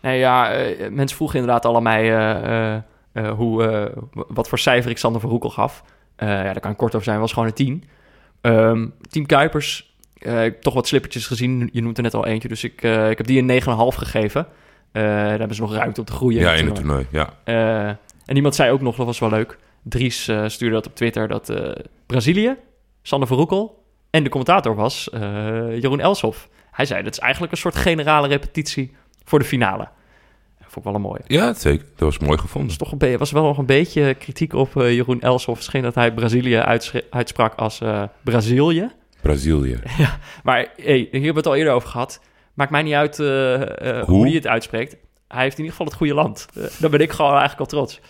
Nee, 0.00 0.18
ja, 0.18 0.52
eh, 0.52 0.90
mensen 0.90 1.16
vroegen 1.16 1.38
inderdaad 1.38 1.64
allemaal 1.64 1.92
eh, 1.92 2.74
eh, 2.74 2.82
eh, 3.12 3.30
hoe, 3.30 3.92
wat 4.12 4.48
voor 4.48 4.58
cijfer 4.58 4.90
ik 4.90 4.98
Sander 4.98 5.20
van 5.20 5.30
Roekel 5.30 5.50
gaf. 5.50 5.84
Ja, 6.16 6.42
daar 6.42 6.60
kan 6.60 6.70
ik 6.70 6.76
kort 6.76 6.94
over 6.94 7.06
zijn, 7.06 7.20
was 7.20 7.32
gewoon 7.32 7.48
een 7.48 7.54
10. 7.54 7.84
Ehm, 8.40 8.86
Team 9.10 9.26
Kuipers, 9.26 9.94
ik 10.14 10.22
heb 10.22 10.62
toch 10.62 10.74
wat 10.74 10.86
slippertjes 10.86 11.26
gezien. 11.26 11.68
Je 11.72 11.82
noemt 11.82 11.96
er 11.96 12.02
net 12.02 12.14
al 12.14 12.26
eentje, 12.26 12.48
dus 12.48 12.64
ik, 12.64 12.82
ik 12.82 13.18
heb 13.18 13.26
die 13.26 13.42
een 13.42 13.62
9,5 13.92 13.98
gegeven. 13.98 14.46
Daar 14.92 15.38
hebben 15.38 15.54
ze 15.54 15.62
nog 15.62 15.74
ruimte 15.74 16.00
om 16.00 16.06
te 16.06 16.12
groeien. 16.12 16.40
Ja, 16.40 16.52
in 16.52 16.66
het 16.66 16.74
toernooi. 16.74 17.06
Ja. 17.10 17.34
En 18.24 18.36
iemand 18.36 18.54
zei 18.54 18.70
ook 18.70 18.80
nog, 18.80 18.96
dat 18.96 19.06
was 19.06 19.18
wel 19.18 19.30
leuk. 19.30 19.58
Dries 19.82 20.22
stuurde 20.46 20.74
dat 20.74 20.86
op 20.86 20.94
Twitter, 20.94 21.28
dat 21.28 21.52
Brazilië, 22.06 22.56
Sander 23.02 23.28
van 23.28 23.36
Roekel 23.36 23.84
en 24.10 24.22
de 24.22 24.28
commentator 24.28 24.74
was 24.74 25.08
Jeroen 25.80 26.00
Elshoff. 26.00 26.48
Hij 26.70 26.84
zei, 26.86 27.02
dat 27.02 27.12
is 27.12 27.18
eigenlijk 27.18 27.52
een 27.52 27.58
soort 27.58 27.76
generale 27.76 28.28
repetitie 28.28 28.94
voor 29.30 29.38
de 29.38 29.44
finale. 29.44 29.88
Dat 30.58 30.72
vond 30.72 30.76
ik 30.76 30.82
wel 30.84 30.94
een 30.94 31.00
mooie. 31.00 31.20
ja, 31.26 31.54
zeker. 31.54 31.86
Dat 31.96 32.00
was 32.00 32.18
mooi 32.18 32.38
gevonden. 32.38 32.78
toch 32.78 32.92
een 32.92 33.18
was 33.18 33.30
wel 33.30 33.42
nog 33.42 33.58
een 33.58 33.66
beetje 33.66 34.14
kritiek 34.14 34.52
op 34.52 34.76
eh, 34.76 34.94
Jeroen 34.94 35.20
Elshoff. 35.20 35.62
Scheen 35.62 35.82
dat 35.82 35.94
hij 35.94 36.14
Brazilië 36.14 36.56
uitsprak 37.10 37.54
als 37.54 37.80
eh 37.80 38.02
Brazilië. 38.22 38.90
Brazilië. 39.20 39.78
Maar 40.42 40.72
hey, 40.76 40.96
hier 40.96 41.08
hebben 41.10 41.32
we 41.32 41.38
het 41.38 41.46
al 41.46 41.56
eerder 41.56 41.72
over 41.72 41.88
gehad. 41.88 42.20
Maakt 42.54 42.70
mij 42.70 42.82
niet 42.82 42.94
uit 42.94 43.18
eh, 43.18 43.26
hoe 43.26 44.04
Hoe? 44.06 44.26
hij 44.26 44.34
het 44.34 44.46
uitspreekt. 44.46 44.96
Hij 45.28 45.42
heeft 45.42 45.58
in 45.58 45.64
ieder 45.64 45.70
geval 45.70 45.86
het 45.86 45.96
goede 45.96 46.14
land. 46.14 46.46
Daar 46.78 46.90
ben 46.90 47.00
ik 47.00 47.10
gewoon 47.12 47.30
eigenlijk 47.30 47.60
al 47.60 47.66
trots. 47.66 48.00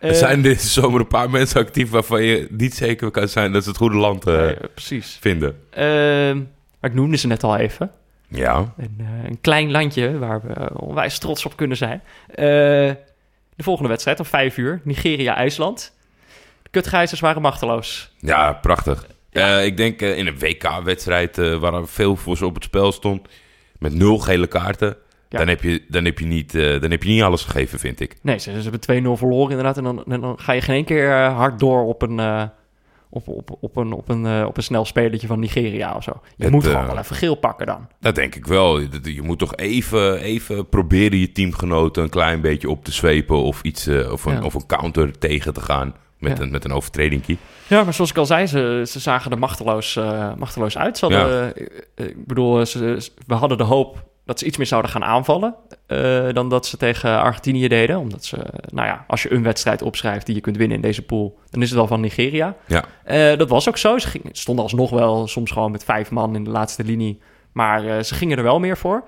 Er 0.00 0.14
zijn 0.14 0.42
deze 0.42 0.68
zomer 0.68 1.00
een 1.00 1.06
paar 1.06 1.30
mensen 1.30 1.60
actief 1.60 1.90
waarvan 1.90 2.22
je 2.22 2.46
niet 2.50 2.74
zeker 2.74 3.10
kan 3.10 3.28
zijn 3.28 3.52
dat 3.52 3.62
ze 3.62 3.68
het 3.68 3.78
goede 3.78 3.96
land 3.96 4.24
nee, 4.24 4.56
precies. 4.74 5.18
vinden. 5.20 5.56
Ehm, 5.70 6.36
maar 6.80 6.90
ik 6.90 6.94
noemde 6.94 7.16
ze 7.16 7.26
net 7.26 7.44
al 7.44 7.56
even. 7.56 7.90
Ja. 8.28 8.74
Een, 8.76 8.96
eh, 8.98 9.28
een 9.28 9.40
klein 9.40 9.70
landje 9.70 10.18
waar 10.18 10.40
we 10.40 10.52
eh, 10.52 10.66
onwijs 10.72 11.18
trots 11.18 11.46
op 11.46 11.56
kunnen 11.56 11.76
zijn. 11.76 12.02
Eh, 12.28 12.36
de 13.56 13.62
volgende 13.62 13.88
wedstrijd 13.88 14.18
om 14.18 14.24
vijf 14.26 14.56
uur. 14.56 14.80
Nigeria-IJsland. 14.84 15.96
De 16.62 16.68
kutgijzers 16.70 17.20
waren 17.20 17.42
machteloos. 17.42 18.14
Ja, 18.18 18.52
prachtig. 18.52 19.06
Ik 19.64 19.76
denk 19.76 20.00
in 20.00 20.26
een 20.26 20.38
WK-wedstrijd 20.38 21.36
waar 21.36 21.74
er 21.74 21.88
veel 21.88 22.16
voor 22.16 22.36
ze 22.36 22.46
op 22.46 22.54
het 22.54 22.64
spel 22.64 22.92
stond, 22.92 23.28
met 23.78 23.94
nul 23.94 24.18
gele 24.18 24.46
kaarten, 24.46 24.96
Ja. 25.28 25.38
dan, 25.38 25.48
heb 25.48 25.62
je, 25.62 25.84
dan, 25.88 26.04
heb 26.04 26.18
je 26.18 26.24
niet, 26.26 26.52
dan 26.52 26.90
heb 26.90 27.02
je 27.02 27.08
niet 27.08 27.22
alles 27.22 27.44
gegeven, 27.44 27.78
vind 27.78 28.00
ik. 28.00 28.16
Nee, 28.22 28.38
ze, 28.38 28.62
ze 28.62 28.70
hebben 28.70 29.02
2-0 29.16 29.18
verloren 29.18 29.50
inderdaad. 29.50 29.76
En 29.76 29.84
dan, 29.84 30.04
en 30.04 30.20
dan 30.20 30.38
ga 30.38 30.52
je 30.52 30.60
geen 30.60 30.74
één 30.74 30.84
keer 30.84 31.14
hard 31.14 31.58
door 31.58 31.84
op 31.84 32.02
een, 32.02 32.50
op, 33.10 33.28
op, 33.28 33.56
op 33.60 33.76
een, 33.76 33.92
op 33.92 34.08
een, 34.08 34.26
eh, 34.26 34.44
op 34.46 34.56
een 34.56 34.62
snel 34.62 34.84
spelertje 34.84 35.26
van 35.26 35.38
Nigeria 35.40 35.94
of 35.94 36.02
zo. 36.02 36.12
Je 36.36 36.44
Het, 36.44 36.52
moet 36.52 36.64
eh, 36.66 36.70
gewoon 36.70 36.86
wel 36.86 36.98
even 36.98 37.16
geel 37.16 37.34
pakken 37.34 37.66
dan. 37.66 37.88
Dat 38.00 38.14
denk 38.14 38.34
ik 38.34 38.46
wel. 38.46 38.80
Je, 39.02 39.20
moet 39.22 39.38
toch 39.38 39.56
even, 39.56 40.18
even 40.20 40.68
proberen 40.68 41.18
je 41.18 41.32
teamgenoten 41.32 42.02
een 42.02 42.08
klein 42.10 42.40
beetje 42.40 42.70
op 42.70 42.84
te 42.84 42.92
zwepen 42.92 43.36
of, 43.42 43.62
iets, 43.62 43.86
eh, 43.86 44.12
of, 44.12 44.24
een, 44.24 44.32
Ja. 44.32 44.42
of 44.42 44.54
een 44.54 44.66
counter 44.66 45.18
tegen 45.18 45.54
te 45.54 45.60
gaan 45.60 45.94
met, 46.18 46.36
Ja. 46.38 46.44
een, 46.44 46.50
met 46.50 46.64
een 46.64 46.72
overtredingkie. 46.72 47.38
Ja, 47.66 47.82
maar 47.84 47.94
zoals 47.94 48.10
ik 48.10 48.16
al 48.16 48.26
zei, 48.26 48.46
ze, 48.46 48.82
ze 48.88 48.98
zagen 49.00 49.30
er 49.30 49.38
machteloos, 49.38 49.96
eh, 49.96 50.34
machteloos 50.34 50.78
uit. 50.78 50.98
Ze 50.98 51.04
hadden, 51.04 51.54
eh, 51.56 51.66
eh, 51.94 52.06
ik 52.06 52.26
bedoel, 52.26 52.66
ze- 52.66 53.10
we 53.26 53.34
hadden 53.34 53.58
de 53.58 53.64
hoop 53.64 54.06
dat 54.28 54.38
ze 54.38 54.44
iets 54.44 54.56
meer 54.56 54.66
zouden 54.66 54.90
gaan 54.90 55.04
aanvallen 55.04 55.54
eh, 55.86 56.28
dan 56.32 56.48
dat 56.48 56.66
ze 56.66 56.76
tegen 56.76 57.20
Argentinië 57.20 57.68
deden. 57.68 57.98
Omdat 57.98 58.24
ze, 58.24 58.36
nou 58.72 58.88
ja, 58.88 59.04
als 59.06 59.22
je 59.22 59.32
een 59.32 59.42
wedstrijd 59.42 59.82
opschrijft 59.82 60.26
die 60.26 60.34
je 60.34 60.40
kunt 60.40 60.56
winnen 60.56 60.76
in 60.76 60.82
deze 60.82 61.02
pool, 61.02 61.38
dan 61.50 61.62
is 61.62 61.70
het 61.70 61.78
al 61.78 61.86
van 61.86 62.00
Nigeria. 62.00 62.56
Ja. 62.66 62.84
Eh, 63.04 63.38
dat 63.38 63.48
was 63.48 63.68
ook 63.68 63.76
zo. 63.76 63.98
Ze 63.98 64.08
gingen, 64.08 64.30
stonden 64.32 64.64
alsnog 64.64 64.90
wel 64.90 65.28
soms 65.28 65.50
gewoon 65.50 65.70
met 65.70 65.84
vijf 65.84 66.10
man 66.10 66.34
in 66.34 66.44
de 66.44 66.50
laatste 66.50 66.84
linie. 66.84 67.20
Maar 67.52 67.86
eh, 67.86 68.02
ze 68.02 68.14
gingen 68.14 68.36
er 68.36 68.42
wel 68.42 68.58
meer 68.58 68.76
voor. 68.76 69.04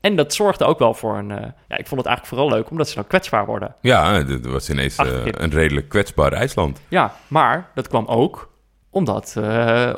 En 0.00 0.16
dat 0.16 0.34
zorgde 0.34 0.64
ook 0.64 0.78
wel 0.78 0.94
voor 0.94 1.18
een... 1.18 1.28
ja, 1.68 1.76
ik 1.76 1.86
vond 1.86 2.00
het 2.00 2.06
eigenlijk 2.06 2.26
vooral 2.26 2.48
leuk 2.48 2.70
omdat 2.70 2.88
ze 2.88 2.94
dan 2.94 3.06
kwetsbaar 3.06 3.46
worden. 3.46 3.74
Ja, 3.80 4.22
dat 4.22 4.46
was 4.46 4.70
ineens 4.70 4.98
een 4.98 5.50
redelijk 5.50 5.88
kwetsbaar 5.88 6.32
IJsland. 6.32 6.80
Ja, 6.88 7.14
maar 7.28 7.70
dat 7.74 7.88
kwam 7.88 8.06
ook 8.06 8.50
omdat 8.90 9.36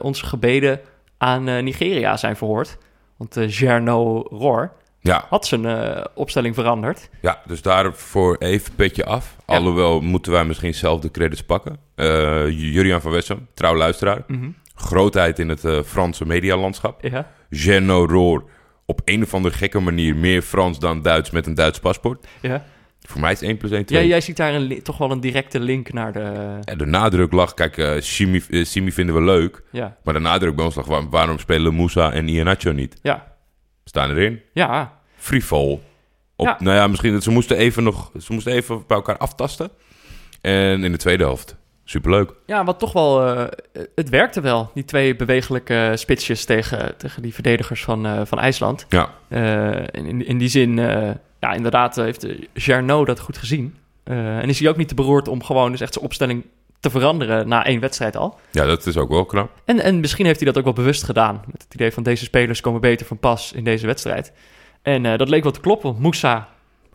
onze 0.00 0.26
gebeden 0.26 0.80
aan 1.18 1.44
Nigeria 1.44 2.16
zijn 2.16 2.36
verhoord. 2.36 2.78
Want 3.22 3.36
eh 3.36 3.48
Jerno 3.58 4.20
Roor 4.30 4.72
Ja, 5.00 5.24
had 5.28 5.46
zijn 5.46 5.66
eh, 5.66 6.04
opstelling 6.14 6.54
veranderd. 6.54 7.08
ja, 7.20 7.40
dus 7.46 7.62
daarvoor 7.62 8.36
even 8.38 8.74
petje 8.74 9.04
af. 9.04 9.36
Ja. 9.46 9.56
Alhoewel 9.56 10.00
moeten 10.00 10.32
wij 10.32 10.44
misschien 10.44 10.74
zelf 10.74 11.00
de 11.00 11.10
credits 11.10 11.42
pakken. 11.42 11.76
Jurian 12.50 13.00
van 13.00 13.10
Wessem, 13.10 13.48
trouw 13.54 13.74
luisteraar. 13.76 14.24
Grootheid 14.74 15.38
in 15.38 15.48
het 15.48 15.64
Franse 15.86 16.26
medialandschap. 16.26 17.02
Ja, 17.04 17.30
Geno 17.50 18.04
Roor 18.08 18.44
op 18.86 19.00
een 19.04 19.22
of 19.22 19.34
andere 19.34 19.54
gekke 19.54 19.80
manier 19.80 20.16
meer 20.16 20.42
Frans 20.42 20.78
dan 20.78 21.02
Duits 21.02 21.30
met 21.30 21.46
een 21.46 21.54
Duits 21.54 21.78
paspoort. 21.78 22.26
ja. 22.40 22.64
Voor 23.08 23.20
mij 23.20 23.32
is 23.32 23.42
1 23.42 23.56
plus 23.56 23.70
1 23.70 23.84
2. 23.84 24.02
Ja, 24.02 24.08
jij 24.08 24.20
ziet 24.20 24.36
daar 24.36 24.54
een, 24.54 24.82
toch 24.82 24.98
wel 24.98 25.10
een 25.10 25.20
directe 25.20 25.60
link 25.60 25.92
naar 25.92 26.12
de... 26.12 26.58
En 26.64 26.78
de 26.78 26.86
nadruk 26.86 27.32
lag... 27.32 27.54
Kijk, 27.54 27.78
eh, 27.78 28.00
Simi, 28.00 28.42
eh, 28.50 28.64
Simi 28.64 28.92
vinden 28.92 29.14
we 29.14 29.22
leuk. 29.22 29.62
Ja. 29.70 29.96
Maar 30.04 30.14
de 30.14 30.20
nadruk 30.20 30.56
bij 30.56 30.64
ons 30.64 30.74
lag... 30.74 30.86
Waarom 31.10 31.38
spelen 31.38 31.74
Moussa 31.74 32.12
en 32.12 32.28
Iheanacho 32.28 32.72
niet? 32.72 32.98
Ja. 33.02 33.34
Staan 33.84 34.10
erin? 34.10 34.40
Ja. 34.52 34.98
Freefall. 35.16 35.80
Op, 36.36 36.46
ja. 36.46 36.56
Nou 36.58 36.76
ja, 36.76 36.86
misschien... 36.86 37.12
dat 37.12 37.22
Ze 37.22 37.30
moesten 37.30 37.56
even 37.56 37.82
nog... 37.82 38.10
Ze 38.20 38.32
moesten 38.32 38.52
even 38.52 38.84
bij 38.86 38.96
elkaar 38.96 39.16
aftasten. 39.16 39.70
En 40.40 40.84
in 40.84 40.92
de 40.92 40.98
tweede 40.98 41.24
helft 41.24 41.56
Superleuk. 41.84 42.32
Ja, 42.46 42.64
wat 42.64 42.78
toch 42.78 42.92
wel. 42.92 43.26
Eh, 43.26 43.44
het 43.94 44.08
werkte 44.08 44.40
wel. 44.40 44.70
Die 44.74 44.84
twee 44.84 45.16
bewegelijke 45.16 45.92
spitsjes 45.94 46.44
tegen, 46.44 46.96
tegen 46.96 47.22
die 47.22 47.34
verdedigers 47.34 47.84
van, 47.84 48.26
van 48.26 48.38
IJsland. 48.38 48.86
Ja. 48.88 49.10
In, 49.92 50.26
in 50.26 50.38
die 50.38 50.48
zin 50.48 50.78
ja, 51.42 51.52
inderdaad 51.52 51.98
eh, 51.98 52.04
heeft 52.04 52.24
eh, 52.24 52.38
Jarno 52.52 53.04
dat 53.04 53.20
goed 53.20 53.36
gezien. 53.36 53.76
Eh, 54.02 54.38
en 54.38 54.48
is 54.48 54.58
hij 54.58 54.68
ook 54.68 54.76
niet 54.76 54.88
te 54.88 54.94
beroerd 54.94 55.28
om 55.28 55.42
gewoon 55.42 55.70
dus 55.70 55.80
echt 55.80 55.92
zijn 55.92 56.04
opstelling 56.04 56.44
te 56.80 56.90
veranderen 56.90 57.48
na 57.48 57.64
één 57.64 57.80
wedstrijd 57.80 58.16
al. 58.16 58.38
Ja, 58.50 58.64
dat 58.64 58.86
is 58.86 58.96
ook 58.96 59.08
wel 59.08 59.24
knap. 59.24 59.50
En, 59.64 59.80
en 59.80 60.00
misschien 60.00 60.26
heeft 60.26 60.40
hij 60.40 60.46
dat 60.46 60.58
ook 60.58 60.64
wel 60.64 60.72
bewust 60.72 61.02
gedaan. 61.02 61.42
Met 61.52 61.62
het 61.62 61.74
idee 61.74 61.92
van 61.92 62.02
deze 62.02 62.24
spelers 62.24 62.60
komen 62.60 62.80
beter 62.80 63.06
van 63.06 63.18
pas 63.18 63.52
in 63.52 63.64
deze 63.64 63.86
wedstrijd. 63.86 64.32
En 64.82 65.02
dat 65.02 65.28
leek 65.28 65.42
wel 65.42 65.52
te 65.52 65.60
kloppen, 65.60 65.90
want 65.90 66.02
Moussa 66.02 66.48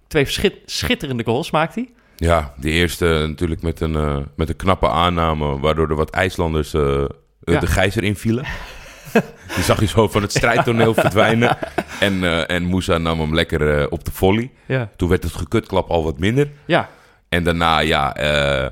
twee 0.08 0.28
schitterende 0.66 1.24
goals 1.24 1.52
maakt 1.52 1.76
hij. 1.76 1.90
Ja, 2.16 2.54
de 2.58 2.70
eerste 2.70 3.06
natuurlijk 3.06 3.62
met 3.62 3.80
een, 3.82 4.26
met 4.36 4.50
een 4.50 4.56
knappe 4.56 4.90
aanname, 4.90 5.60
waardoor 5.60 5.90
er 5.90 5.96
wat 5.96 6.10
IJslanders 6.10 6.72
de 6.72 7.10
gijzer 7.44 8.04
invielen. 8.04 8.46
die 9.56 9.64
zag 9.64 9.80
je 9.80 9.88
zo 9.88 10.08
van 10.08 10.22
het 10.22 10.32
strijdtoneel 10.32 10.94
verdwijnen. 11.04 11.58
En, 12.00 12.14
uh, 12.14 12.50
en 12.50 12.64
Moussa 12.64 12.98
nam 12.98 13.20
hem 13.20 13.36
lekker 13.36 13.80
eh, 13.80 13.86
op 13.90 14.06
de 14.06 14.12
volley. 14.12 14.52
Toen 14.96 15.10
werd 15.10 15.24
het 15.24 15.34
gekutklap 15.34 15.90
al 15.90 16.04
wat 16.04 16.20
minder. 16.20 16.50
Ja. 16.66 16.90
En 17.30 17.44
daarna, 17.44 17.80
ja, 17.80 18.16
eh, 18.16 18.70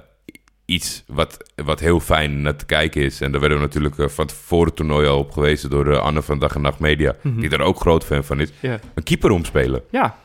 iets 0.66 1.04
wat, 1.08 1.38
wat 1.56 1.80
heel 1.80 2.00
fijn 2.00 2.42
naar 2.42 2.56
te 2.56 2.66
kijken 2.66 3.02
is. 3.02 3.22
En 3.22 3.32
daar 3.32 3.40
werden 3.40 3.58
we 3.58 3.64
natuurlijk 3.64 4.12
van 4.12 4.30
voor 4.30 4.66
het 4.66 4.76
toernooi 4.76 5.08
al 5.08 5.20
op 5.20 5.32
gewezen 5.32 5.70
door 5.70 6.00
Anne 6.00 6.22
van 6.22 6.40
Dag 6.40 6.56
en 6.56 6.62
Nacht 6.62 6.80
Media. 6.80 7.16
Mhm. 7.22 7.40
Die 7.40 7.50
daar 7.50 7.62
ook 7.62 7.80
groot 7.80 8.04
fan 8.04 8.24
van 8.24 8.40
is. 8.40 8.52
Een 8.62 9.04
keeper 9.04 9.32
omspelen. 9.32 9.82
Ja, 9.92 10.16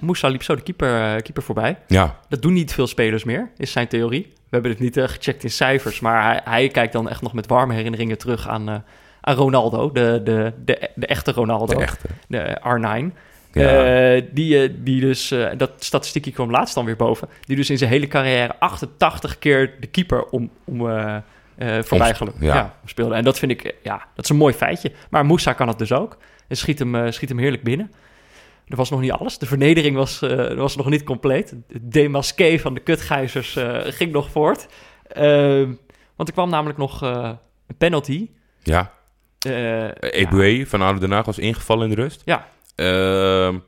Moussa 0.00 0.28
liep 0.28 0.42
zo 0.42 0.54
de 0.54 0.62
keeper, 0.62 1.22
keeper 1.22 1.42
voorbij. 1.42 1.78
Ja. 1.86 2.18
Dat 2.28 2.42
doen 2.42 2.52
niet 2.52 2.72
veel 2.72 2.86
spelers 2.86 3.24
meer, 3.24 3.50
is 3.56 3.72
zijn 3.72 3.88
theorie. 3.88 4.22
We 4.22 4.52
hebben 4.52 4.70
het 4.70 4.80
niet 4.80 4.94
gecheckt 4.94 5.44
in 5.44 5.50
cijfers, 5.50 6.00
maar 6.00 6.22
hij, 6.22 6.40
hij, 6.44 6.68
kijkt 6.68 6.92
dan 6.92 7.08
echt 7.08 7.22
nog 7.22 7.32
met 7.32 7.46
warme 7.46 7.74
herinneringen 7.74 8.18
terug 8.18 8.48
aan, 8.48 8.84
aan 9.26 9.34
Ronaldo, 9.34 9.92
de, 9.92 10.20
de, 10.24 10.52
de, 10.64 10.90
de 10.94 11.06
echte 11.06 11.32
Ronaldo. 11.32 11.78
De. 11.78 11.86
De 12.26 12.60
R9. 12.60 13.14
Ja. 13.52 14.14
Eh, 14.14 14.22
die, 14.30 14.62
eh, 14.62 14.70
die 14.78 15.00
dus, 15.00 15.32
uh, 15.32 15.48
dat 15.56 15.72
statistiekje 15.78 16.30
kwam 16.30 16.50
laatst 16.50 16.74
dan 16.74 16.84
weer 16.84 16.96
boven. 16.96 17.28
Die 17.44 17.56
dus 17.56 17.70
in 17.70 17.78
zijn 17.78 17.90
hele 17.90 18.06
carrière 18.06 18.58
88 18.58 19.38
keer 19.38 19.74
de 19.80 19.86
keeper 19.86 20.24
om, 20.24 20.50
om, 20.64 20.80
uh, 20.80 21.16
voorbij 21.80 22.20
Om, 22.20 22.32
ja. 22.40 22.74
speelde. 22.84 23.14
En 23.14 23.24
dat 23.24 23.38
vind 23.38 23.50
ik, 23.52 23.74
ja, 23.82 24.06
dat 24.14 24.24
is 24.24 24.30
een 24.30 24.36
mooi 24.36 24.54
feitje. 24.54 24.92
Maar 25.10 25.26
Moussa 25.26 25.52
kan 25.52 25.68
het 25.68 25.78
dus 25.78 25.92
ook. 25.92 26.16
En 26.48 26.56
schiet 26.56 26.78
hem, 26.78 27.12
schiet 27.12 27.28
hem 27.28 27.38
heerlijk 27.38 27.62
binnen. 27.62 27.92
Er 28.68 28.76
was 28.76 28.90
nog 28.90 29.00
niet 29.00 29.12
alles. 29.12 29.38
De 29.38 29.46
vernedering 29.46 29.96
was, 29.96 30.18
was 30.56 30.76
nog 30.76 30.88
niet 30.88 31.04
compleet. 31.04 31.50
Het 31.50 31.92
demasqué 31.92 32.58
van 32.58 32.74
de 32.74 32.80
kutgeizers 32.80 33.58
ging 33.84 34.12
nog 34.12 34.30
voort. 34.30 34.66
Ehm, 35.08 35.72
want 36.16 36.28
er 36.28 36.34
kwam 36.34 36.50
namelijk 36.50 36.78
nog 36.78 37.00
een 37.00 37.76
penalty. 37.78 38.28
Ja. 38.62 38.92
Uh, 39.46 40.66
van 40.66 40.82
Aden 40.82 41.00
Den 41.00 41.10
Haag 41.10 41.24
was 41.24 41.38
ingevallen 41.38 41.88
in 41.88 41.94
de 41.94 42.02
rust. 42.02 42.22
Ja. 42.24 42.48
Ehm, 42.74 43.58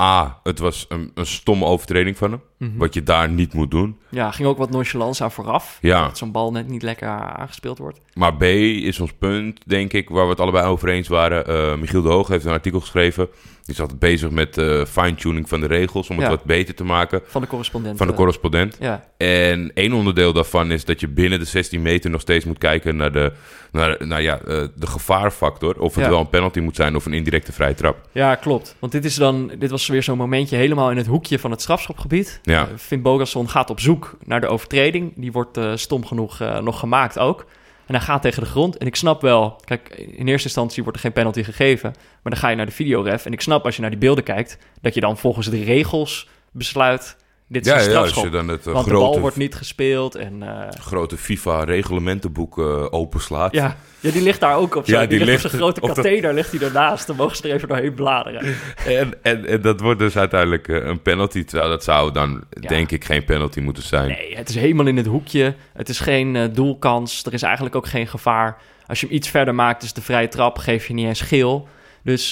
A, 0.00 0.40
het 0.42 0.58
was 0.58 0.86
een, 0.88 1.10
een 1.14 1.26
stomme 1.26 1.64
overtreding 1.64 2.16
van 2.16 2.30
hem. 2.30 2.42
Mhm. 2.58 2.76
Wat 2.76 2.94
je 2.94 3.02
daar 3.02 3.28
niet 3.28 3.52
moet 3.52 3.70
doen. 3.70 3.98
Ja, 4.16 4.30
ging 4.30 4.48
ook 4.48 4.58
wat 4.58 4.70
nonchalance 4.70 5.24
aan 5.24 5.32
vooraf. 5.32 5.78
Ja. 5.80 6.04
Dat 6.04 6.18
zo'n 6.18 6.32
bal 6.32 6.52
net 6.52 6.68
niet 6.68 6.82
lekker 6.82 7.08
aangespeeld 7.08 7.78
wordt. 7.78 8.00
Maar 8.14 8.36
B 8.36 8.42
is 8.42 9.00
ons 9.00 9.12
punt, 9.12 9.60
denk 9.66 9.92
ik, 9.92 10.08
waar 10.08 10.24
we 10.24 10.30
het 10.30 10.40
allebei 10.40 10.66
over 10.66 10.88
eens 10.88 11.08
waren. 11.08 11.46
Eh, 11.46 11.76
Michiel 11.76 12.02
de 12.02 12.08
Hoog 12.08 12.28
heeft 12.28 12.44
een 12.44 12.52
artikel 12.52 12.80
geschreven. 12.80 13.28
Die 13.64 13.74
zat 13.74 13.98
bezig 13.98 14.30
met 14.30 14.58
uh, 14.58 14.84
fine-tuning 14.84 15.48
van 15.48 15.60
de 15.60 15.66
regels 15.66 16.10
om 16.10 16.18
het 16.18 16.28
wat 16.28 16.44
beter 16.44 16.74
te 16.74 16.84
maken. 16.84 17.20
Van 17.26 17.40
de 17.40 17.46
correspondent. 17.46 17.96
Van 17.98 18.06
de 18.06 18.12
eh. 18.12 18.18
correspondent. 18.18 18.76
Ja. 18.80 19.04
En 19.16 19.70
één 19.74 19.92
onderdeel 19.92 20.32
daarvan 20.32 20.72
is 20.72 20.84
dat 20.84 21.00
je 21.00 21.08
binnen 21.08 21.38
de 21.38 21.44
16 21.44 21.82
meter 21.82 22.10
nog 22.10 22.20
steeds 22.20 22.44
moet 22.44 22.58
kijken 22.58 22.96
naar 22.96 23.12
de, 23.12 23.32
naar, 23.72 24.06
naar 24.06 24.22
ja, 24.22 24.38
de 24.44 24.86
gevaarfactor. 24.86 25.80
Of 25.80 25.94
het 25.94 26.06
wel 26.06 26.20
een 26.20 26.28
penalty 26.28 26.60
moet 26.60 26.76
zijn 26.76 26.96
of 26.96 27.06
een 27.06 27.12
indirecte 27.12 27.52
vrije 27.52 27.74
trap. 27.74 28.08
Ja, 28.12 28.34
klopt. 28.34 28.76
Want 28.78 28.92
dit, 28.92 29.04
is 29.04 29.14
dan, 29.14 29.52
dit 29.58 29.70
was 29.70 29.86
weer 29.86 30.02
zo'n 30.02 30.18
momentje 30.18 30.56
helemaal 30.56 30.90
in 30.90 30.96
het 30.96 31.06
hoekje 31.06 31.38
van 31.38 31.50
het 31.50 31.60
strafschopgebied. 31.60 32.40
Ja. 32.42 32.68
Uh, 32.72 32.76
Finn 32.76 33.48
gaat 33.48 33.70
op 33.70 33.80
zoek 33.80 34.05
naar 34.24 34.40
de 34.40 34.46
overtreding. 34.46 35.12
Die 35.16 35.32
wordt 35.32 35.56
eh, 35.56 35.72
stom 35.74 36.06
genoeg 36.06 36.40
eh, 36.40 36.58
nog 36.58 36.78
gemaakt 36.78 37.18
ook. 37.18 37.46
En 37.86 37.94
hij 37.94 38.04
gaat 38.04 38.22
tegen 38.22 38.42
de 38.42 38.48
grond. 38.48 38.76
En 38.76 38.86
ik 38.86 38.96
snap 38.96 39.20
wel, 39.20 39.60
kijk, 39.64 39.88
in 39.88 40.28
eerste 40.28 40.46
instantie 40.46 40.82
wordt 40.82 40.98
er 40.98 41.04
geen 41.04 41.12
penalty 41.12 41.42
gegeven. 41.42 41.90
Maar 42.22 42.32
dan 42.32 42.36
ga 42.36 42.48
je 42.48 42.56
naar 42.56 42.66
de 42.66 42.72
videoref. 42.72 43.26
En 43.26 43.32
ik 43.32 43.40
snap 43.40 43.64
als 43.64 43.74
je 43.74 43.80
naar 43.80 43.90
die 43.90 43.98
beelden 43.98 44.24
kijkt, 44.24 44.58
dat 44.80 44.94
je 44.94 45.00
dan 45.00 45.18
volgens 45.18 45.50
de 45.50 45.64
regels 45.64 46.28
besluit 46.50 47.16
dit 47.48 47.66
is 47.66 47.72
ja, 47.72 47.78
een 47.78 47.84
strafschop. 47.84 48.24
Ja, 48.24 48.30
dan 48.30 48.48
het, 48.48 48.66
eh, 48.66 48.72
want 48.72 48.86
grote, 48.86 49.04
de 49.04 49.10
bal 49.10 49.20
wordt 49.20 49.36
niet 49.36 49.54
gespeeld. 49.54 50.14
En, 50.14 50.42
eh, 50.42 50.68
grote 50.80 51.16
FIFA-reglementenboek 51.16 52.58
uh, 52.58 52.64
eh, 52.64 52.86
openslaat. 52.90 53.52
Ja, 53.52 53.76
ja, 54.00 54.10
die 54.10 54.22
ligt 54.22 54.40
daar 54.40 54.56
ook 54.56 54.74
op. 54.74 54.86
Ja, 54.86 55.06
die, 55.06 55.24
ligt, 55.24 55.42
ligt 55.42 55.54
grote 55.54 55.80
katheder, 55.80 56.34
ligt 56.34 56.50
die 56.50 56.64
ernaast. 56.64 57.06
Dan 57.06 57.16
mogen 57.16 57.36
ze 57.36 57.48
er 57.48 57.54
even 57.54 57.68
doorheen 57.68 57.94
bladeren. 57.94 58.54
en, 58.86 59.14
en, 59.22 59.46
en, 59.46 59.60
dat 59.60 59.80
wordt 59.80 59.98
dus 59.98 60.16
uiteindelijk 60.16 60.68
een 60.68 61.02
penalty. 61.02 61.44
Terwijl 61.44 61.70
dat 61.70 61.84
zou 61.84 62.12
dan, 62.12 62.44
denk 62.48 62.90
ik, 62.90 63.04
geen 63.04 63.24
penalty 63.24 63.60
moeten 63.60 63.82
zijn. 63.82 64.08
Nee, 64.08 64.36
het 64.36 64.48
is 64.48 64.54
helemaal 64.54 64.86
in 64.86 64.96
het 64.96 65.06
hoekje. 65.06 65.54
Het 65.72 65.88
is 65.88 66.00
geen 66.00 66.52
doelkans. 66.52 67.24
Er 67.24 67.32
is 67.32 67.42
eigenlijk 67.42 67.74
ook 67.76 67.86
geen 67.86 68.06
gevaar. 68.06 68.58
Als 68.86 69.00
je 69.00 69.06
hem 69.06 69.14
iets 69.14 69.28
verder 69.28 69.54
maakt, 69.54 69.82
is 69.82 69.92
de 69.92 70.02
vrije 70.02 70.28
trap. 70.28 70.58
Geef 70.58 70.86
je 70.86 70.94
niet 70.94 71.06
een 71.06 71.26
geel. 71.26 71.68
Dus 72.02 72.30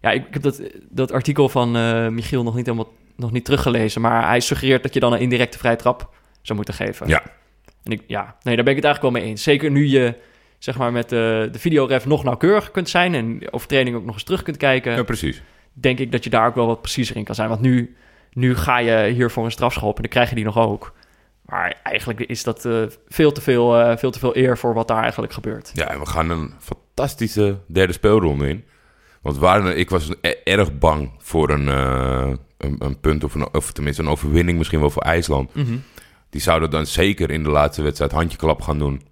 ja, 0.00 0.10
ik, 0.10 0.26
ik, 0.26 0.32
heb 0.32 0.42
dat, 0.42 0.60
dat 0.88 1.12
artikel 1.12 1.48
van 1.48 1.70
Michiel 2.14 2.42
nog 2.42 2.54
niet 2.54 2.66
helemaal 2.66 2.92
nog 3.20 3.32
niet 3.32 3.44
teruggelezen. 3.44 4.00
Maar 4.00 4.28
hij 4.28 4.40
suggereert 4.40 4.82
dat 4.82 4.94
je 4.94 5.00
dan 5.00 5.12
een 5.12 5.20
indirecte 5.20 5.58
vrijtrap 5.58 6.14
zou 6.42 6.56
moeten 6.56 6.74
geven. 6.74 7.08
Ja. 7.08 7.22
En 7.82 7.92
ik, 7.92 8.02
ja, 8.06 8.36
nee, 8.42 8.54
daar 8.54 8.64
ben 8.64 8.76
ik 8.76 8.82
het 8.82 8.84
eigenlijk 8.84 9.02
wel 9.02 9.10
mee 9.10 9.30
eens. 9.30 9.42
Zeker 9.42 9.70
nu 9.70 9.86
je 9.86 10.14
zeg 10.58 10.78
maar, 10.78 10.92
met 10.92 11.08
de, 11.08 11.48
de 11.52 11.58
videoref 11.58 12.06
nog 12.06 12.24
nauwkeuriger 12.24 12.70
kunt 12.70 12.88
zijn... 12.88 13.14
en 13.14 13.52
overtreding 13.52 13.96
ook 13.96 14.04
nog 14.04 14.14
eens 14.14 14.24
terug 14.24 14.42
kunt 14.42 14.56
kijken... 14.56 14.96
Ja, 14.96 15.02
precies. 15.02 15.42
denk 15.72 15.98
ik 15.98 16.12
dat 16.12 16.24
je 16.24 16.30
daar 16.30 16.46
ook 16.46 16.54
wel 16.54 16.66
wat 16.66 16.80
preciezer 16.80 17.16
in 17.16 17.24
kan 17.24 17.34
zijn. 17.34 17.48
Want 17.48 17.60
nu, 17.60 17.96
nu 18.32 18.56
ga 18.56 18.78
je 18.78 19.12
hier 19.12 19.30
voor 19.30 19.44
een 19.44 19.50
strafschop 19.50 19.96
en 19.96 20.02
dan 20.02 20.10
krijg 20.10 20.28
je 20.28 20.34
die 20.34 20.44
nog 20.44 20.58
ook... 20.58 20.94
Maar 21.46 21.80
eigenlijk 21.82 22.20
is 22.20 22.42
dat 22.42 22.64
eh, 22.64 22.82
veel, 23.08 23.32
te 23.32 23.40
veel, 23.40 23.78
eh, 23.78 23.96
veel 23.96 24.10
te 24.10 24.18
veel 24.18 24.36
eer 24.36 24.58
voor 24.58 24.74
wat 24.74 24.88
daar 24.88 25.02
eigenlijk 25.02 25.32
gebeurt. 25.32 25.70
Ja, 25.74 25.90
en 25.90 25.98
we 25.98 26.06
gaan 26.06 26.30
een 26.30 26.54
fantastische 26.58 27.58
derde 27.66 27.92
speelronde 27.92 28.48
in. 28.48 28.64
Want 29.22 29.38
waar 29.38 29.66
ik 29.66 29.90
was 29.90 30.10
e-, 30.20 30.34
erg 30.44 30.78
bang 30.78 31.10
voor 31.18 31.50
een, 31.50 31.68
een, 32.60 32.76
een 32.78 33.00
punt 33.00 33.24
of, 33.24 33.34
een, 33.34 33.54
of 33.54 33.72
tenminste 33.72 34.02
een 34.02 34.08
overwinning 34.08 34.58
misschien 34.58 34.80
wel 34.80 34.90
voor 34.90 35.02
IJsland. 35.02 35.54
Mhm. 35.54 35.76
Die 36.30 36.40
zouden 36.40 36.70
dan 36.70 36.86
zeker 36.86 37.30
in 37.30 37.42
de 37.42 37.48
laatste 37.50 37.82
wedstrijd 37.82 38.12
handjeklap 38.12 38.62
gaan 38.62 38.78
doen. 38.78 39.02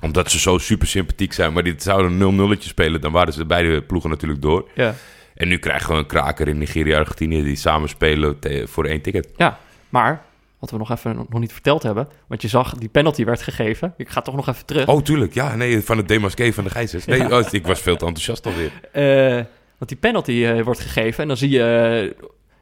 Omdat 0.00 0.30
ze 0.30 0.38
zo 0.38 0.58
super 0.58 0.86
sympathiek 0.86 1.32
zijn. 1.32 1.52
Maar 1.52 1.62
die 1.62 1.74
zouden 1.76 2.16
0 2.16 2.32
0 2.32 2.54
spelen, 2.58 3.00
dan 3.00 3.12
waren 3.12 3.32
ze 3.32 3.44
beide 3.44 3.82
ploegen 3.82 4.10
natuurlijk 4.10 4.42
door. 4.42 4.68
Ja. 4.74 4.94
En 5.34 5.48
nu 5.48 5.58
krijgen 5.58 5.92
we 5.92 5.98
een 5.98 6.06
kraker 6.06 6.48
in 6.48 6.58
Nigeria-Argentinië. 6.58 7.42
die 7.42 7.56
samen 7.56 7.88
spelen 7.88 8.38
voor 8.64 8.84
één 8.84 9.00
ticket. 9.00 9.28
Ja, 9.36 9.58
maar 9.88 10.22
wat 10.58 10.70
we 10.70 10.76
nog 10.76 10.90
even 10.90 11.26
nog 11.28 11.40
niet 11.40 11.52
verteld 11.52 11.82
hebben. 11.82 12.08
Want 12.26 12.42
je 12.42 12.48
zag, 12.48 12.74
die 12.74 12.88
penalty 12.88 13.24
werd 13.24 13.42
gegeven. 13.42 13.94
Ik 13.96 14.08
ga 14.08 14.20
toch 14.20 14.34
nog 14.34 14.48
even 14.48 14.66
terug. 14.66 14.86
Oh, 14.86 15.02
tuurlijk. 15.02 15.34
Ja, 15.34 15.54
nee, 15.54 15.82
van 15.82 15.96
het 15.96 16.08
demaske 16.08 16.52
van 16.52 16.64
de 16.64 16.70
Gijzers. 16.70 17.04
Nee, 17.04 17.34
oh, 17.34 17.46
ik 17.50 17.66
was 17.66 17.80
veel 17.80 17.96
te 17.96 18.06
enthousiast 18.06 18.46
alweer. 18.46 18.72
Uh, 18.94 19.44
want 19.78 19.90
die 19.90 19.96
penalty 19.96 20.44
eh, 20.44 20.62
wordt 20.62 20.80
gegeven 20.80 21.22
en 21.22 21.28
dan 21.28 21.36
zie 21.36 21.50
je... 21.50 22.16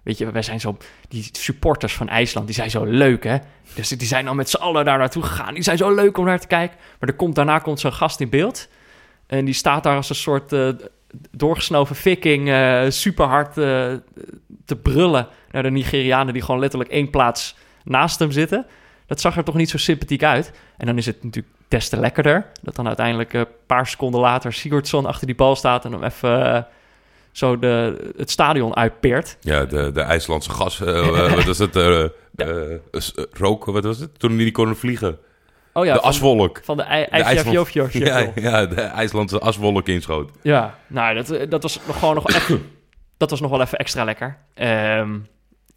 Weet 0.06 0.18
je, 0.18 0.30
wij 0.30 0.42
zijn 0.42 0.60
zo. 0.60 0.76
Die 1.08 1.28
supporters 1.32 1.94
van 1.94 2.08
IJsland, 2.08 2.46
die 2.46 2.54
zijn 2.54 2.70
zo 2.70 2.84
leuk, 2.84 3.24
hè? 3.24 3.36
Dus 3.74 3.88
die 3.88 4.06
zijn 4.06 4.28
al 4.28 4.34
met 4.34 4.50
z'n 4.50 4.56
allen 4.56 4.84
daar 4.84 4.98
naartoe 4.98 5.22
gegaan. 5.22 5.54
Die 5.54 5.62
zijn 5.62 5.76
zo 5.76 5.94
leuk 5.94 6.18
om 6.18 6.24
naar 6.24 6.40
te 6.40 6.46
kijken. 6.46 6.76
Maar 6.98 7.08
er 7.08 7.14
komt, 7.14 7.34
daarna 7.34 7.58
komt 7.58 7.80
zo'n 7.80 7.92
gast 7.92 8.20
in 8.20 8.28
beeld. 8.28 8.68
En 9.26 9.44
die 9.44 9.54
staat 9.54 9.82
daar 9.82 9.96
als 9.96 10.08
een 10.08 10.14
soort 10.14 10.52
eh, 10.52 10.68
doorgesnoven 11.30 11.96
viking. 11.96 12.48
Eh, 12.48 12.84
uh, 12.84 12.90
super 12.90 13.26
hard 13.26 13.48
eh, 13.48 13.92
te 14.64 14.76
brullen 14.82 15.28
naar 15.50 15.62
de 15.62 15.70
Nigerianen. 15.70 16.32
die 16.32 16.42
gewoon 16.42 16.60
letterlijk 16.60 16.90
één 16.90 17.10
plaats 17.10 17.56
naast 17.84 18.18
hem 18.18 18.30
zitten. 18.30 18.66
Dat 19.06 19.20
zag 19.20 19.36
er 19.36 19.44
toch 19.44 19.54
niet 19.54 19.70
zo 19.70 19.78
sympathiek 19.78 20.22
uit. 20.22 20.52
En 20.76 20.86
dan 20.86 20.98
is 20.98 21.06
het 21.06 21.24
natuurlijk 21.24 21.54
des 21.68 21.88
te 21.88 22.00
lekkerder. 22.00 22.46
Dat 22.62 22.76
dan 22.76 22.86
uiteindelijk 22.86 23.32
een 23.32 23.46
paar 23.66 23.86
seconden 23.86 24.20
later 24.20 24.52
Sigurdsson 24.52 25.06
achter 25.06 25.26
die 25.26 25.36
bal 25.36 25.56
staat. 25.56 25.84
en 25.84 25.92
hem 25.92 26.02
even 26.02 26.66
zo 27.37 27.59
de, 27.59 27.96
het 28.16 28.31
stadion 28.31 28.77
uitpeert. 28.77 29.37
Ja, 29.40 29.64
de, 29.64 29.92
de 29.92 30.01
IJslandse 30.01 30.51
gas. 30.51 30.81
Eh, 30.81 30.99
eh, 30.99 31.35
wat 31.37 31.44
was 31.44 31.59
het? 31.59 31.77
Uh, 31.77 32.05
uh, 32.37 32.79
rook, 33.33 33.64
wat 33.64 33.85
was 33.85 33.99
het? 33.99 34.18
Toen 34.18 34.31
die 34.31 34.38
die 34.38 34.53
konden 34.53 34.77
vliegen. 34.77 35.18
Oh 35.72 35.85
ja, 35.85 35.92
de 35.92 36.01
aswolk. 36.01 36.61
Van 36.64 36.77
de, 36.77 36.83
ij 36.83 37.07
de 37.11 37.99
ja, 37.99 38.33
ja, 38.35 38.66
de 38.66 38.81
IJslandse 38.81 39.38
aswolk 39.38 39.88
inschoot. 39.88 40.31
Ja, 40.42 40.79
nou, 40.87 41.14
dat, 41.14 41.31
eh, 41.31 41.51
dat 41.51 41.62
was 41.62 41.81
nog 41.87 41.99
gewoon 41.99 42.14
nog 42.14 42.29
echt... 42.29 42.53
dat 43.16 43.31
was 43.31 43.40
nog 43.40 43.51
wel 43.51 43.61
even 43.61 43.79
extra 43.79 44.05
lekker. 44.05 44.38
Ehm, 44.55 45.18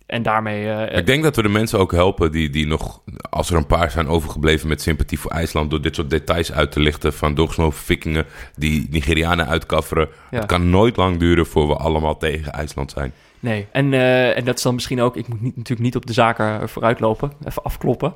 en 0.10 0.24
daarmee... 0.24 0.69
eh, 0.72 0.98
Ik 0.98 1.06
denk 1.06 1.24
dat 1.24 1.36
we 1.36 1.41
de 1.41 1.50
mensen 1.50 1.80
ook 1.80 1.91
helpen 1.91 2.32
die, 2.32 2.50
die 2.50 2.67
nog, 2.67 3.02
als 3.30 3.50
er 3.50 3.56
een 3.58 3.65
paar 3.65 3.91
zijn 3.91 4.08
overgebleven 4.08 4.67
met 4.67 4.82
sympathie 4.82 5.19
voor 5.19 5.32
IJsland, 5.32 5.69
door 5.69 5.82
dit 5.82 5.95
soort 5.95 6.10
details 6.10 6.52
uit 6.52 6.72
te 6.72 6.80
lichten 6.80 7.13
van 7.13 7.34
doorgesnoven 7.36 7.84
vikingen 7.84 8.26
die 8.56 8.88
Nigerianen 8.89 9.48
uitkafferen. 9.48 10.10
Ja. 10.32 10.38
Het 10.38 10.48
kan 10.48 10.69
nooit 10.69 10.95
lang 10.98 11.17
duren 11.19 11.45
voor 11.45 11.67
we 11.67 11.76
allemaal 11.76 12.17
tegen 12.17 12.52
IJsland 12.52 12.91
zijn. 12.91 13.13
Nee, 13.39 13.67
en, 13.72 13.93
eh, 13.93 14.38
en 14.38 14.45
dat 14.45 14.58
is 14.58 14.63
dan 14.63 14.74
misschien 14.74 15.02
ook... 15.02 15.15
Ik 15.15 15.28
moet 15.28 15.41
niet, 15.41 15.56
natuurlijk 15.56 15.86
niet 15.86 15.95
op 15.95 16.06
de 16.06 16.13
zaken 16.13 16.69
vooruitlopen, 16.69 17.32
even 17.48 17.63
afkloppen. 17.63 18.13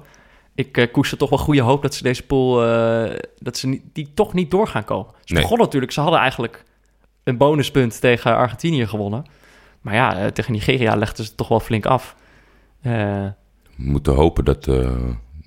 Ik 0.56 0.78
eh 0.78 0.92
koester 0.92 1.18
toch 1.18 1.30
wel 1.30 1.40
goede 1.40 1.62
hoop 1.62 1.82
dat 1.82 1.94
ze 1.94 2.04
deze 2.04 2.24
pool... 2.26 2.66
eh, 2.66 3.20
dat 3.40 3.58
ze 3.58 3.68
niet, 3.68 3.82
die 3.94 4.12
toch 4.14 4.34
niet 4.34 4.52
door 4.52 4.68
gaan 4.68 4.84
komen. 4.84 5.12
Ze 5.24 5.34
Nee. 5.34 5.42
begonnen 5.42 5.66
natuurlijk... 5.66 5.94
Ze 5.94 6.02
hadden 6.02 6.20
eigenlijk 6.20 6.64
een 7.24 7.38
bonuspunt 7.38 8.02
tegen 8.02 8.36
Argentinië 8.36 8.88
gewonnen. 8.88 9.26
Maar 9.84 9.94
ja, 9.94 10.18
eh, 10.18 10.28
tegen 10.28 10.52
Nigeria 10.54 10.96
legden 10.96 11.16
ze 11.24 11.30
het 11.30 11.38
toch 11.38 11.48
wel 11.48 11.60
flink 11.60 11.86
af. 11.86 12.16
We 12.82 13.34
moeten 13.76 14.14
hopen 14.14 14.46
dat 14.46 14.68
eh, 14.68 14.92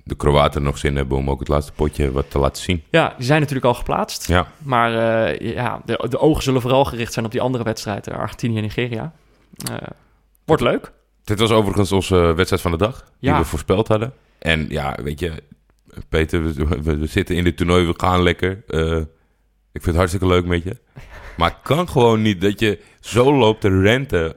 de 0.03 0.15
Kroaten 0.15 0.63
nog 0.63 0.77
zin 0.77 0.95
hebben 0.95 1.17
om 1.17 1.29
ook 1.29 1.39
het 1.39 1.47
laatste 1.47 1.71
potje 1.71 2.11
wat 2.11 2.29
te 2.31 2.39
laten 2.39 2.63
zien. 2.63 2.83
ja, 2.89 3.13
die 3.17 3.25
zijn 3.25 3.39
natuurlijk 3.39 3.65
al 3.67 3.73
geplaatst. 3.73 4.27
Ja, 4.27 4.47
Maar 4.57 4.93
eh, 5.33 5.53
ja, 5.53 5.81
de, 5.85 6.05
de 6.09 6.19
ogen 6.19 6.43
zullen 6.43 6.61
vooral 6.61 6.85
gericht 6.85 7.13
zijn 7.13 7.25
op 7.25 7.31
die 7.31 7.41
andere 7.41 7.63
wedstrijd. 7.63 8.07
eh, 8.07 8.17
Argentinië 8.17 8.55
en 8.55 8.61
Nigeria. 8.61 9.13
Wordt 10.45 10.61
leuk. 10.61 10.91
dit 11.23 11.39
was 11.39 11.51
overigens 11.51 11.91
onze 11.91 12.15
wedstrijd 12.15 12.61
van 12.61 12.71
de 12.71 12.77
dag, 12.77 13.11
die 13.19 13.31
we 13.33 13.43
voorspeld 13.43 13.87
hadden. 13.87 14.13
En 14.39 14.65
ja, 14.69 14.97
weet 15.03 15.19
je, 15.19 15.31
Peter, 16.09 16.43
we, 16.43 16.53
we- 16.81 16.97
we 16.97 17.05
zitten 17.05 17.35
in 17.35 17.43
dit 17.43 17.57
toernooi, 17.57 17.85
we 17.85 17.93
gaan 17.97 18.21
lekker. 18.23 18.51
Ik 19.71 19.83
vind 19.83 19.85
het 19.85 19.95
hartstikke 19.95 20.27
leuk 20.27 20.45
met 20.45 20.63
je. 20.63 20.77
Maar 21.37 21.49
het 21.49 21.59
kan 21.63 21.89
gewoon 21.89 22.21
niet 22.21 22.41
dat 22.41 22.59
je 22.59 22.79
zo 22.99 23.33
loopt 23.37 23.61
te 23.61 23.81
renten 23.81 24.35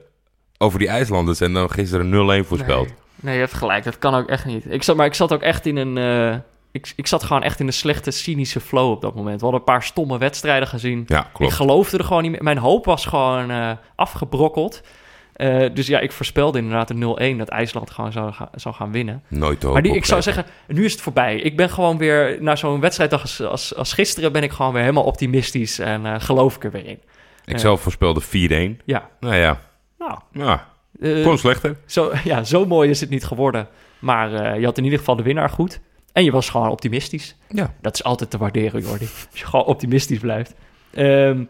over 0.57 0.79
die 0.79 0.87
IJslanders 0.87 1.41
en 1.41 1.53
dan 1.53 1.69
gisteren 1.71 2.43
0-1 2.43 2.47
voorspeld. 2.47 2.87
Nee, 2.87 2.95
nee, 3.15 3.33
je 3.33 3.39
hebt 3.39 3.53
gelijk. 3.53 3.83
Dat 3.83 3.97
kan 3.97 4.15
ook 4.15 4.29
echt 4.29 4.45
niet. 4.45 4.71
Ik 4.71 4.83
zat, 4.83 4.95
maar 4.95 5.05
ik 5.05 5.13
zat 5.13 5.33
ook 5.33 5.41
echt 5.41 5.65
in 5.65 5.77
een... 5.77 5.97
eh, 5.97 6.37
ik, 6.71 6.93
ik 6.95 7.07
zat 7.07 7.23
gewoon 7.23 7.43
echt 7.43 7.59
in 7.59 7.67
een 7.67 7.73
slechte, 7.73 8.11
cynische 8.11 8.59
flow 8.59 8.91
op 8.91 9.01
dat 9.01 9.15
moment. 9.15 9.35
We 9.37 9.41
hadden 9.41 9.59
een 9.59 9.65
paar 9.73 9.83
stomme 9.83 10.17
wedstrijden 10.17 10.67
gezien. 10.67 11.03
Ja, 11.07 11.29
Ik 11.37 11.49
geloofde 11.49 11.97
er 11.97 12.03
gewoon 12.03 12.21
niet 12.21 12.31
meer. 12.31 12.43
Mijn 12.43 12.57
hoop 12.57 12.85
was 12.85 13.05
gewoon 13.05 13.51
eh, 13.51 13.71
afgebrokkeld. 13.95 14.81
Eh, 15.41 15.69
dus 15.73 15.87
ja, 15.87 15.99
ik 15.99 16.11
voorspelde 16.11 16.57
inderdaad 16.57 16.89
een 16.89 17.33
0-1 17.35 17.37
dat 17.37 17.49
IJsland 17.49 17.91
gewoon 17.91 18.11
zou, 18.11 18.31
ga- 18.33 18.49
zou 18.55 18.75
gaan 18.75 18.91
winnen. 18.91 19.23
Nooit 19.27 19.59
te 19.59 19.65
Maar 19.65 19.75
hoop 19.75 19.83
die, 19.83 19.95
ik 19.95 20.05
zou 20.05 20.21
zeggen, 20.21 20.45
nu 20.67 20.85
is 20.85 20.91
het 20.91 21.01
voorbij. 21.01 21.35
Ik 21.35 21.57
ben 21.57 21.69
gewoon 21.69 21.97
weer, 21.97 22.37
na 22.41 22.55
zo'n 22.55 22.79
wedstrijddag 22.79 23.21
als, 23.21 23.41
als, 23.41 23.75
als 23.75 23.93
gisteren, 23.93 24.31
ben 24.31 24.43
ik 24.43 24.51
gewoon 24.51 24.73
weer 24.73 24.81
helemaal 24.81 25.03
optimistisch 25.03 25.79
en 25.79 26.05
eh, 26.05 26.15
geloof 26.19 26.55
ik 26.55 26.63
er 26.63 26.71
weer 26.71 26.85
in. 26.85 26.99
Ik 27.45 27.57
zelf 27.59 27.81
voorspelde 27.81 28.21
4-1. 28.21 28.81
Ja, 28.85 29.09
Nou 29.19 29.35
ja, 29.35 29.59
nou, 29.99 30.19
ja 30.31 30.67
eh, 31.01 31.23
kon 31.23 31.37
slechter. 31.37 31.75
zo, 31.85 32.11
ja, 32.23 32.43
zo 32.43 32.65
mooi 32.65 32.89
is 32.89 33.01
het 33.01 33.09
niet 33.09 33.25
geworden. 33.25 33.67
Maar 33.99 34.33
eh, 34.33 34.59
je 34.59 34.65
had 34.65 34.77
in 34.77 34.83
ieder 34.83 34.99
geval 34.99 35.15
de 35.15 35.23
winnaar 35.23 35.49
goed. 35.49 35.79
En 36.13 36.23
je 36.23 36.31
was 36.31 36.49
gewoon 36.49 36.69
optimistisch. 36.69 37.35
Ja. 37.49 37.73
Dat 37.81 37.93
is 37.93 38.03
altijd 38.03 38.29
te 38.29 38.37
waarderen, 38.37 38.81
Jordi. 38.81 39.05
Als 39.31 39.39
je 39.39 39.45
gewoon 39.45 39.65
optimistisch 39.65 40.19
blijft. 40.19 40.53
Ehm, 40.93 41.43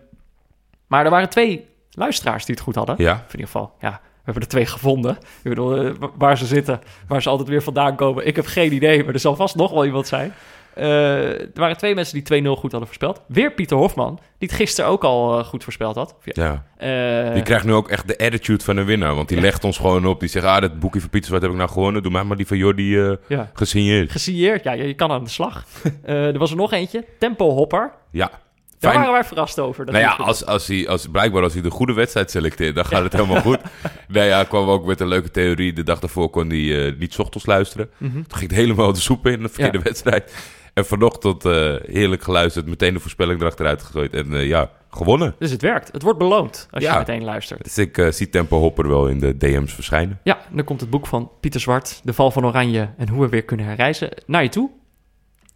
maar 0.87 1.05
er 1.05 1.11
waren 1.11 1.29
twee 1.29 1.67
luisteraars 1.91 2.45
die 2.45 2.55
het 2.55 2.63
goed 2.63 2.75
hadden. 2.75 2.95
Ja, 2.97 3.11
Of 3.13 3.19
in 3.33 3.39
ieder 3.39 3.45
geval, 3.45 3.73
ja, 3.79 3.89
we 3.91 4.21
hebben 4.23 4.43
er 4.43 4.49
twee 4.49 4.65
gevonden. 4.65 5.11
Ik 5.43 5.49
bedoel, 5.49 5.75
eh, 5.77 5.91
wa- 5.99 6.09
waar 6.17 6.37
ze 6.37 6.45
zitten, 6.45 6.81
waar 7.07 7.21
ze 7.21 7.29
altijd 7.29 7.49
weer 7.49 7.61
vandaan 7.63 7.95
komen. 7.95 8.27
Ik 8.27 8.35
heb 8.35 8.45
geen 8.45 8.73
idee, 8.73 9.03
maar 9.03 9.13
er 9.13 9.19
zal 9.19 9.35
vast 9.35 9.55
nog 9.55 9.71
wel 9.71 9.85
iemand 9.85 10.07
zijn. 10.07 10.33
Eh, 10.73 11.39
er 11.41 11.49
waren 11.53 11.77
twee 11.77 11.95
mensen 11.95 12.13
die 12.13 12.23
2-0 12.23 12.55
goed 12.55 12.71
hadden 12.71 12.85
voorspeld. 12.89 13.21
Weer 13.27 13.51
Pieter 13.51 13.77
Hofman, 13.77 14.19
die 14.37 14.47
het 14.47 14.57
gisteren 14.57 14.89
ook 14.89 15.03
al 15.03 15.39
eh, 15.39 15.45
goed 15.45 15.63
voorspeld 15.63 15.95
had. 15.95 16.15
Ja, 16.23 16.63
ja. 16.79 17.33
Die 17.33 17.43
krijgt 17.43 17.65
nu 17.65 17.73
ook 17.73 17.89
echt 17.89 18.07
de 18.07 18.17
attitude 18.17 18.63
van 18.63 18.77
een 18.77 18.85
winnaar. 18.85 19.15
Want 19.15 19.29
die 19.29 19.41
legt 19.41 19.63
ons 19.63 19.77
gewoon 19.77 20.05
op. 20.05 20.19
Die 20.19 20.29
zegt, 20.29 20.45
ah, 20.45 20.61
dat 20.61 20.79
boekje 20.79 20.99
van 20.99 21.09
Pieter, 21.09 21.31
wat 21.31 21.41
heb 21.41 21.51
ik 21.51 21.57
nou 21.57 21.69
gewonnen? 21.69 22.03
Doe 22.03 22.11
mij 22.11 22.23
maar 22.23 22.37
die 22.37 22.47
van 22.47 22.57
Jordi 22.57 22.97
ja. 23.27 23.49
gesigneerd. 23.53 24.11
Gesigneerd, 24.11 24.63
ja, 24.63 24.71
je, 24.71 24.87
je 24.87 24.93
kan 24.93 25.11
aan 25.11 25.23
de 25.23 25.29
slag. 25.29 25.65
Er 26.03 26.37
was 26.37 26.51
er 26.51 26.57
nog 26.57 26.71
eentje, 26.71 27.05
Tempo 27.19 27.49
Hopper. 27.49 27.91
Ja. 28.11 28.31
Daar 28.81 28.93
waren 28.93 29.11
wij 29.11 29.23
verrast 29.23 29.59
over. 29.59 29.85
dat 29.85 29.93
Nou 29.93 30.05
ja, 30.07 30.15
als, 30.23 30.45
als 30.45 30.67
hij, 30.67 30.87
als, 30.87 31.07
blijkbaar 31.11 31.43
als 31.43 31.53
hij 31.53 31.61
de 31.61 31.69
goede 31.69 31.93
wedstrijd 31.93 32.31
selecteert, 32.31 32.75
dan 32.75 32.85
gaat 32.85 33.03
het 33.03 33.13
helemaal 33.13 33.41
goed. 33.41 33.59
Nou 34.07 34.25
ja, 34.25 34.43
kwam 34.43 34.69
ook 34.69 34.85
met 34.85 34.99
een 34.99 35.07
leuke 35.07 35.31
theorie. 35.31 35.73
De 35.73 35.83
dag 35.83 35.99
daarvoor 35.99 36.29
kon 36.29 36.49
hij 36.49 36.85
eh, 36.87 36.99
niet 36.99 37.13
's 37.13 37.19
ochtends 37.19 37.45
luisteren. 37.45 37.89
Mhm. 37.97 38.13
Toen 38.13 38.25
ging 38.37 38.49
het 38.49 38.59
helemaal 38.59 38.93
de 38.93 38.99
soep 38.99 39.27
in, 39.27 39.41
de 39.41 39.49
verkeerde 39.49 39.79
wedstrijd. 39.79 40.33
En 40.73 40.85
vanochtend 40.85 41.45
eh, 41.45 41.75
heerlijk 41.85 42.23
geluisterd, 42.23 42.65
meteen 42.65 42.93
de 42.93 42.99
voorspelling 42.99 43.41
erachteruit 43.41 43.81
gegooid. 43.81 44.13
En 44.13 44.33
eh, 44.33 44.47
ja, 44.47 44.69
gewonnen. 44.89 45.35
Dus 45.39 45.51
het 45.51 45.61
werkt. 45.61 45.91
Het 45.91 46.01
wordt 46.01 46.19
beloond 46.19 46.67
als 46.71 46.83
Ja. 46.83 46.91
je 46.93 46.97
meteen 46.99 47.23
luistert. 47.23 47.63
Dus 47.63 47.77
ik 47.77 48.07
zie 48.09 48.29
Tempo 48.29 48.59
Hopper 48.59 48.87
wel 48.87 49.07
in 49.07 49.19
de 49.19 49.37
DM's 49.37 49.73
verschijnen. 49.73 50.19
Ja, 50.23 50.37
dan 50.49 50.65
komt 50.65 50.81
het 50.81 50.89
boek 50.89 51.07
van 51.07 51.31
Pieter 51.39 51.59
Zwart, 51.61 52.01
De 52.03 52.13
Val 52.13 52.31
van 52.31 52.45
Oranje 52.45 52.89
en 52.97 53.09
hoe 53.09 53.21
we 53.21 53.29
weer 53.29 53.43
kunnen 53.43 53.65
herreizen, 53.65 54.09
naar 54.25 54.43
je 54.43 54.49
toe. 54.49 54.69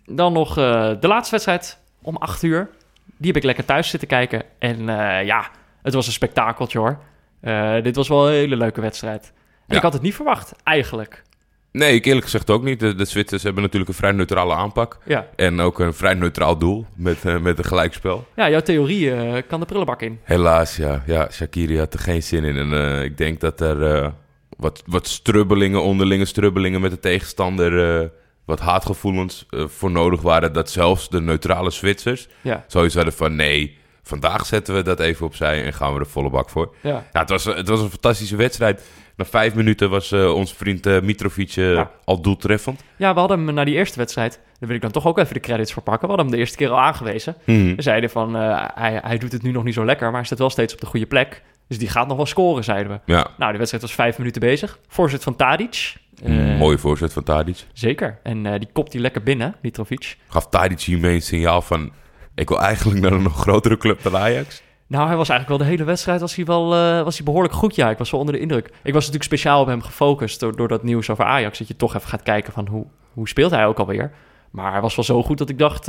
Dan 0.05 0.33
nog 0.33 0.53
de 0.53 0.97
laatste 1.07 1.31
wedstrijd 1.31 1.79
om 2.01 2.15
8 2.17 2.43
uur. 2.43 2.69
Die 3.17 3.27
heb 3.27 3.35
ik 3.35 3.43
lekker 3.43 3.65
thuis 3.65 3.89
zitten 3.89 4.07
kijken. 4.07 4.43
En 4.59 4.89
eh, 4.89 5.25
ja, 5.25 5.49
het 5.81 5.93
was 5.93 6.07
een 6.07 6.13
spektakeltje 6.13 6.79
hoor. 6.79 6.97
Eh, 7.41 7.81
dit 7.83 7.95
was 7.95 8.07
wel 8.07 8.27
een 8.27 8.33
hele 8.33 8.55
leuke 8.57 8.81
wedstrijd. 8.81 9.33
En 9.35 9.61
Ja. 9.67 9.75
ik 9.75 9.81
had 9.81 9.93
het 9.93 10.01
niet 10.01 10.15
verwacht, 10.15 10.53
eigenlijk. 10.63 11.23
Nee, 11.71 11.93
ik 11.95 12.05
eerlijk 12.05 12.23
gezegd 12.23 12.49
ook 12.49 12.63
niet. 12.63 12.79
De, 12.79 12.95
de 12.95 13.05
Zwitsers 13.05 13.43
hebben 13.43 13.61
natuurlijk 13.63 13.89
een 13.91 13.97
vrij 13.97 14.11
neutrale 14.11 14.53
aanpak. 14.53 14.97
Ja, 15.05 15.27
En 15.35 15.59
ook 15.59 15.79
een 15.79 15.93
vrij 15.93 16.13
neutraal 16.13 16.57
doel 16.57 16.85
met, 16.95 17.25
eh, 17.25 17.37
met 17.37 17.57
een 17.57 17.63
gelijkspel. 17.65 18.27
ja 18.35 18.49
jouw 18.49 18.59
theorie 18.61 19.41
kan 19.41 19.59
de 19.59 19.65
prullenbak 19.65 20.01
in. 20.01 20.19
Helaas, 20.23 20.75
ja. 20.75 21.03
ja 21.05 21.27
Shakiri 21.31 21.77
had 21.77 21.93
er 21.93 21.99
geen 21.99 22.23
zin 22.23 22.43
in. 22.43 22.57
En 22.73 23.03
ik 23.03 23.17
denk 23.17 23.39
dat 23.39 23.61
er 23.61 24.11
wat, 24.57 24.83
wat 24.85 25.07
strubbelingen, 25.07 25.81
onderlinge 25.83 26.25
strubbelingen 26.25 26.81
met 26.81 26.91
de 26.91 26.99
tegenstander... 26.99 28.11
wat 28.45 28.59
haatgevoelens 28.59 29.45
eh, 29.49 29.63
voor 29.67 29.91
nodig 29.91 30.21
waren. 30.21 30.53
Dat 30.53 30.69
zelfs 30.69 31.09
de 31.09 31.21
neutrale 31.21 31.69
Zwitsers 31.71 32.27
Ja, 32.41 32.63
zoiets 32.67 32.95
hadden 32.95 33.13
van... 33.13 33.35
nee, 33.35 33.77
vandaag 34.03 34.45
zetten 34.45 34.75
we 34.75 34.81
dat 34.81 34.99
even 34.99 35.25
opzij 35.25 35.63
en 35.65 35.73
gaan 35.73 35.93
we 35.93 35.99
er 35.99 36.05
volle 36.07 36.29
bak 36.29 36.49
voor. 36.49 36.75
ja. 36.81 37.03
Ja, 37.13 37.19
het, 37.19 37.29
was, 37.29 37.43
het 37.43 37.67
was 37.67 37.81
een 37.81 37.89
fantastische 37.89 38.35
wedstrijd. 38.35 38.83
Na 39.15 39.25
vijf 39.25 39.53
minuten 39.55 39.89
was 39.89 40.11
eh, 40.11 40.33
onze 40.33 40.55
vriend 40.55 40.85
eh, 40.85 41.01
Mitrovic 41.01 41.49
Ja. 41.49 41.91
al 42.05 42.21
doeltreffend. 42.21 42.83
ja, 42.97 43.13
we 43.13 43.19
hadden 43.19 43.45
hem 43.45 43.53
na 43.55 43.63
die 43.63 43.73
eerste 43.75 43.97
wedstrijd, 43.97 44.31
daar 44.59 44.67
wil 44.67 44.75
ik 44.75 44.81
dan 44.81 44.91
toch 44.91 45.05
ook 45.07 45.17
even 45.17 45.33
de 45.33 45.39
credits 45.39 45.73
voor 45.73 45.83
pakken. 45.83 46.01
We 46.01 46.07
hadden 46.07 46.25
hem 46.25 46.35
de 46.35 46.39
eerste 46.41 46.57
keer 46.57 46.69
al 46.69 46.79
aangewezen. 46.79 47.35
Mhm. 47.43 47.75
We 47.75 47.81
zeiden 47.81 48.09
van, 48.09 48.33
hij, 48.33 48.99
hij 49.03 49.17
doet 49.17 49.31
het 49.31 49.41
nu 49.43 49.51
nog 49.51 49.63
niet 49.63 49.73
zo 49.73 49.85
lekker, 49.85 50.05
maar 50.07 50.15
hij 50.15 50.25
staat 50.25 50.39
wel 50.39 50.49
steeds 50.49 50.73
op 50.73 50.79
de 50.79 50.85
goede 50.85 51.05
plek. 51.05 51.41
Dus 51.67 51.77
die 51.77 51.89
gaat 51.89 52.07
nog 52.07 52.17
wel 52.17 52.25
scoren, 52.25 52.63
zeiden 52.63 52.91
we. 52.91 53.13
Ja, 53.13 53.27
Nou, 53.37 53.51
de 53.51 53.57
wedstrijd 53.57 53.83
was 53.83 53.93
vijf 53.93 54.17
minuten 54.17 54.41
bezig. 54.41 54.79
Voorzet 54.87 55.23
van 55.23 55.35
Tadic. 55.35 55.95
Eh, 56.23 56.57
mooie 56.57 56.77
voorzet 56.77 57.13
van 57.13 57.23
Tadic. 57.23 57.65
Zeker. 57.73 58.19
En 58.23 58.45
eh, 58.45 58.59
die 58.59 58.69
kopt 58.73 58.91
die 58.91 59.01
lekker 59.01 59.23
binnen, 59.23 59.55
Mitrovic. 59.61 60.17
Gaf 60.27 60.47
Tadic 60.47 60.81
hiermee 60.81 61.15
een 61.15 61.21
signaal 61.21 61.61
van... 61.61 61.91
ik 62.35 62.49
wil 62.49 62.61
eigenlijk 62.61 63.01
naar 63.01 63.11
een 63.11 63.23
nog 63.23 63.39
grotere 63.39 63.77
club 63.77 64.03
dan 64.03 64.17
Ajax. 64.17 64.63
Nou, 64.87 65.07
hij 65.07 65.15
was 65.15 65.29
eigenlijk 65.29 65.59
wel 65.59 65.67
de 65.67 65.73
hele 65.75 65.89
wedstrijd 65.89 66.21
was 66.21 66.35
hij 66.35 66.45
wel, 66.45 66.73
eh, 66.75 67.03
was 67.03 67.15
hij 67.15 67.25
behoorlijk 67.25 67.53
goed. 67.53 67.75
Ja, 67.75 67.89
ik 67.89 67.97
was 67.97 68.11
wel 68.11 68.19
onder 68.19 68.35
de 68.35 68.41
indruk. 68.41 68.65
Ik 68.65 68.93
was 68.93 68.93
natuurlijk 68.93 69.23
speciaal 69.23 69.61
op 69.61 69.67
hem 69.67 69.81
gefocust 69.81 70.39
door, 70.39 70.55
door 70.55 70.67
dat 70.67 70.83
nieuws 70.83 71.09
over 71.09 71.25
Ajax. 71.25 71.57
Dat 71.57 71.67
je 71.67 71.75
toch 71.75 71.95
even 71.95 72.09
gaat 72.09 72.23
kijken 72.23 72.53
van 72.53 72.67
hoe, 72.67 72.85
hoe 73.13 73.27
speelt 73.27 73.51
hij 73.51 73.65
ook 73.65 73.79
alweer. 73.79 74.11
Maar 74.51 74.71
hij 74.71 74.81
was 74.81 74.95
wel 74.95 75.05
zo 75.05 75.23
goed 75.23 75.37
dat 75.37 75.49
ik 75.49 75.57
dacht... 75.59 75.87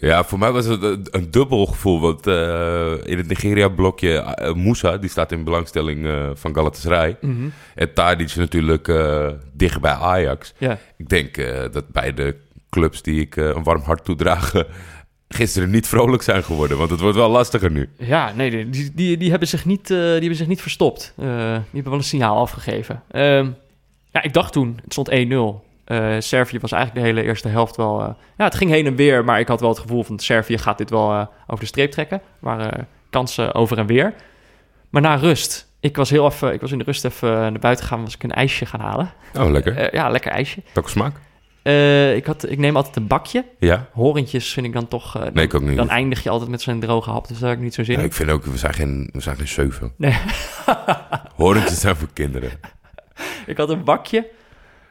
Ja, 0.00 0.24
voor 0.24 0.38
mij 0.38 0.52
was 0.52 0.66
het 0.66 0.82
een, 0.82 1.06
een 1.10 1.30
dubbel 1.30 1.66
gevoel. 1.66 2.00
Want 2.00 2.26
eh, 2.26 2.92
in 3.04 3.16
het 3.18 3.28
Nigeria-blokje... 3.28 4.18
eh, 4.18 4.54
Moussa, 4.54 4.96
die 4.96 5.10
staat 5.10 5.32
in 5.32 5.44
belangstelling 5.44 6.06
eh, 6.06 6.30
van 6.34 6.54
Galatasaray. 6.54 7.16
mhm. 7.20 7.48
En 7.74 7.94
Tadic 7.94 8.36
natuurlijk 8.36 8.92
dicht 9.52 9.80
bij 9.80 9.92
Ajax. 9.92 10.54
Ja, 10.58 10.78
Ik 10.96 11.08
denk 11.08 11.36
dat 11.72 11.88
beide 11.88 12.36
clubs 12.70 13.02
die 13.02 13.20
ik 13.20 13.36
een 13.36 13.62
warm 13.62 13.82
hart 13.82 14.04
toedragen... 14.04 14.66
gisteren 15.28 15.70
niet 15.70 15.86
vrolijk 15.88 16.22
zijn 16.22 16.44
geworden. 16.44 16.78
Want 16.78 16.90
het 16.90 17.00
wordt 17.00 17.16
wel 17.16 17.30
lastiger 17.30 17.70
nu. 17.70 17.88
Ja, 17.98 18.32
nee, 18.32 18.70
die, 18.70 18.90
die, 18.94 19.16
die, 19.16 19.30
hebben, 19.30 19.48
zich 19.48 19.64
niet, 19.64 19.86
die 19.86 19.96
hebben 19.96 20.36
zich 20.36 20.46
niet 20.46 20.60
verstopt. 20.62 21.12
Die 21.16 21.26
hebben 21.26 21.84
wel 21.84 21.92
een 21.92 22.02
signaal 22.02 22.38
afgegeven. 22.38 23.02
Ehm, 23.10 23.48
ja, 24.10 24.22
ik 24.22 24.32
dacht 24.32 24.52
toen, 24.52 24.78
het 24.82 24.92
stond 24.92 25.10
1-0. 25.10 25.71
Eh, 25.92 26.14
Servië 26.18 26.58
was 26.58 26.72
eigenlijk 26.72 27.04
de 27.04 27.12
hele 27.12 27.26
eerste 27.28 27.48
helft 27.48 27.76
wel... 27.76 28.00
eh, 28.00 28.08
ja, 28.36 28.44
het 28.44 28.54
ging 28.54 28.70
heen 28.70 28.86
en 28.86 28.96
weer, 28.96 29.24
maar 29.24 29.40
ik 29.40 29.48
had 29.48 29.60
wel 29.60 29.68
het 29.68 29.78
gevoel 29.78 30.02
van... 30.04 30.18
Servië 30.18 30.58
gaat 30.58 30.78
dit 30.78 30.90
wel 30.90 31.12
eh, 31.12 31.26
over 31.46 31.60
de 31.60 31.66
streep 31.66 31.90
trekken. 31.90 32.20
Waren 32.38 32.88
kansen 33.10 33.54
over 33.54 33.78
en 33.78 33.86
weer. 33.86 34.14
Maar 34.90 35.02
na 35.02 35.14
rust, 35.14 35.68
ik 35.80 35.96
was, 35.96 36.10
heel 36.10 36.26
even, 36.26 36.52
ik 36.52 36.60
was 36.60 36.72
in 36.72 36.78
de 36.78 36.84
rust 36.84 37.04
even 37.04 37.28
naar 37.30 37.58
buiten 37.58 37.84
gegaan... 37.84 38.04
was 38.04 38.14
ik 38.14 38.22
een 38.22 38.32
ijsje 38.32 38.66
gaan 38.66 38.80
halen. 38.80 39.12
Oh, 39.38 39.50
lekker. 39.50 39.94
Ja, 39.94 40.08
lekker 40.08 40.30
ijsje. 40.30 40.62
Welke 40.74 40.90
smaak? 40.90 41.16
Ik, 42.16 42.26
had, 42.26 42.50
ik 42.50 42.58
neem 42.58 42.76
altijd 42.76 42.96
een 42.96 43.06
bakje. 43.06 43.44
Ja? 43.58 43.86
Horentjes 43.92 44.52
vind 44.52 44.66
ik 44.66 44.72
dan 44.72 44.88
toch... 44.88 45.12
dan, 45.12 45.30
Nee, 45.32 45.44
ik 45.44 45.54
ook 45.54 45.62
niet. 45.62 45.76
Dan 45.76 45.88
eindig 45.88 46.22
je 46.22 46.30
altijd 46.30 46.50
met 46.50 46.62
zo'n 46.62 46.80
droge 46.80 47.10
hap, 47.10 47.28
dus 47.28 47.38
daar 47.38 47.48
heb 47.48 47.58
ik 47.58 47.64
niet 47.64 47.74
zo 47.74 47.84
zin 47.84 47.94
Ja, 47.94 48.00
in. 48.00 48.06
ik 48.06 48.12
vind 48.12 48.30
ook, 48.30 48.44
we 48.44 48.56
zijn 48.58 48.74
geen, 48.74 49.08
we 49.12 49.20
zijn 49.20 49.36
geen 49.36 49.48
zeven. 49.48 49.92
Nee. 49.96 50.16
Horentjes 51.36 51.80
zijn 51.80 51.96
voor 51.96 52.08
kinderen. 52.12 52.50
Ik 53.46 53.56
had 53.56 53.70
een 53.70 53.84
bakje 53.84 54.26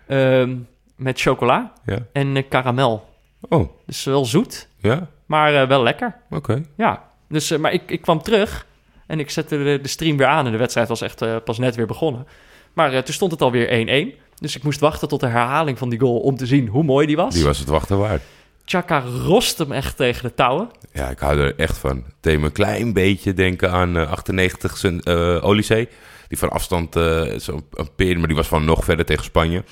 ehm, 0.07 0.55
met 1.01 1.19
chocola 1.21 1.73
Ja? 1.85 1.97
en 2.13 2.37
eh, 2.37 2.43
karamel. 2.49 3.09
Oh, 3.49 3.69
Dus 3.85 4.03
wel 4.03 4.25
zoet, 4.25 4.67
ja? 4.77 5.07
maar 5.25 5.53
eh, 5.61 5.67
wel 5.67 5.83
lekker. 5.83 6.15
Oké. 6.29 6.61
Ja, 6.77 7.03
dus, 7.29 7.51
eh, 7.51 7.59
maar 7.59 7.73
ik, 7.73 7.81
ik 7.91 8.01
kwam 8.01 8.21
terug 8.21 8.65
en 9.07 9.19
ik 9.19 9.29
zette 9.29 9.63
de, 9.63 9.79
de 9.81 9.87
stream 9.87 10.17
weer 10.17 10.27
aan. 10.27 10.45
En 10.45 10.51
de 10.51 10.57
wedstrijd 10.57 10.87
was 10.87 11.01
echt 11.01 11.43
pas 11.43 11.57
net 11.57 11.75
weer 11.75 11.87
begonnen. 11.87 12.27
Maar 12.73 13.03
toen 13.03 13.13
stond 13.13 13.31
het 13.31 13.41
alweer 13.41 14.13
1-1. 14.15 14.19
Dus 14.35 14.55
ik 14.55 14.63
moest 14.63 14.79
wachten 14.79 15.07
tot 15.07 15.19
de 15.19 15.27
herhaling 15.27 15.77
van 15.77 15.89
die 15.89 15.99
goal 15.99 16.19
om 16.19 16.35
te 16.35 16.45
zien 16.45 16.67
hoe 16.67 16.83
mooi 16.83 17.07
die 17.07 17.15
was. 17.15 17.33
Die 17.33 17.43
was 17.43 17.57
het 17.59 17.67
wachten 17.67 17.97
waard. 17.97 18.21
Chaka 18.65 18.99
rost 19.25 19.57
hem 19.57 19.71
echt 19.71 19.97
tegen 19.97 20.23
de 20.23 20.33
touwen. 20.33 20.69
Ja, 20.93 21.09
ik 21.09 21.19
hou 21.19 21.39
er 21.39 21.55
echt 21.55 21.77
van. 21.77 22.03
Deed 22.19 22.39
me 22.39 22.45
een 22.45 22.51
klein 22.51 22.93
beetje 22.93 23.33
denken 23.33 23.71
aan 23.71 23.97
eh 23.97 24.11
98 24.11 24.77
zijn 24.77 25.01
eh 25.01 25.43
Olysee. 25.43 25.89
Die 26.27 26.37
van 26.37 26.49
afstand 26.49 26.95
eh 26.95 27.21
zo'n 27.37 27.63
een 27.73 27.95
peer, 27.95 28.17
maar 28.17 28.27
die 28.27 28.35
was 28.35 28.47
van 28.47 28.65
nog 28.65 28.83
verder 28.83 29.05
tegen 29.05 29.23
Spanje. 29.23 29.63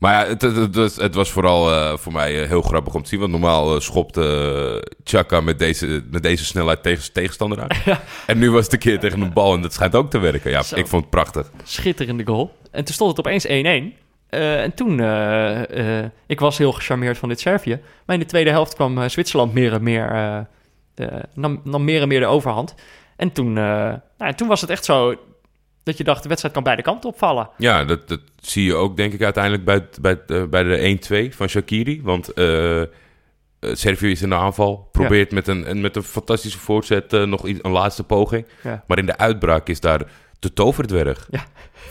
Maar 0.00 0.12
ja, 0.22 0.28
het, 0.28 0.42
het, 0.42 0.56
het, 0.56 0.74
was- 0.76 0.96
het 0.96 1.14
was 1.14 1.30
vooral 1.30 1.72
eh, 1.72 1.96
voor 1.96 2.12
mij 2.12 2.42
eh, 2.42 2.48
heel 2.48 2.62
grappig 2.62 2.94
om 2.94 3.02
te 3.02 3.08
zien. 3.08 3.18
Want 3.20 3.32
normaal 3.32 3.74
eh, 3.74 3.80
schopte 3.80 4.88
Chaka 5.04 5.40
met 5.40 5.58
deze, 5.58 6.04
met 6.10 6.22
deze 6.22 6.44
snelheid 6.44 6.82
tegen 6.82 7.12
tegenstander 7.12 7.60
aan. 7.62 7.68
En 8.26 8.38
nu 8.38 8.50
was 8.50 8.64
het 8.64 8.72
een 8.72 8.78
keer 8.78 8.98
tegen 9.00 9.20
een 9.20 9.32
bal 9.32 9.54
en 9.54 9.62
dat 9.62 9.72
schijnt 9.72 9.94
ook 9.94 10.10
te 10.10 10.18
werken. 10.18 10.50
Ja, 10.50 10.62
Zo. 10.62 10.76
ik 10.76 10.86
vond 10.86 11.02
het 11.02 11.10
prachtig. 11.10 11.50
Schitterende 11.64 12.26
goal. 12.26 12.52
En 12.70 12.84
toen 12.84 12.94
stond 12.94 13.16
het 13.16 13.26
opeens 13.26 13.46
1-1. 13.46 13.48
Eh, 13.50 14.62
en 14.62 14.74
toen, 14.74 14.92
ik 16.26 16.40
was 16.40 16.58
heel 16.58 16.72
gecharmeerd 16.72 17.18
van 17.18 17.28
dit 17.28 17.40
Servië. 17.40 17.80
Maar 18.06 18.16
in 18.16 18.22
de 18.22 18.28
tweede 18.28 18.50
helft 18.50 18.74
kwam 18.74 19.08
Zwitserland 19.08 19.52
meer 19.52 19.72
en 19.72 19.82
meer, 19.82 20.46
nam, 21.34 21.60
nam 21.64 21.84
meer 21.84 22.02
en 22.02 22.08
meer 22.08 22.20
de 22.20 22.26
overhand. 22.26 22.74
En 23.16 23.32
toen, 23.32 23.52
nou, 23.52 24.34
toen 24.36 24.48
was 24.48 24.60
het 24.60 24.70
echt 24.70 24.84
zo 24.84 25.14
dat 25.90 25.98
je 25.98 26.04
dacht, 26.04 26.22
de 26.22 26.28
wedstrijd 26.28 26.54
kan 26.54 26.64
beide 26.64 26.82
kanten 26.82 27.10
opvallen. 27.10 27.48
Ja, 27.56 27.84
dat, 27.84 28.08
dat 28.08 28.20
zie 28.40 28.64
je 28.64 28.74
ook 28.74 28.96
denk 28.96 29.12
ik 29.12 29.22
uiteindelijk 29.22 29.64
bij, 29.64 29.86
bij, 30.00 30.20
eh, 30.26 30.44
bij 30.44 30.62
de 30.62 31.28
1-2 31.32 31.34
van 31.36 31.48
Shakiri. 31.48 32.02
Want 32.02 32.32
eh, 32.32 32.82
Servië 33.60 34.10
is 34.10 34.22
in 34.22 34.28
de 34.28 34.34
aanval. 34.34 34.88
Probeert 34.92 35.32
met, 35.32 35.48
een, 35.48 35.64
en 35.66 35.80
met 35.80 35.96
een 35.96 36.02
fantastische 36.02 36.58
voorzet 36.58 37.12
eh, 37.12 37.22
nog 37.24 37.46
iets- 37.46 37.58
een 37.62 37.70
laatste 37.70 38.04
poging. 38.04 38.46
Ja. 38.62 38.84
Maar 38.86 38.98
in 38.98 39.06
de 39.06 39.16
uitbraak 39.18 39.68
is 39.68 39.80
daar 39.80 40.02
de 40.38 40.52
toverdwerg. 40.52 41.26
Ja. 41.30 41.44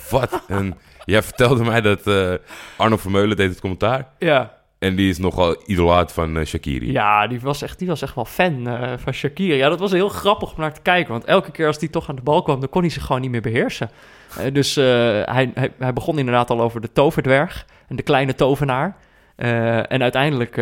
Wat? 0.09 0.41
Jij 1.05 1.23
vertelde 1.23 1.63
mij 1.63 1.81
dat 1.81 2.07
eh, 2.07 2.33
Arno 2.77 2.97
Vermeulen 2.97 3.37
deed 3.37 3.49
het 3.49 3.59
commentaar. 3.59 4.07
Ja, 4.19 4.58
En 4.79 4.95
die 4.95 5.09
is 5.09 5.17
nogal 5.17 5.55
idolaat 5.65 6.11
van 6.11 6.37
eh, 6.37 6.45
Shakiri. 6.45 6.91
ja 6.91 7.27
die, 7.27 7.39
was 7.39 7.61
echt, 7.61 7.79
die 7.79 7.87
was 7.87 8.01
echt 8.01 8.15
wel 8.15 8.25
fan 8.25 8.67
eh, 8.67 8.93
van 8.97 9.13
Shakira. 9.13 9.55
Ja, 9.55 9.69
dat 9.69 9.79
was 9.79 9.91
heel 9.91 10.09
grappig 10.09 10.53
om 10.53 10.59
naar 10.59 10.73
te 10.73 10.81
kijken. 10.81 11.11
Want 11.11 11.25
elke 11.25 11.51
keer 11.51 11.67
als 11.67 11.79
die 11.79 11.89
toch 11.89 12.09
aan 12.09 12.15
de 12.15 12.21
bal 12.21 12.41
kwam, 12.41 12.59
dan 12.59 12.69
kon 12.69 12.81
hij 12.81 12.89
zich 12.89 13.05
gewoon 13.05 13.21
niet 13.21 13.31
meer 13.31 13.41
beheersen. 13.41 13.89
Eh, 14.37 14.53
dus 14.53 14.75
hij, 14.75 15.51
hij, 15.53 15.71
hij 15.77 15.93
begon 15.93 16.19
inderdaad 16.19 16.49
al 16.49 16.61
over 16.61 16.81
de 16.81 16.91
toverdwerg 16.91 17.65
en 17.87 17.95
de 17.95 18.03
kleine 18.03 18.35
tovenaar. 18.35 18.97
En 19.35 20.01
uiteindelijk 20.01 20.55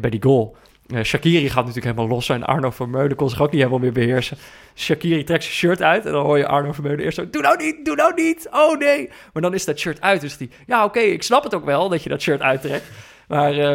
bij 0.00 0.10
die 0.10 0.22
goal. 0.22 0.56
Shakiri 1.02 1.48
gaat 1.48 1.66
natuurlijk 1.66 1.96
helemaal 1.96 2.16
los 2.16 2.28
en 2.28 2.44
Arno 2.44 2.70
Vermeulen 2.70 3.16
kon 3.16 3.28
zich 3.28 3.40
ook 3.40 3.50
niet 3.50 3.60
helemaal 3.60 3.80
meer 3.80 3.92
beheersen. 3.92 4.36
Shakiri 4.74 5.24
trekt 5.24 5.42
zijn 5.42 5.54
shirt 5.54 5.82
uit 5.82 6.06
en 6.06 6.12
dan 6.12 6.24
hoor 6.24 6.38
je 6.38 6.46
Arno 6.46 6.72
Vermeulen 6.72 7.04
eerst 7.04 7.16
zo... 7.16 7.30
Doe 7.30 7.42
nou 7.42 7.56
niet, 7.56 7.84
doe 7.84 7.96
nou 7.96 8.14
niet, 8.14 8.48
oh 8.50 8.78
nee. 8.78 9.10
Maar 9.32 9.42
dan 9.42 9.54
is 9.54 9.64
dat 9.64 9.78
shirt 9.78 10.00
uit, 10.00 10.20
dus 10.20 10.36
die... 10.36 10.50
Ja, 10.66 10.84
oké, 10.84 10.98
ik 10.98 11.22
snap 11.22 11.42
het 11.42 11.54
ook 11.54 11.64
wel 11.64 11.88
dat 11.88 12.02
je 12.02 12.08
dat 12.08 12.22
shirt 12.22 12.40
uittrekt. 12.40 12.84
Maar 13.30 13.52
eh, 13.52 13.74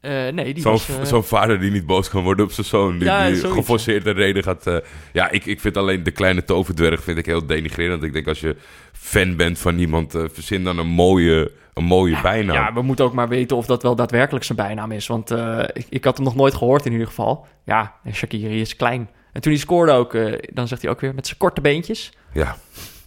eh, 0.00 0.34
nee, 0.34 0.54
die 0.54 0.62
Zo'n 0.62 0.72
was... 0.72 0.88
eh, 0.88 1.04
zo'n 1.04 1.24
vader 1.24 1.60
die 1.60 1.70
niet 1.70 1.86
boos 1.86 2.08
kan 2.08 2.22
worden 2.22 2.44
op 2.44 2.52
zijn 2.52 2.66
zoon. 2.66 2.98
Die, 2.98 3.08
Ja, 3.08 3.26
die 3.26 3.36
zoiets. 3.36 3.58
geforceerde 3.58 4.10
reden 4.10 4.42
gaat... 4.42 4.80
ja, 5.12 5.30
ik, 5.30 5.46
ik 5.46 5.60
vind 5.60 5.76
alleen 5.76 6.02
de 6.02 6.10
kleine 6.10 6.44
toverdwerg 6.44 7.02
vind 7.02 7.18
ik 7.18 7.26
heel 7.26 7.46
denigrerend. 7.46 8.02
Ik 8.02 8.12
denk 8.12 8.26
als 8.26 8.40
je 8.40 8.56
fan 8.92 9.36
bent 9.36 9.58
van 9.58 9.78
iemand... 9.78 10.12
verzin 10.32 10.64
dan 10.64 10.78
een 10.78 10.86
mooie, 10.86 11.52
een 11.74 11.84
mooie 11.84 12.20
bijnaam. 12.20 12.56
Ja, 12.56 12.72
we 12.72 12.82
moeten 12.82 13.04
ook 13.04 13.12
maar 13.12 13.28
weten 13.28 13.56
of 13.56 13.66
dat 13.66 13.82
wel 13.82 13.96
daadwerkelijk 13.96 14.44
zijn 14.44 14.58
bijnaam 14.58 14.92
is. 14.92 15.06
Want 15.06 15.30
ik, 15.72 15.86
ik 15.88 16.04
had 16.04 16.16
hem 16.16 16.24
nog 16.26 16.34
nooit 16.34 16.54
gehoord 16.54 16.86
in 16.86 16.92
ieder 16.92 17.06
geval. 17.06 17.46
Ja, 17.64 17.94
en 18.04 18.14
Shakiri 18.14 18.60
is 18.60 18.76
klein. 18.76 19.08
En 19.32 19.40
toen 19.40 19.52
hij 19.52 19.60
scoorde 19.60 19.92
ook, 19.92 20.16
dan 20.52 20.68
zegt 20.68 20.82
hij 20.82 20.90
ook 20.90 21.00
weer 21.00 21.14
met 21.14 21.26
zijn 21.26 21.38
korte 21.38 21.60
beentjes. 21.60 22.12
Ja. 22.32 22.56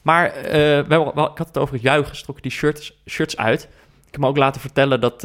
Maar 0.01 0.33
we 0.41 0.57
hebben, 0.57 1.13
wel, 1.15 1.31
ik 1.31 1.37
had 1.37 1.47
het 1.47 1.57
over 1.57 1.73
het 1.73 1.83
juichen, 1.83 2.15
strokken 2.15 2.43
die 2.43 2.51
shirts, 2.51 3.01
shirts 3.09 3.37
uit. 3.37 3.61
Ik 4.05 4.11
heb 4.11 4.19
me 4.21 4.27
ook 4.27 4.37
laten 4.37 4.61
vertellen 4.61 5.01
dat, 5.01 5.23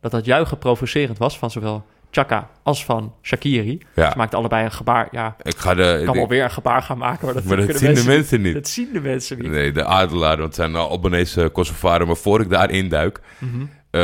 dat 0.00 0.10
dat 0.10 0.24
juichen 0.24 0.58
provocerend 0.58 1.18
was 1.18 1.38
van 1.38 1.50
zowel 1.50 1.84
Chaka 2.10 2.50
als 2.62 2.84
van 2.84 3.14
Shakiri. 3.22 3.82
Ja. 3.94 4.10
Ze 4.10 4.16
maakten 4.16 4.38
allebei 4.38 4.64
een 4.64 4.72
gebaar. 4.72 5.08
Ja, 5.10 5.36
Ik 5.42 5.56
ga 5.56 5.74
de... 5.74 5.96
ik 6.00 6.06
kan 6.06 6.14
wel 6.16 6.28
weer 6.28 6.44
een 6.44 6.50
gebaar 6.50 6.82
gaan 6.82 6.98
maken. 6.98 7.24
Maar 7.24 7.34
dat, 7.34 7.44
maar 7.44 7.56
dat 7.56 7.66
kunnen 7.66 7.96
zien 7.96 8.04
de 8.04 8.10
mensen 8.10 8.40
niet. 8.40 8.54
Dat 8.54 8.68
zien 8.68 8.88
de 8.92 9.00
mensen 9.00 9.38
niet. 9.38 9.50
Nee, 9.50 9.72
de 9.72 9.84
Adelaar, 9.84 10.36
want 10.36 10.46
het 10.46 10.54
zijn 10.54 10.76
Albanese 10.76 11.48
Kosovaren. 11.52 12.06
Maar 12.06 12.16
voor 12.16 12.40
ik 12.40 12.50
daarin 12.50 12.88
duik... 12.88 13.20
Mhm. 13.38 13.64
eh, 13.90 14.00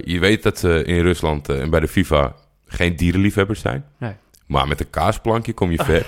je 0.00 0.18
weet 0.20 0.42
dat 0.42 0.58
ze 0.58 0.84
in 0.84 1.02
Rusland 1.02 1.48
eh, 1.48 1.60
en 1.60 1.70
bij 1.70 1.80
de 1.80 1.88
FIFA 1.88 2.34
geen 2.66 2.96
dierenliefhebbers 2.96 3.60
zijn. 3.60 3.84
Nee. 3.98 4.12
Maar 4.46 4.68
met 4.68 4.80
een 4.80 4.90
kaasplankje 4.90 5.52
kom 5.52 5.70
je 5.70 5.84
ver. 5.92 6.06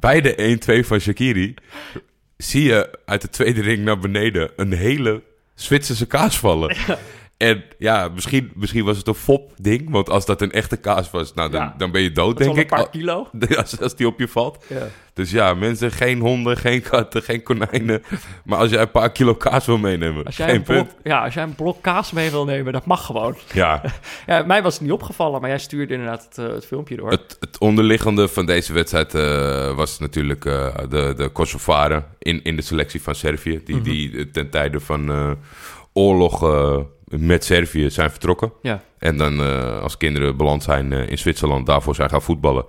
Bij 0.00 0.20
de 0.20 0.58
1-2 0.82 0.86
van 0.86 0.98
Shakiri 0.98 1.54
zie 2.36 2.62
je 2.62 2.98
uit 3.04 3.20
de 3.20 3.28
tweede 3.28 3.60
ring 3.60 3.84
naar 3.84 3.98
beneden 3.98 4.50
een 4.56 4.72
hele 4.72 5.22
Zwitserse 5.54 6.06
kaas 6.06 6.38
vallen. 6.38 6.76
En 7.38 7.64
ja, 7.78 8.08
misschien, 8.14 8.50
misschien 8.54 8.84
was 8.84 8.96
het 8.96 9.06
een 9.06 9.14
fop-ding. 9.14 9.90
Want 9.90 10.10
als 10.10 10.26
dat 10.26 10.40
een 10.42 10.52
echte 10.52 10.76
kaas 10.76 11.10
was, 11.10 11.34
nou, 11.34 11.50
dan, 11.50 11.60
Ja. 11.60 11.74
dan 11.78 11.90
ben 11.90 12.02
je 12.02 12.12
dood, 12.12 12.26
Dat 12.28 12.38
denk 12.38 12.48
wel 12.48 12.56
een 12.56 12.62
ik. 12.62 12.68
paar 12.68 12.90
kilo. 12.90 13.28
Als, 13.60 13.80
als 13.80 13.96
die 13.96 14.06
op 14.06 14.18
je 14.18 14.28
valt. 14.28 14.64
Ja. 14.68 14.86
Dus 15.12 15.30
ja, 15.30 15.54
mensen, 15.54 15.90
geen 15.92 16.20
honden, 16.20 16.56
geen 16.56 16.82
katten, 16.82 17.22
geen 17.22 17.42
konijnen. 17.42 18.02
Maar 18.44 18.58
als 18.58 18.70
jij 18.70 18.80
een 18.80 18.90
paar 18.90 19.12
kilo 19.12 19.34
kaas 19.34 19.66
wil 19.66 19.78
meenemen, 19.78 20.24
Als 20.24 20.36
jij, 20.36 20.46
geen 20.46 20.56
een 20.56 20.62
blok, 20.62 20.76
punt. 20.86 20.94
ja, 21.02 21.24
als 21.24 21.34
jij 21.34 21.42
een 21.42 21.54
blok 21.54 21.82
kaas 21.82 22.12
mee 22.12 22.30
wil 22.30 22.44
nemen, 22.44 22.72
dat 22.72 22.84
mag 22.86 23.04
gewoon. 23.06 23.36
Ja, 23.52 23.82
Ja, 24.26 24.42
mij 24.42 24.62
was 24.62 24.72
het 24.74 24.82
niet 24.82 24.92
opgevallen, 24.92 25.40
maar 25.40 25.50
jij 25.50 25.58
stuurde 25.58 25.94
inderdaad 25.94 26.24
het, 26.24 26.38
eh, 26.38 26.54
het 26.54 26.66
filmpje 26.66 26.96
door. 26.96 27.10
het, 27.10 27.36
het 27.40 27.58
onderliggende 27.58 28.28
van 28.28 28.46
deze 28.46 28.72
wedstrijd 28.72 29.14
eh, 29.14 29.76
was 29.76 29.98
natuurlijk 29.98 30.44
eh, 30.44 30.74
de, 30.88 31.14
de 31.16 31.28
Kosovaren 31.28 32.04
in, 32.18 32.42
in 32.44 32.56
de 32.56 32.62
selectie 32.62 33.02
van 33.02 33.14
Servië. 33.14 33.60
Die, 33.64 33.80
die 33.80 34.16
eh, 34.16 34.24
ten 34.32 34.50
tijde 34.50 34.80
van 34.80 35.10
eh, 35.10 35.30
oorlog 35.92 36.42
met 37.10 37.44
Servië 37.44 37.90
zijn 37.90 38.10
vertrokken. 38.10 38.52
Ja, 38.62 38.82
En 38.98 39.16
dan 39.16 39.40
eh, 39.40 39.80
als 39.80 39.96
kinderen 39.96 40.36
beland 40.36 40.62
zijn 40.62 40.92
eh, 40.92 41.08
in 41.08 41.18
Zwitserland, 41.18 41.66
daarvoor 41.66 41.94
zijn 41.94 42.10
gaan 42.10 42.22
voetballen. 42.22 42.64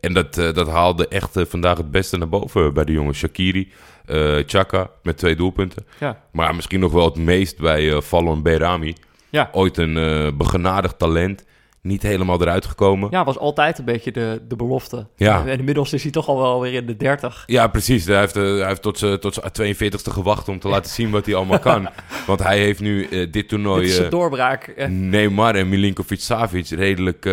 En 0.00 0.14
dat, 0.14 0.38
eh, 0.38 0.52
dat 0.54 0.68
haalde 0.68 1.08
echt 1.08 1.30
vandaag 1.48 1.76
het 1.76 1.90
beste 1.90 2.16
naar 2.16 2.28
boven 2.28 2.74
bij 2.74 2.84
de 2.84 2.92
jongens. 2.92 3.18
Shakiri, 3.18 3.72
eh 4.06 4.36
Chaka 4.46 4.90
met 5.02 5.16
twee 5.16 5.36
doelpunten. 5.36 5.86
ja, 6.00 6.22
Maar 6.32 6.54
misschien 6.54 6.80
nog 6.80 6.92
wel 6.92 7.04
het 7.04 7.16
meest 7.16 7.58
bij 7.58 7.92
eh 7.92 8.00
Fallon 8.00 8.42
Berami. 8.42 8.94
ja. 9.30 9.48
Ooit 9.52 9.76
een 9.76 9.96
eh 9.96 10.32
begenadigd 10.36 10.98
talent. 10.98 11.44
Niet 11.82 12.02
helemaal 12.02 12.40
eruit 12.40 12.66
gekomen. 12.66 13.08
Ja, 13.10 13.18
ja, 13.18 13.24
was 13.24 13.38
altijd 13.38 13.78
een 13.78 13.84
beetje 13.84 14.12
de, 14.12 14.42
de 14.48 14.56
belofte. 14.56 15.06
Ja. 15.16 15.46
En 15.46 15.58
inmiddels 15.58 15.92
is 15.92 16.02
hij 16.02 16.12
toch 16.12 16.28
al 16.28 16.38
wel 16.38 16.60
weer 16.60 16.72
in 16.72 16.86
de 16.86 16.96
30. 16.96 17.44
precies. 17.66 18.04
Hij 18.04 18.18
heeft, 18.18 18.36
eh, 18.36 18.42
hij 18.42 18.66
heeft 18.66 18.82
tot 18.82 18.98
zijn 18.98 19.20
tot 19.20 19.34
zijn 19.52 19.74
42e 19.74 20.10
gewacht 20.10 20.48
om 20.48 20.58
te 20.58 20.68
laten 20.68 20.90
zien 20.90 21.10
wat 21.10 21.26
hij 21.26 21.34
allemaal 21.34 21.58
kan. 21.58 21.88
Want 22.26 22.42
hij 22.42 22.58
heeft 22.58 22.80
nu 22.80 23.04
eh, 23.04 23.32
dit 23.32 23.48
toernooi... 23.48 23.82
Dit 23.82 23.90
is 23.90 23.98
een 23.98 24.10
doorbraak. 24.10 24.66
Eh, 24.66 24.88
Neymar 24.88 25.54
en 25.54 25.68
Milinkovic-Savic 25.68 26.68
redelijk... 26.68 27.24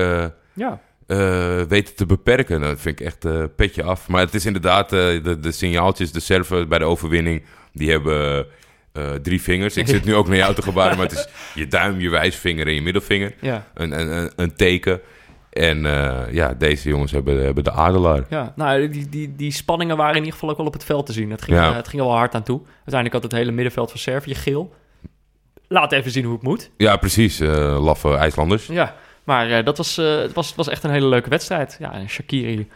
ja, 0.54 0.80
weten 1.68 1.96
te 1.96 2.06
beperken. 2.06 2.62
Dat 2.62 2.80
vind 2.80 3.00
ik 3.00 3.06
echt 3.06 3.26
eh 3.26 3.44
petje 3.56 3.84
af. 3.84 4.08
Maar 4.08 4.22
het 4.22 4.34
is 4.34 4.46
inderdaad 4.46 4.90
de, 4.90 5.38
de 5.42 5.52
signaaltjes, 5.52 6.12
de 6.12 6.20
serven 6.20 6.70
bij 6.70 6.80
de 6.80 6.86
overwinning, 6.86 7.44
die 7.74 7.92
hebben 7.92 8.46
eh, 8.96 9.12
drie 9.12 9.42
vingers. 9.42 9.78
Ik 9.78 9.88
zit 9.88 10.06
nu 10.06 10.16
ook 10.16 10.28
naar 10.28 10.38
jou 10.38 10.54
te 10.56 10.62
gebaren, 10.72 10.98
maar 10.98 11.06
het 11.06 11.16
is 11.18 11.28
je 11.54 11.68
duim, 11.68 12.00
je 12.00 12.10
wijsvinger 12.10 12.68
en 12.68 12.74
je 12.74 12.82
middelvinger. 12.82 13.34
ja, 13.42 13.68
Een, 13.74 14.00
een, 14.00 14.18
een, 14.18 14.32
een 14.36 14.56
teken. 14.56 15.02
En 15.50 15.86
eh, 15.86 16.34
ja, 16.34 16.54
deze 16.54 16.90
jongens 16.90 17.12
hebben, 17.12 17.44
hebben 17.44 17.64
de 17.64 17.72
adelaar. 17.72 18.24
ja. 18.30 18.54
Nou, 18.56 18.90
die, 18.90 19.10
die, 19.10 19.36
die 19.36 19.52
spanningen 19.52 19.98
waren 19.98 20.12
in 20.16 20.18
ieder 20.20 20.34
geval 20.34 20.50
ook 20.50 20.58
wel 20.58 20.66
op 20.66 20.74
het 20.74 20.84
veld 20.84 21.06
te 21.06 21.14
zien. 21.14 21.32
Het 21.32 21.42
ging, 21.42 21.58
Ja. 21.58 21.70
eh, 21.70 21.76
het 21.76 21.88
ging 21.88 22.02
er 22.02 22.08
wel 22.08 22.18
hard 22.18 22.36
aan 22.36 22.44
toe. 22.44 22.62
Uiteindelijk 22.66 23.14
had 23.14 23.24
het 23.24 23.32
hele 23.32 23.52
middenveld 23.52 23.90
van 23.92 24.00
Servië 24.00 24.36
geel. 24.36 24.74
Laat 25.68 25.92
even 25.92 26.12
zien 26.12 26.24
hoe 26.24 26.34
het 26.34 26.44
moet. 26.44 26.70
Ja, 26.78 26.98
precies. 26.98 27.40
eh 27.40 27.84
laffe 27.84 28.16
IJslanders. 28.16 28.66
Ja, 28.68 28.96
maar 29.24 29.64
dat 29.64 29.78
was, 29.78 29.96
het, 29.96 30.34
was, 30.34 30.56
was 30.56 30.68
echt 30.70 30.84
een 30.84 30.90
hele 30.92 31.08
leuke 31.08 31.30
wedstrijd. 31.30 31.76
Ja, 31.80 31.94
en 31.94 32.10
Shakiri 32.10 32.68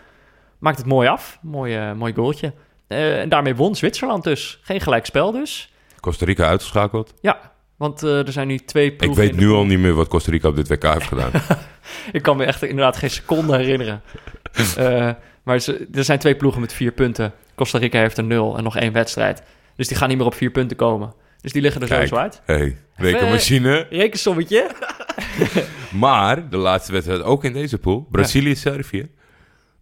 maakt 0.59 0.77
het 0.77 0.85
mooi 0.85 1.07
af. 1.07 1.39
Mooi, 1.41 1.93
mooi 1.93 2.13
goaltje. 2.13 2.53
En 2.87 3.29
daarmee 3.29 3.55
won 3.55 3.75
Zwitserland 3.75 4.23
dus. 4.23 4.59
Geen 4.61 4.81
gelijkspel 4.81 5.31
dus. 5.31 5.73
Costa 5.99 6.25
Rica 6.25 6.45
uitgeschakeld. 6.47 7.13
Ja, 7.21 7.51
want 7.77 8.03
eh, 8.03 8.25
er 8.27 8.31
zijn 8.31 8.47
nu 8.47 8.57
twee 8.57 8.91
Ik 8.91 8.97
ploegen 8.97 9.21
weet 9.23 9.33
de 9.33 9.39
nu 9.39 9.49
al 9.49 9.65
niet 9.65 9.79
meer 9.79 9.93
wat 9.93 10.07
Costa 10.07 10.31
Rica 10.31 10.47
op 10.47 10.55
dit 10.55 10.67
WK 10.67 10.83
heeft 10.83 11.07
gedaan. 11.07 11.31
Ik 12.11 12.21
kan 12.21 12.37
me 12.37 12.43
echt 12.45 12.63
inderdaad 12.63 12.97
geen 12.97 13.09
seconde 13.09 13.57
herinneren. 13.57 14.01
Eh, 14.77 15.09
maar 15.43 15.59
ze- 15.59 15.87
er 15.93 16.03
zijn 16.03 16.19
twee 16.19 16.35
ploegen 16.35 16.61
met 16.61 16.73
vier 16.73 16.91
punten. 16.91 17.33
Costa 17.55 17.77
Rica 17.77 17.99
heeft 17.99 18.17
een 18.17 18.27
nul 18.27 18.57
en 18.57 18.63
nog 18.63 18.77
één 18.77 18.93
wedstrijd. 18.93 19.43
Dus 19.75 19.87
die 19.87 19.97
gaan 19.97 20.07
niet 20.09 20.17
meer 20.17 20.25
op 20.27 20.33
vier 20.33 20.51
punten 20.51 20.77
komen. 20.77 21.13
Dus 21.41 21.51
die 21.51 21.61
liggen 21.61 21.81
er 21.81 21.87
Kijk. 21.87 22.07
sowieso 22.07 22.23
uit. 22.23 22.41
hey, 22.45 22.77
rekenmachine. 22.95 23.87
Rekensommetje. 23.89 24.69
Maar 25.91 26.49
de 26.49 26.57
laatste 26.57 26.91
wedstrijd 26.91 27.21
ook 27.21 27.43
in 27.43 27.53
deze 27.53 27.77
pool, 27.77 28.07
Brazilië-Servië. 28.11 29.09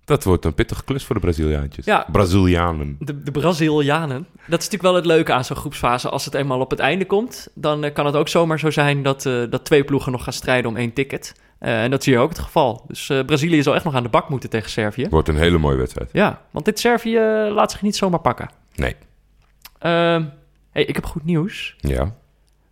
Dat 0.08 0.24
wordt 0.24 0.45
een 0.45 0.53
pittige 0.53 0.84
klus 0.84 1.03
voor 1.05 1.16
de 1.16 1.22
Braziliaantjes. 1.22 1.86
Ja. 1.86 2.05
Brazilianen. 2.12 2.95
De, 2.99 3.24
de 3.24 3.32
Brazilianen. 3.32 4.28
Dat 4.34 4.60
is 4.60 4.70
natuurlijk 4.70 4.82
wel 4.82 4.95
het 4.95 5.05
leuke 5.05 5.34
aan 5.34 5.45
zo'n 5.45 5.55
groepsfase. 5.55 6.10
Als 6.10 6.26
het 6.26 6.34
eenmaal 6.34 6.60
op 6.60 6.70
het 6.70 6.80
einde 6.80 7.05
komt, 7.05 7.47
dan 7.53 7.84
eh, 7.84 7.93
kan 7.93 8.05
het 8.05 8.16
ook 8.16 8.28
zomaar 8.28 8.60
zo 8.60 8.72
zijn 8.72 9.03
dat, 9.03 9.26
eh, 9.26 9.43
dat 9.49 9.66
twee 9.66 9.84
ploegen 9.84 10.12
nog 10.12 10.24
gaan 10.24 10.34
strijden 10.34 10.70
om 10.70 10.78
één 10.78 10.93
ticket. 10.93 11.36
Eh, 11.60 11.84
en 11.84 11.91
dat 11.91 12.03
zie 12.03 12.14
je 12.14 12.20
ook 12.20 12.30
het 12.30 12.39
geval. 12.39 12.84
Dus 12.88 13.12
Brazilië 13.26 13.64
zal 13.64 13.76
echt 13.76 13.84
nog 13.84 13.95
aan 13.95 14.03
de 14.03 14.10
bak 14.10 14.30
moeten 14.30 14.49
tegen 14.49 14.70
Servië. 14.70 15.08
Wordt 15.10 15.28
een 15.28 15.38
hele 15.38 15.58
mooie 15.58 15.78
wedstrijd. 15.78 16.10
Ja, 16.14 16.41
want 16.51 16.66
dit 16.66 16.80
Servië 16.80 17.20
laat 17.51 17.72
zich 17.72 17.82
niet 17.82 17.95
zomaar 17.95 18.20
pakken. 18.20 18.49
Nee. 18.76 18.95
Ehm, 19.80 20.24
hey, 20.72 20.84
ik 20.84 20.95
heb 20.95 21.05
goed 21.05 21.26
nieuws. 21.26 21.76
Ja. 21.78 22.03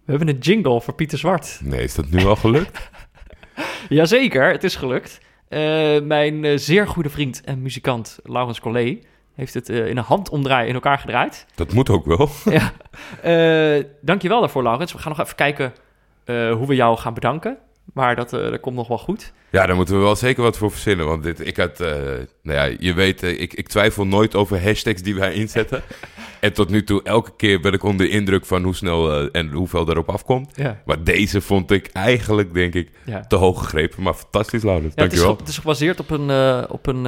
We 0.06 0.12
hebben 0.12 0.28
een 0.28 0.40
jingle 0.40 0.82
voor 0.82 0.94
Pieter 0.94 1.18
Zwart. 1.18 1.60
Nee, 1.64 1.84
is 1.84 1.96
dat 1.96 2.10
nu 2.10 2.26
al 2.26 2.36
gelukt? 2.36 2.90
Jazeker, 3.90 4.52
het 4.52 4.64
is 4.64 4.76
gelukt. 4.76 5.20
Eh, 5.56 6.01
mijn 6.01 6.45
eh, 6.45 6.58
zeer 6.58 6.88
goede 6.88 7.10
vriend 7.10 7.41
en 7.43 7.62
muzikant 7.62 8.20
Laurens 8.24 8.60
Collet 8.60 9.08
heeft 9.36 9.53
het 9.53 9.70
eh, 9.70 9.88
in 9.88 9.97
een 9.97 10.03
handomdraai 10.03 10.68
in 10.68 10.74
elkaar 10.74 10.99
gedraaid. 10.99 11.45
dat 11.56 11.74
moet 11.74 11.89
ook 11.89 12.06
wel. 12.06 12.30
ja. 12.58 12.72
Eh, 13.22 13.84
dankjewel 14.01 14.39
daarvoor, 14.39 14.64
Laurens. 14.64 14.93
We 14.93 14.97
gaan 14.99 15.12
nog 15.12 15.22
even 15.22 15.36
kijken 15.36 15.74
hoe 16.28 16.68
we 16.68 16.76
jou 16.76 16.97
gaan 16.97 17.14
bedanken. 17.14 17.58
Maar 17.94 18.16
dat, 18.16 18.34
eh, 18.34 18.40
dat 18.50 18.60
komt 18.60 18.76
nog 18.76 18.88
wel 18.88 18.98
goed. 18.98 19.34
Ja, 19.50 19.66
daar 19.66 19.76
moeten 19.76 19.96
we 19.98 20.02
wel 20.02 20.16
zeker 20.16 20.44
wat 20.44 20.58
voor 20.58 20.72
verzinnen. 20.72 21.06
Want 21.06 21.24
dit, 21.24 21.48
ik 21.48 21.58
had, 21.58 21.80
eh, 21.80 21.94
nou 22.42 22.58
ja, 22.72 22.76
je 22.80 22.94
weet, 22.94 23.24
eh, 23.24 23.42
ik, 23.42 23.54
ik 23.54 23.68
twijfel 23.68 24.06
nooit 24.06 24.36
over 24.36 24.64
hashtags 24.64 25.02
die 25.02 25.16
wij 25.16 25.34
inzetten. 25.34 25.84
en 26.40 26.54
tot 26.54 26.70
nu 26.70 26.84
toe, 26.84 27.04
elke 27.04 27.32
keer 27.36 27.60
ben 27.60 27.74
ik 27.74 27.84
onder 27.84 28.06
de 28.06 28.12
indruk 28.12 28.46
van 28.46 28.64
hoe 28.64 28.76
snel 28.76 29.30
en 29.32 29.52
hoeveel 29.52 29.90
erop 29.90 30.10
afkomt. 30.10 30.52
Ja. 30.56 30.82
Maar 30.86 31.04
deze 31.04 31.42
vond 31.42 31.72
ik 31.72 31.88
eigenlijk, 31.88 32.54
denk 32.54 32.74
ik, 32.74 32.90
Ja. 33.06 33.22
te 33.28 33.36
hoog 33.36 33.60
gegrepen. 33.64 34.04
Maar 34.04 34.14
fantastisch, 34.14 34.64
Laurens. 34.64 34.94
Ja, 34.96 35.04
het, 35.04 35.12
is, 35.14 35.18
Dankjewel. 35.20 35.38
het 35.46 35.48
is 35.54 35.58
gebaseerd 35.58 36.00
op 36.00 36.10
een, 36.10 36.30
op, 36.70 36.88
een, 36.88 37.06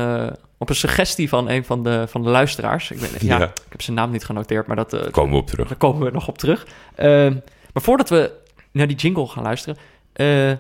op 0.57 0.69
een 0.69 0.75
suggestie 0.75 1.29
van 1.29 1.49
een 1.49 1.65
van 1.65 1.83
de, 1.83 2.05
van 2.07 2.23
de 2.23 2.29
luisteraars. 2.29 2.91
Ik, 2.91 2.99
weet, 2.99 3.21
ja, 3.21 3.41
ik 3.43 3.51
heb 3.69 3.81
zijn 3.81 3.95
naam 3.95 4.11
niet 4.11 4.25
genoteerd, 4.25 4.67
maar 4.67 4.75
dat, 4.75 5.09
Komen 5.11 5.31
we 5.33 5.39
op 5.39 5.47
terug. 5.47 5.67
daar 5.67 5.77
komen 5.77 6.05
we 6.05 6.11
nog 6.11 6.27
op 6.27 6.37
terug. 6.37 6.67
Ehm, 6.95 7.33
maar 7.73 7.83
voordat 7.83 8.09
we 8.09 8.31
naar 8.71 8.87
die 8.87 8.97
jingle 8.97 9.27
gaan 9.27 9.43
luisteren, 9.43 9.77
eh 10.17 10.51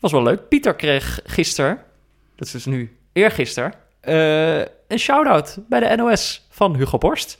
was 0.00 0.12
wel 0.12 0.22
leuk. 0.22 0.48
Pieter 0.48 0.74
kreeg 0.74 1.20
gisteren, 1.24 1.78
dat 2.36 2.46
is 2.46 2.52
dus 2.52 2.64
nu 2.66 2.96
eergisteren, 3.12 3.72
eh 4.00 4.58
een 4.88 4.98
shout-out 4.98 5.58
bij 5.68 5.80
de 5.80 5.96
NOS 5.96 6.46
van 6.50 6.76
Hugo 6.76 6.98
Borst. 6.98 7.38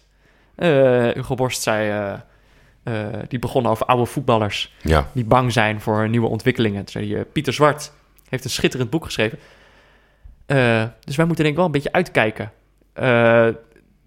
Eh, 0.55 0.69
Hugo 1.09 1.35
Borst 1.35 1.63
zei, 1.63 2.17
die 3.29 3.39
begon 3.39 3.67
over 3.67 3.87
oude 3.87 4.07
voetballers 4.07 4.75
Ja, 4.83 5.09
die 5.13 5.25
bang 5.25 5.53
zijn 5.53 5.81
voor 5.81 6.09
nieuwe 6.09 6.29
ontwikkelingen. 6.29 6.79
Toen 6.85 7.03
zei 7.03 7.15
hij, 7.15 7.25
Pieter 7.25 7.53
Zwart 7.53 7.93
heeft 8.29 8.45
een 8.45 8.51
schitterend 8.51 8.91
boek 8.91 9.05
geschreven. 9.05 9.39
Dus 11.05 11.17
wij 11.17 11.27
moeten 11.27 11.37
denk 11.37 11.49
ik 11.49 11.57
wel 11.57 11.65
een 11.65 11.71
beetje 11.71 11.93
uitkijken 11.93 12.53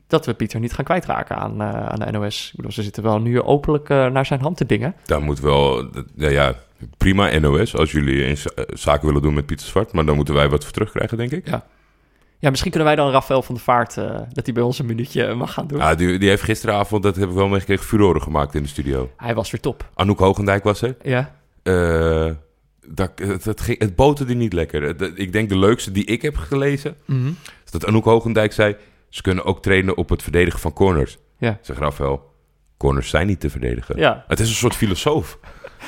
dat 0.07 0.25
we 0.25 0.33
Pieter 0.33 0.59
niet 0.59 0.73
gaan 0.73 0.85
kwijtraken 0.85 1.35
aan, 1.35 1.63
aan 1.63 1.99
de 1.99 2.11
NOS. 2.11 2.47
Ik 2.49 2.55
bedoel, 2.55 2.71
ze 2.71 2.83
zitten 2.83 3.03
wel 3.03 3.19
nu 3.19 3.41
openlijk 3.41 3.87
naar 3.87 4.25
zijn 4.25 4.41
hand 4.41 4.57
te 4.57 4.65
dingen. 4.65 4.95
daar 5.05 5.21
moet 5.21 5.39
wel... 5.39 5.89
Ja, 6.15 6.29
ja, 6.29 6.55
prima 6.97 7.39
NOS 7.39 7.75
als 7.75 7.91
jullie 7.91 8.23
eens 8.23 8.53
eh, 8.53 8.63
zaken 8.73 9.05
willen 9.07 9.21
doen 9.21 9.33
met 9.33 9.45
Pieter 9.45 9.67
Zwart. 9.67 9.93
Maar 9.93 10.05
dan 10.05 10.15
moeten 10.15 10.33
wij 10.33 10.49
wat 10.49 10.63
voor 10.63 10.73
terugkrijgen, 10.73 11.17
denk 11.17 11.31
ik. 11.31 11.47
Ja, 12.39 12.49
misschien 12.49 12.71
kunnen 12.71 12.89
wij 12.89 12.97
dan 12.97 13.11
Rafael 13.11 13.41
van 13.41 13.55
der 13.55 13.63
Vaart, 13.63 13.97
eh, 13.97 14.19
dat 14.31 14.45
hij 14.45 14.53
bij 14.53 14.63
ons 14.63 14.79
een 14.79 14.85
minuutje 14.85 15.33
mag 15.33 15.53
gaan 15.53 15.67
doen. 15.67 15.77
Ja, 15.77 15.95
die, 15.95 16.19
die 16.19 16.29
heeft 16.29 16.43
gisteravond, 16.43 17.03
dat 17.03 17.15
hebben 17.15 17.35
we 17.35 17.41
wel 17.41 17.49
meegekregen, 17.49 17.85
furoren 17.85 18.21
gemaakt 18.21 18.55
in 18.55 18.61
de 18.61 18.67
studio. 18.67 19.11
Hij 19.17 19.35
was 19.35 19.51
weer 19.51 19.61
top. 19.61 19.89
Anouk 19.93 20.19
Hogendijk 20.19 20.63
was 20.63 20.81
er. 20.81 20.95
Ja, 21.03 21.35
Eh, 21.63 22.29
dat, 22.87 23.11
het, 23.15 23.45
het, 23.45 23.61
ging, 23.61 23.79
het 23.79 23.95
boterde 23.95 24.33
niet 24.33 24.53
lekker. 24.53 25.01
Ik 25.19 25.31
denk 25.33 25.49
de 25.49 25.57
leukste 25.57 25.91
die 25.91 26.05
ik 26.05 26.21
heb 26.21 26.37
gelezen... 26.37 26.95
Mhm. 27.05 27.27
is 27.65 27.71
dat 27.71 27.85
Anouk 27.85 28.05
Hogendijk 28.05 28.53
zei... 28.53 28.75
ze 29.09 29.21
kunnen 29.21 29.45
ook 29.45 29.61
trainen 29.61 29.97
op 29.97 30.09
het 30.09 30.23
verdedigen 30.23 30.59
van 30.59 30.73
corners. 30.73 31.17
Ja. 31.37 31.59
Zeg 31.61 31.77
Rafael, 31.79 32.31
corners 32.77 33.09
zijn 33.09 33.27
niet 33.27 33.39
te 33.39 33.49
verdedigen. 33.49 33.97
ja. 33.97 34.23
Het 34.27 34.39
is 34.39 34.49
een 34.49 34.55
soort 34.55 34.75
filosoof. 34.75 35.39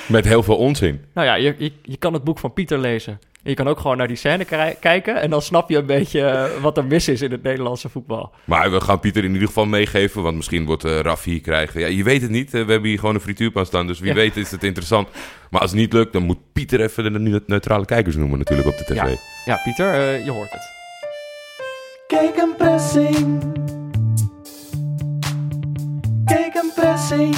Met 0.07 0.25
heel 0.25 0.43
veel 0.43 0.55
onzin. 0.57 1.01
Nou 1.13 1.27
ja, 1.27 1.35
je, 1.35 1.55
je, 1.57 1.71
je 1.81 1.97
kan 1.97 2.13
het 2.13 2.23
boek 2.23 2.39
van 2.39 2.53
Pieter 2.53 2.77
lezen. 2.77 3.19
En 3.43 3.49
je 3.49 3.55
kan 3.55 3.67
ook 3.67 3.79
gewoon 3.79 3.97
naar 3.97 4.07
die 4.07 4.17
scène 4.17 4.45
kijken. 4.79 5.21
En 5.21 5.29
dan 5.29 5.41
snap 5.41 5.69
je 5.69 5.77
een 5.77 5.85
beetje 5.85 6.21
eh, 6.21 6.61
wat 6.61 6.77
er 6.77 6.85
mis 6.85 7.07
is 7.07 7.21
in 7.21 7.31
het 7.31 7.43
Nederlandse 7.43 7.89
voetbal. 7.89 8.31
Maar 8.45 8.71
we 8.71 8.81
gaan 8.81 8.99
Pieter 8.99 9.23
in 9.23 9.31
ieder 9.33 9.47
geval 9.47 9.65
meegeven... 9.65 10.21
want 10.23 10.35
misschien 10.35 10.65
wordt 10.65 10.85
uh, 10.85 10.99
Raffi 10.99 11.31
hier 11.31 11.41
krijgen. 11.41 11.79
Ja, 11.79 11.87
je 11.87 12.03
weet 12.03 12.21
het 12.21 12.31
niet. 12.31 12.53
Eh, 12.53 12.65
we 12.65 12.71
hebben 12.71 12.89
hier 12.89 12.99
gewoon 12.99 13.15
een 13.15 13.21
frituurpan 13.21 13.65
staan... 13.65 13.87
dus 13.87 13.99
wie 13.99 14.09
Ja. 14.09 14.15
weet 14.15 14.37
is 14.37 14.51
het 14.51 14.63
interessant. 14.63 15.07
Maar 15.49 15.61
als 15.61 15.71
het 15.71 15.79
niet 15.79 15.93
lukt... 15.93 16.13
dan 16.13 16.23
moet 16.23 16.37
Pieter 16.53 16.81
even 16.81 17.03
de 17.13 17.19
ne- 17.19 17.43
neutrale 17.47 17.85
kijkers 17.85 18.15
noemen 18.15 18.37
natuurlijk 18.37 18.67
op 18.69 18.77
de 18.77 18.83
tv. 18.83 18.93
Ja. 18.95 19.07
Ja, 19.45 19.59
Pieter, 19.63 20.23
je 20.23 20.31
hoort 20.31 20.51
het. 20.51 20.71
Kijk 22.07 22.37
een 22.37 22.55
pressing. 22.57 23.41
Kijk 26.25 26.53
een 26.55 26.71
pressing. 26.75 27.35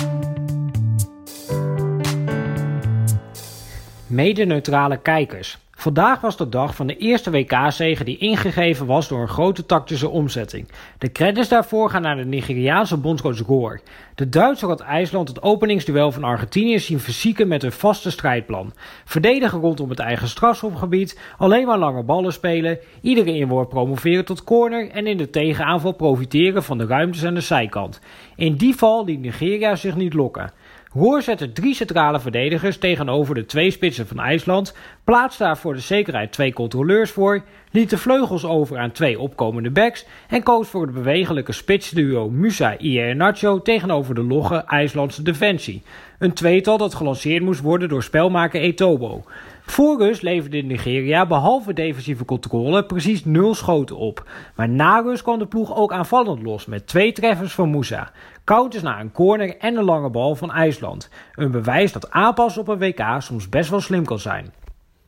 Mede-neutrale 4.16 4.98
kijkers. 4.98 5.58
Vandaag 5.72 6.22
was 6.22 6.38
de 6.38 6.50
dag 6.50 6.76
van 6.76 6.88
de 6.88 6.98
eerste 6.98 7.32
WK-zege 7.32 8.04
die 8.04 8.18
ingegeven 8.18 8.86
was 8.86 9.08
door 9.08 9.22
een 9.22 9.28
grote 9.28 9.66
tactische 9.66 10.10
omzetting. 10.10 10.68
De 10.98 11.12
credits 11.12 11.50
daarvoor 11.50 11.90
gaan 11.90 12.02
naar 12.02 12.16
de 12.16 12.26
Nigeriaanse 12.26 12.98
bondscoach 12.98 13.38
Goor. 13.38 13.82
De 14.16 14.30
Duitser 14.30 14.68
had 14.68 14.80
IJsland 14.80 15.28
het 15.28 15.42
openingsduel 15.42 16.12
van 16.12 16.24
Argentinië 16.24 16.80
zien 16.80 17.00
verzieken 17.00 17.48
met 17.48 17.64
een 17.64 17.72
vaste 17.72 18.12
strijdplan. 18.12 18.74
Verdedigen 19.06 19.60
rondom 19.60 19.90
het 19.90 20.00
eigen 20.00 20.28
strafschopgebied, 20.28 21.20
alleen 21.38 21.66
maar 21.66 21.78
lange 21.78 22.04
ballen 22.04 22.34
spelen, 22.34 22.80
iedere 23.02 23.34
inworp 23.34 23.70
promoveren 23.70 24.26
tot 24.26 24.44
corner 24.44 24.90
en 24.90 25.08
in 25.08 25.18
de 25.18 25.30
tegenaanval 25.30 25.92
profiteren 25.92 26.64
van 26.64 26.78
de 26.78 26.86
ruimtes 26.86 27.26
aan 27.26 27.34
de 27.34 27.42
zijkant. 27.42 28.00
In 28.36 28.56
die 28.56 28.76
val 28.76 29.06
liet 29.06 29.20
Nigeria 29.20 29.76
zich 29.76 29.96
niet 29.96 30.14
lokken. 30.14 30.52
Roer 30.98 31.22
zette 31.22 31.52
drie 31.52 31.74
centrale 31.74 32.20
verdedigers 32.20 32.78
tegenover 32.78 33.36
de 33.36 33.46
twee 33.46 33.72
spitsen 33.72 34.08
van 34.08 34.20
IJsland, 34.20 34.76
plaatste 35.04 35.44
daar 35.44 35.58
voor 35.58 35.74
de 35.74 35.80
zekerheid 35.80 36.32
twee 36.32 36.54
controleurs 36.54 37.12
voor, 37.12 37.44
liet 37.72 37.90
de 37.90 37.98
vleugels 37.98 38.46
over 38.46 38.78
aan 38.78 38.92
twee 38.92 39.20
opkomende 39.20 39.70
backs 39.70 40.06
en 40.30 40.44
koos 40.44 40.68
voor 40.68 40.82
het 40.82 40.94
bewegelijke 40.94 41.52
spitsduo 41.52 42.30
Musa 42.30 42.78
Iheanacho 42.78 43.62
tegenover 43.62 44.16
de 44.16 44.24
logge 44.24 44.64
IJslandse 44.68 45.22
defensie. 45.22 45.84
Een 46.20 46.34
tweetal 46.34 46.78
dat 46.78 46.96
gelanceerd 46.96 47.44
moest 47.44 47.62
worden 47.62 47.90
door 47.90 48.04
spelmaker 48.04 48.62
Etobo. 48.62 49.24
Voor 49.66 49.98
rust 49.98 50.22
leverde 50.22 50.62
Nigeria 50.62 51.26
behalve 51.26 51.74
defensieve 51.74 52.26
controle 52.26 52.86
precies 52.86 53.26
nul 53.26 53.56
schoten 53.56 53.98
op. 53.98 54.30
Maar 54.56 54.70
na 54.70 55.00
rust 55.00 55.24
kwam 55.24 55.40
de 55.40 55.48
ploeg 55.48 55.76
ook 55.76 55.92
aanvallend 55.92 56.42
los 56.42 56.66
met 56.66 56.88
twee 56.88 57.12
treffers 57.12 57.54
van 57.54 57.70
Musa. 57.70 58.12
Counters 58.44 58.84
naar 58.84 59.00
een 59.00 59.12
corner 59.12 59.58
en 59.58 59.78
een 59.78 59.84
lange 59.84 60.10
bal 60.10 60.36
van 60.36 60.52
IJsland. 60.52 61.10
Een 61.34 61.52
bewijs 61.52 61.92
dat 61.92 62.12
aanpassen 62.12 62.62
op 62.62 62.68
een 62.68 62.78
WK 62.78 63.16
soms 63.18 63.50
best 63.50 63.70
wel 63.70 63.82
slim 63.82 64.06
kan 64.06 64.20
zijn. 64.20 64.54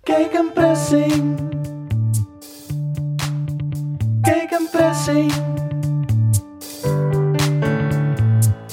Kijk 0.03 0.33
een 0.33 0.51
pressing. 0.53 1.39
Kijk 4.21 4.51
een 4.51 4.67
pressing. 4.71 5.31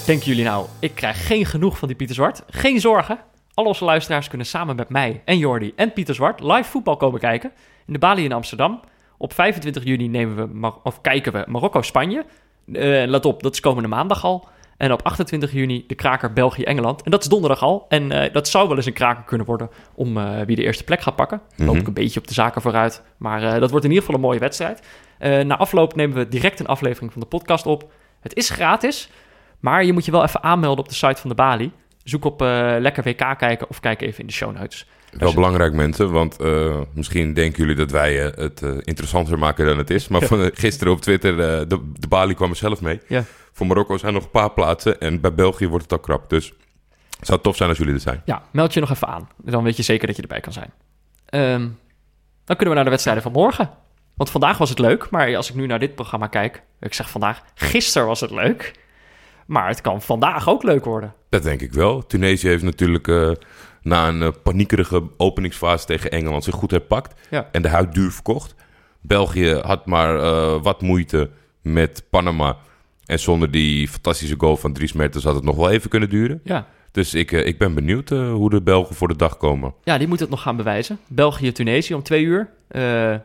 Denken 0.06 0.26
jullie 0.26 0.44
nou, 0.44 0.66
ik 0.78 0.94
krijg 0.94 1.26
geen 1.26 1.46
genoeg 1.46 1.78
van 1.78 1.88
die 1.88 1.96
Pieter 1.96 2.14
Zwart? 2.14 2.42
Geen 2.48 2.80
zorgen. 2.80 3.18
Al 3.54 3.64
onze 3.64 3.84
luisteraars 3.84 4.28
kunnen 4.28 4.46
samen 4.46 4.76
met 4.76 4.88
mij 4.88 5.22
en 5.24 5.38
Jordi 5.38 5.72
en 5.76 5.92
Pieter 5.92 6.14
Zwart 6.14 6.40
live 6.40 6.70
voetbal 6.70 6.96
komen 6.96 7.20
kijken. 7.20 7.52
In 7.86 7.92
de 7.92 7.98
Bali 7.98 8.24
in 8.24 8.32
Amsterdam. 8.32 8.80
Op 9.18 9.32
25 9.32 9.84
juni 9.84 10.08
nemen 10.08 10.36
we 10.36 10.54
Mar- 10.54 10.78
of 10.82 11.00
kijken 11.00 11.32
we 11.32 11.44
Marokko-Spanje. 11.48 12.24
Eh, 12.72 13.04
let 13.06 13.24
op, 13.24 13.42
dat 13.42 13.52
is 13.52 13.60
komende 13.60 13.88
maandag 13.88 14.24
al. 14.24 14.48
En 14.76 14.92
op 14.92 15.02
28 15.02 15.52
juni 15.52 15.84
de 15.86 15.94
kraker 15.94 16.32
België-Engeland. 16.32 17.02
En 17.02 17.10
dat 17.10 17.22
is 17.22 17.28
donderdag 17.28 17.62
al. 17.62 17.84
En 17.88 18.12
eh, 18.12 18.32
dat 18.32 18.48
zou 18.48 18.68
wel 18.68 18.76
eens 18.76 18.86
een 18.86 18.92
kraker 18.92 19.24
kunnen 19.24 19.46
worden 19.46 19.70
om 19.94 20.16
eh, 20.18 20.40
wie 20.46 20.56
de 20.56 20.62
eerste 20.62 20.84
plek 20.84 21.00
gaat 21.00 21.16
pakken. 21.16 21.40
Dan 21.56 21.66
loop 21.66 21.74
ik 21.74 21.80
Mhm. 21.80 21.88
een 21.88 21.94
beetje 21.94 22.20
op 22.20 22.26
de 22.26 22.34
zaken 22.34 22.62
vooruit. 22.62 23.02
Maar 23.16 23.60
dat 23.60 23.70
wordt 23.70 23.84
in 23.84 23.90
ieder 23.90 24.04
geval 24.06 24.14
een 24.20 24.26
mooie 24.26 24.38
wedstrijd. 24.38 24.82
Na 25.18 25.56
afloop 25.56 25.94
nemen 25.94 26.16
we 26.16 26.28
direct 26.28 26.60
een 26.60 26.66
aflevering 26.66 27.12
van 27.12 27.20
de 27.20 27.26
podcast 27.26 27.66
op. 27.66 27.92
Het 28.20 28.34
is 28.34 28.50
gratis, 28.50 29.08
maar 29.60 29.84
je 29.84 29.92
moet 29.92 30.04
je 30.04 30.10
wel 30.10 30.22
even 30.22 30.42
aanmelden 30.42 30.84
op 30.84 30.88
de 30.88 30.94
site 30.94 31.20
van 31.20 31.30
de 31.30 31.36
Bali. 31.36 31.72
Zoek 32.04 32.24
op 32.24 32.42
eh, 32.42 32.74
Lekker 32.78 33.02
WK 33.02 33.38
kijken 33.38 33.68
of 33.68 33.80
kijk 33.80 34.00
even 34.00 34.20
in 34.20 34.26
de 34.26 34.32
show 34.32 34.56
notes. 34.56 34.86
Wel 35.10 35.34
belangrijk 35.34 35.72
mensen, 35.72 36.10
want 36.10 36.40
eh, 36.40 36.80
misschien 36.92 37.34
denken 37.34 37.58
jullie 37.58 37.76
dat 37.76 37.90
wij 37.90 38.26
eh, 38.26 38.44
het 38.44 38.60
interessanter 38.86 39.38
maken 39.38 39.66
dan 39.66 39.78
het 39.78 39.90
is. 39.90 40.08
Maar 40.08 40.22
van, 40.22 40.50
gisteren 40.54 40.92
op 40.92 41.00
Twitter, 41.00 41.36
de, 41.36 41.80
de 41.92 42.08
Bali 42.08 42.34
kwam 42.34 42.50
er 42.50 42.56
zelf 42.56 42.80
mee. 42.80 43.00
Ja. 43.08 43.24
Voor 43.52 43.66
Marokko 43.66 43.96
zijn 43.96 44.12
nog 44.12 44.22
een 44.22 44.30
paar 44.30 44.50
plaatsen 44.50 45.00
en 45.00 45.20
bij 45.20 45.34
België 45.34 45.68
wordt 45.68 45.82
het 45.82 45.92
al 45.92 45.98
krap. 45.98 46.30
Dus 46.30 46.52
het 47.18 47.26
zou 47.26 47.40
tof 47.40 47.56
zijn 47.56 47.68
als 47.68 47.78
jullie 47.78 47.94
er 47.94 48.00
zijn. 48.00 48.22
Ja, 48.24 48.42
meld 48.50 48.74
je 48.74 48.80
nog 48.80 48.90
even 48.90 49.08
aan. 49.08 49.28
Dan 49.36 49.64
weet 49.64 49.76
je 49.76 49.82
zeker 49.82 50.06
dat 50.06 50.16
je 50.16 50.22
erbij 50.22 50.40
kan 50.40 50.52
zijn. 50.52 50.72
Ehm, 51.26 51.68
dan 52.44 52.56
kunnen 52.56 52.68
we 52.68 52.74
naar 52.74 52.84
de 52.84 52.90
wedstrijden 52.90 53.22
van 53.22 53.32
morgen. 53.32 53.70
Want 54.14 54.30
vandaag 54.30 54.58
was 54.58 54.68
het 54.68 54.78
leuk, 54.78 55.10
maar 55.10 55.36
als 55.36 55.48
ik 55.48 55.54
nu 55.54 55.66
naar 55.66 55.78
dit 55.78 55.94
programma 55.94 56.26
kijk... 56.26 56.62
Ik 56.80 56.94
zeg 56.94 57.10
vandaag, 57.10 57.42
gisteren 57.54 58.08
was 58.08 58.20
het 58.20 58.30
leuk. 58.30 58.72
Maar 59.46 59.68
het 59.68 59.80
kan 59.80 60.02
vandaag 60.02 60.48
ook 60.48 60.62
leuk 60.62 60.84
worden. 60.84 61.14
Dat 61.34 61.42
denk 61.42 61.60
ik 61.60 61.72
wel. 61.72 62.06
Tunesië 62.06 62.48
heeft 62.48 62.62
natuurlijk 62.62 63.08
eh, 63.08 63.30
na 63.82 64.08
een 64.08 64.22
eh, 64.22 64.28
paniekerige 64.42 65.02
openingsfase 65.16 65.86
tegen 65.86 66.10
Engeland 66.10 66.44
zich 66.44 66.54
goed 66.54 66.70
herpakt. 66.70 67.20
Ja. 67.30 67.48
En 67.52 67.62
de 67.62 67.68
huid 67.68 67.94
duur 67.94 68.10
verkocht. 68.10 68.54
België 69.00 69.54
had 69.54 69.86
maar 69.86 70.18
eh, 70.20 70.62
wat 70.62 70.82
moeite 70.82 71.30
met 71.62 72.04
Panama. 72.10 72.56
En 73.06 73.18
zonder 73.20 73.50
die 73.50 73.88
fantastische 73.88 74.34
goal 74.38 74.56
van 74.56 74.72
Dries 74.72 74.92
Mertens 74.92 75.24
had 75.24 75.34
het 75.34 75.44
nog 75.44 75.56
wel 75.56 75.70
even 75.70 75.90
kunnen 75.90 76.10
duren. 76.10 76.40
Ja, 76.44 76.66
Dus 76.90 77.14
ik, 77.14 77.32
ik 77.32 77.58
ben 77.58 77.74
benieuwd 77.74 78.08
hoe 78.08 78.50
de 78.50 78.62
Belgen 78.62 78.94
voor 78.94 79.08
de 79.08 79.16
dag 79.16 79.36
komen. 79.36 79.74
ja 79.84 79.98
die 79.98 80.08
moet 80.08 80.20
het 80.20 80.30
nog 80.30 80.42
gaan 80.42 80.56
bewijzen. 80.56 80.98
België-Tunesië 81.06 81.94
om 81.94 82.02
twee 82.02 82.22
uur. 82.24 82.48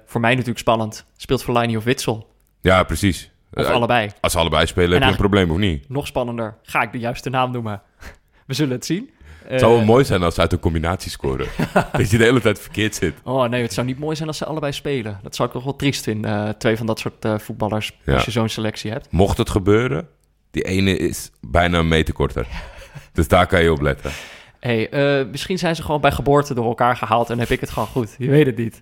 Voor 0.05 0.21
mij 0.21 0.31
natuurlijk 0.31 0.59
spannend. 0.59 1.05
Speelt 1.17 1.43
Fellaini 1.43 1.77
of 1.77 1.83
Witsel. 1.83 2.29
Ja, 2.61 2.83
precies. 2.83 3.31
Of 3.53 3.65
Eh, 3.65 3.71
allebei. 3.71 4.09
Als 4.21 4.31
ze 4.31 4.37
allebei 4.39 4.65
spelen, 4.65 4.91
heb 4.93 5.03
je 5.03 5.09
een 5.09 5.15
probleem 5.15 5.51
of 5.51 5.57
niet? 5.57 5.89
Nog 5.89 6.07
spannender. 6.07 6.57
Ga 6.63 6.81
ik 6.81 6.91
de 6.91 6.99
juiste 6.99 7.29
naam 7.29 7.51
noemen? 7.51 7.81
We 8.47 8.53
zullen 8.53 8.71
het 8.75 8.85
zien. 8.85 9.09
Het 9.43 9.59
zou 9.59 9.71
wel 9.71 9.81
Eh, 9.81 9.87
mooi 9.87 10.03
zijn 10.05 10.23
als 10.23 10.35
ze 10.35 10.41
uit 10.41 10.53
een 10.53 10.59
combinatie 10.59 11.11
scoren. 11.11 11.47
dat 11.91 12.09
je 12.09 12.17
de 12.17 12.23
hele 12.23 12.41
tijd 12.41 12.59
verkeerd 12.59 12.95
zit. 12.95 13.13
Oh 13.23 13.49
nee, 13.49 13.61
het 13.61 13.73
zou 13.73 13.87
niet 13.87 13.99
mooi 13.99 14.15
zijn 14.15 14.27
als 14.27 14.37
ze 14.37 14.45
allebei 14.45 14.71
spelen. 14.73 15.19
Dat 15.23 15.35
zou 15.35 15.47
ik 15.47 15.53
toch 15.53 15.63
wel 15.63 15.75
triest 15.75 16.03
vinden. 16.03 16.45
eh, 16.47 16.49
twee 16.53 16.77
van 16.77 16.85
dat 16.85 16.99
soort 16.99 17.27
voetballers, 17.41 17.97
Ja. 18.05 18.13
als 18.13 18.25
je 18.25 18.31
zo'n 18.31 18.49
selectie 18.49 18.91
hebt. 18.91 19.11
Mocht 19.11 19.37
het 19.37 19.49
gebeuren, 19.49 20.07
die 20.51 20.63
ene 20.63 20.97
is 20.97 21.31
bijna 21.41 21.77
een 21.79 21.87
meter 21.87 22.13
korter. 22.13 22.47
dus 23.13 23.27
daar 23.27 23.47
kan 23.47 23.63
je 23.63 23.71
op 23.71 23.81
letten. 23.81 24.11
hey, 24.59 24.87
misschien 25.31 25.57
zijn 25.57 25.75
ze 25.75 25.83
gewoon 25.83 26.01
bij 26.01 26.11
geboorte 26.11 26.53
door 26.53 26.65
elkaar 26.65 26.95
gehaald 26.95 27.29
en 27.29 27.39
heb 27.39 27.49
ik 27.49 27.59
het 27.59 27.69
gewoon 27.69 27.87
goed. 27.87 28.15
Je 28.17 28.29
weet 28.29 28.45
het 28.45 28.57
niet. 28.57 28.81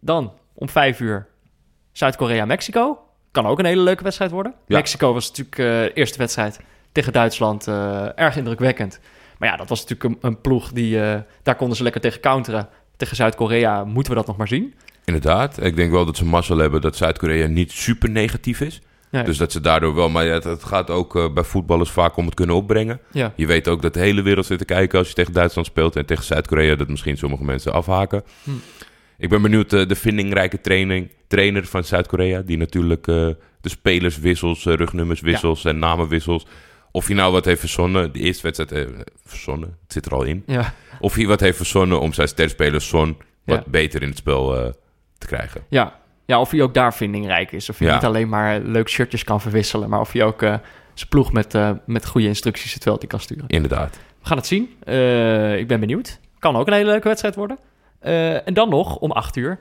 Dan, 0.00 0.32
om 0.54 0.68
vijf 0.68 1.00
uur, 1.00 1.26
Zuid-Korea-Mexico. 1.94 2.98
Kan 3.30 3.46
ook 3.46 3.58
een 3.58 3.64
hele 3.64 3.82
leuke 3.82 4.02
wedstrijd 4.02 4.30
worden. 4.30 4.54
Ja. 4.66 4.76
Mexico 4.76 5.12
was 5.12 5.28
natuurlijk 5.28 5.58
eh, 5.58 5.64
de 5.64 5.92
eerste 5.94 6.18
wedstrijd 6.18 6.60
tegen 6.92 7.12
Duitsland 7.12 7.66
eh, 7.68 8.18
erg 8.18 8.36
indrukwekkend. 8.36 9.00
Maar 9.38 9.48
ja, 9.48 9.56
dat 9.56 9.68
was 9.68 9.86
natuurlijk 9.86 10.22
een, 10.22 10.30
een 10.30 10.40
ploeg 10.40 10.72
die... 10.72 11.00
eh, 11.00 11.20
daar 11.42 11.56
konden 11.56 11.76
ze 11.76 11.82
lekker 11.82 12.00
tegen 12.00 12.20
counteren. 12.20 12.68
Tegen 12.96 13.16
Zuid-Korea 13.16 13.84
moeten 13.84 14.12
we 14.12 14.18
dat 14.18 14.26
nog 14.26 14.36
maar 14.36 14.48
zien. 14.48 14.74
Inderdaad, 15.04 15.62
ik 15.62 15.76
denk 15.76 15.90
wel 15.90 16.04
dat 16.04 16.16
ze 16.16 16.24
mazzel 16.24 16.58
hebben 16.58 16.80
dat 16.80 16.96
Zuid-Korea 16.96 17.46
niet 17.46 17.72
super 17.72 18.10
negatief 18.10 18.60
is. 18.60 18.80
Nee. 19.10 19.24
Dus 19.24 19.36
dat 19.36 19.52
ze 19.52 19.60
daardoor 19.60 19.94
wel, 19.94 20.08
maar 20.08 20.24
ja, 20.24 20.32
het, 20.32 20.44
het 20.44 20.64
gaat 20.64 20.90
ook 20.90 21.16
eh, 21.16 21.32
bij 21.32 21.44
voetballers 21.44 21.90
vaak 21.90 22.16
om 22.16 22.24
het 22.24 22.34
kunnen 22.34 22.56
opbrengen. 22.56 23.00
Ja. 23.12 23.32
Je 23.36 23.46
weet 23.46 23.68
ook 23.68 23.82
dat 23.82 23.94
de 23.94 24.00
hele 24.00 24.22
wereld 24.22 24.46
zit 24.46 24.58
te 24.58 24.64
kijken 24.64 24.98
als 24.98 25.08
je 25.08 25.14
tegen 25.14 25.32
Duitsland 25.32 25.66
speelt 25.66 25.96
en 25.96 26.06
tegen 26.06 26.24
Zuid-Korea, 26.24 26.74
dat 26.74 26.88
misschien 26.88 27.16
sommige 27.16 27.44
mensen 27.44 27.72
afhaken. 27.72 28.22
Hm. 28.42 28.50
Ik 29.18 29.28
ben 29.28 29.42
benieuwd, 29.42 29.72
eh, 29.72 29.86
de 29.86 29.94
vindingrijke 29.94 30.60
training, 30.60 31.10
trainer 31.26 31.66
van 31.66 31.84
Zuid-Korea, 31.84 32.40
die 32.40 32.56
natuurlijk 32.56 33.06
eh, 33.06 33.14
de 33.60 33.68
spelerswissels, 33.68 34.66
eh, 34.66 34.74
rugnummerswissels 34.74 35.64
en 35.64 35.78
namenwissels. 35.78 36.46
Of 36.90 37.06
hij 37.06 37.16
nou 37.16 37.32
wat 37.32 37.44
heeft 37.44 37.60
verzonnen, 37.60 38.12
de 38.12 38.18
eerste 38.18 38.42
wedstrijd 38.42 38.72
eh, 38.72 38.94
verzonnen, 39.24 39.68
het 39.82 39.92
zit 39.92 40.06
er 40.06 40.12
al 40.14 40.22
in. 40.22 40.42
Ja. 40.46 40.74
Of 41.00 41.14
hij 41.14 41.26
wat 41.26 41.40
heeft 41.40 41.56
verzonnen 41.56 42.00
om 42.00 42.12
zijn 42.12 42.28
sterspeler 42.28 42.80
Son 42.80 43.16
wat 43.44 43.62
Ja. 43.64 43.70
beter 43.70 44.02
in 44.02 44.08
het 44.08 44.16
spel 44.18 44.72
te 45.18 45.26
krijgen. 45.26 45.62
Ja. 45.68 46.00
ja, 46.26 46.40
of 46.40 46.50
hij 46.50 46.62
ook 46.62 46.74
daar 46.74 46.94
vindingrijk 46.94 47.52
is. 47.52 47.68
Of 47.70 47.78
hij 47.78 47.88
Ja. 47.88 47.94
niet 47.94 48.04
alleen 48.04 48.28
maar 48.28 48.60
leuk 48.60 48.88
shirtjes 48.88 49.24
kan 49.24 49.40
verwisselen... 49.40 49.88
maar 49.88 50.00
of 50.00 50.12
hij 50.12 50.24
ook 50.24 50.40
zijn 50.94 51.08
ploeg 51.08 51.32
met, 51.32 51.54
met 51.86 52.06
goede 52.06 52.26
instructies 52.26 52.74
het 52.74 52.82
veld 52.82 53.02
in 53.02 53.08
kan 53.08 53.20
sturen. 53.20 53.44
Inderdaad. 53.46 53.98
We 54.20 54.26
gaan 54.26 54.36
het 54.36 54.46
zien. 54.46 54.62
Ik 55.58 55.68
ben 55.68 55.80
benieuwd. 55.80 56.20
Kan 56.38 56.56
ook 56.56 56.66
een 56.66 56.72
hele 56.72 56.90
leuke 56.90 57.08
wedstrijd 57.08 57.34
worden. 57.34 57.58
Eh, 58.04 58.46
en 58.46 58.54
dan 58.54 58.68
nog, 58.68 58.96
om 58.96 59.10
acht 59.10 59.36
uur, 59.36 59.58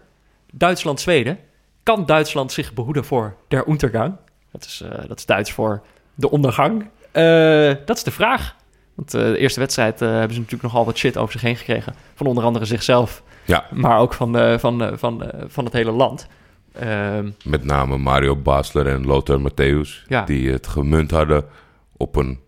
Duitsland-Zweden. 0.52 1.38
Kan 1.84 2.06
Duitsland 2.06 2.52
zich 2.52 2.74
behoeden 2.74 3.06
voor 3.06 3.36
der 3.48 3.68
Untergang? 3.68 4.16
Dat 4.52 4.66
is, 4.66 4.82
eh, 4.82 5.08
dat 5.08 5.18
is 5.18 5.26
Duits 5.26 5.52
voor 5.52 5.82
de 6.14 6.30
ondergang. 6.30 6.90
Eh, 7.12 7.72
dat 7.86 7.98
is 7.98 8.04
de 8.04 8.12
vraag. 8.12 8.56
Want 8.96 9.12
de 9.12 9.38
eerste 9.38 9.60
wedstrijd 9.60 10.00
hebben 10.00 10.34
ze 10.34 10.40
natuurlijk 10.40 10.64
nogal 10.64 10.86
wat 10.86 10.98
shit 10.98 11.18
over 11.18 11.32
zich 11.32 11.42
heen 11.42 11.56
gekregen. 11.56 11.94
Van 12.16 12.28
onder 12.28 12.44
andere 12.44 12.66
zichzelf, 12.66 13.24
Ja, 13.46 13.66
maar 13.72 14.00
ook 14.00 14.14
van, 14.14 14.60
van, 14.60 14.98
van, 14.98 15.32
van 15.48 15.66
het 15.66 15.74
hele 15.74 15.92
land. 15.92 16.28
Ehm, 16.74 17.30
met 17.44 17.64
name 17.64 17.98
Mario 17.98 18.36
Basler 18.36 18.88
en 18.88 19.06
Lothar 19.06 19.40
Matthäus. 19.40 20.08
Ja. 20.08 20.26
Die 20.26 20.52
het 20.52 20.68
gemunt 20.68 21.12
hadden 21.12 21.46
op 21.98 22.16
een 22.16 22.40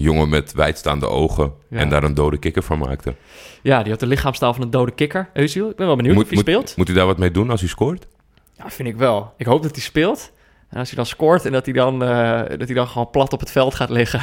jongen 0.00 0.28
met 0.28 0.52
wijdstaande 0.52 1.08
ogen. 1.08 1.52
Ja. 1.70 1.78
En 1.78 1.88
daar 1.88 2.02
een 2.04 2.14
dode 2.14 2.38
kikker 2.38 2.62
van 2.62 2.78
maakten. 2.78 3.16
ja, 3.62 3.82
die 3.82 3.90
had 3.90 4.00
de 4.00 4.06
lichaamstaal 4.06 4.54
van 4.54 4.62
een 4.62 4.70
dode 4.70 4.92
kikker. 4.92 5.28
Eusiel, 5.32 5.70
ik 5.70 5.76
ben 5.76 5.86
wel 5.86 5.96
benieuwd 5.96 6.16
of 6.16 6.28
hij 6.28 6.38
speelt. 6.38 6.76
moet 6.76 6.86
hij 6.86 6.96
daar 6.96 7.06
wat 7.06 7.18
mee 7.18 7.30
doen 7.30 7.50
als 7.50 7.60
hij 7.60 7.68
scoort? 7.68 8.06
Ja, 8.52 8.70
vind 8.70 8.88
ik 8.88 8.96
wel. 8.96 9.32
Ik 9.36 9.46
hoop 9.46 9.62
dat 9.62 9.70
hij 9.74 9.80
speelt. 9.84 10.32
En 10.68 10.78
als 10.78 10.88
hij 10.88 10.96
dan 10.96 11.06
scoort 11.06 11.44
en 11.44 11.52
dat 11.52 11.64
hij 11.64 11.74
dan, 11.74 12.02
eh, 12.04 12.38
dat 12.58 12.66
hij 12.66 12.74
dan 12.74 12.86
gewoon 12.86 13.10
plat 13.10 13.32
op 13.32 13.40
het 13.40 13.50
veld 13.50 13.74
gaat 13.74 13.90
liggen. 13.90 14.20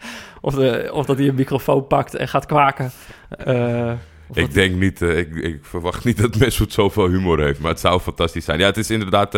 of, 0.40 0.54
de, 0.54 0.90
of 0.92 1.06
dat 1.06 1.18
hij 1.18 1.28
een 1.28 1.34
microfoon 1.34 1.86
pakt 1.86 2.14
en 2.14 2.28
gaat 2.28 2.46
kwaken. 2.46 2.90
Eh, 3.28 3.92
Ik 4.32 4.44
dat- 4.44 4.52
denk 4.52 4.74
niet, 4.74 5.02
eh, 5.02 5.18
ik, 5.18 5.34
ik 5.34 5.58
verwacht 5.64 6.04
niet 6.04 6.18
dat 6.18 6.36
Mesut 6.36 6.72
zoveel 6.72 7.08
humor 7.08 7.40
heeft. 7.40 7.60
Maar 7.60 7.70
het 7.70 7.80
zou 7.80 8.00
fantastisch 8.00 8.44
zijn. 8.44 8.58
Ja, 8.58 8.66
het 8.66 8.76
is 8.76 8.90
inderdaad 8.90 9.34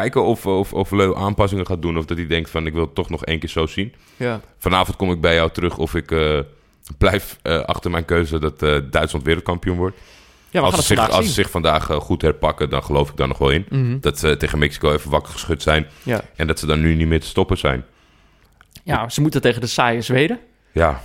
kijken 0.00 0.24
of, 0.24 0.46
of, 0.46 0.72
of 0.72 0.90
Leu 0.90 1.14
aanpassingen 1.16 1.66
gaat 1.66 1.82
doen. 1.82 1.98
Of 1.98 2.04
dat 2.04 2.16
hij 2.16 2.26
denkt 2.26 2.50
van 2.50 2.66
ik 2.66 2.72
wil 2.72 2.82
het 2.82 2.94
toch 2.94 3.10
nog 3.10 3.24
één 3.24 3.38
keer 3.38 3.48
zo 3.48 3.66
zien. 3.66 3.94
ja. 4.16 4.40
Vanavond 4.58 4.96
kom 4.96 5.10
ik 5.10 5.20
bij 5.20 5.34
jou 5.34 5.50
terug 5.50 5.78
of 5.78 5.94
ik 5.94 6.10
eh, 6.10 6.38
blijf 6.98 7.38
eh, 7.42 7.60
achter 7.60 7.90
mijn 7.90 8.04
keuze 8.04 8.38
dat 8.38 8.62
eh, 8.62 8.78
Duitsland 8.90 9.24
wereldkampioen 9.24 9.76
wordt. 9.76 9.96
ja, 10.50 10.60
als 10.60 10.74
ze 10.74 10.82
zich, 10.82 11.10
als 11.10 11.26
ze 11.26 11.32
zich 11.32 11.50
vandaag 11.50 11.84
goed 11.84 12.22
herpakken, 12.22 12.70
dan 12.70 12.82
geloof 12.82 13.10
ik 13.10 13.16
daar 13.16 13.28
nog 13.28 13.38
wel 13.38 13.50
in. 13.50 13.66
Mhm. 13.68 14.00
Dat 14.00 14.18
ze 14.18 14.36
tegen 14.36 14.58
Mexico 14.58 14.92
even 14.92 15.10
wakker 15.10 15.32
geschud 15.32 15.62
zijn. 15.62 15.86
ja. 16.02 16.24
En 16.36 16.46
dat 16.46 16.58
ze 16.58 16.66
dan 16.66 16.80
nu 16.80 16.94
niet 16.94 17.08
meer 17.08 17.20
te 17.20 17.26
stoppen 17.26 17.58
zijn. 17.58 17.84
ja, 18.82 19.08
ze 19.08 19.20
moeten 19.20 19.40
tegen 19.40 19.60
de 19.60 19.66
saaie 19.66 20.00
Zweden. 20.00 20.38
Ja, 20.72 21.02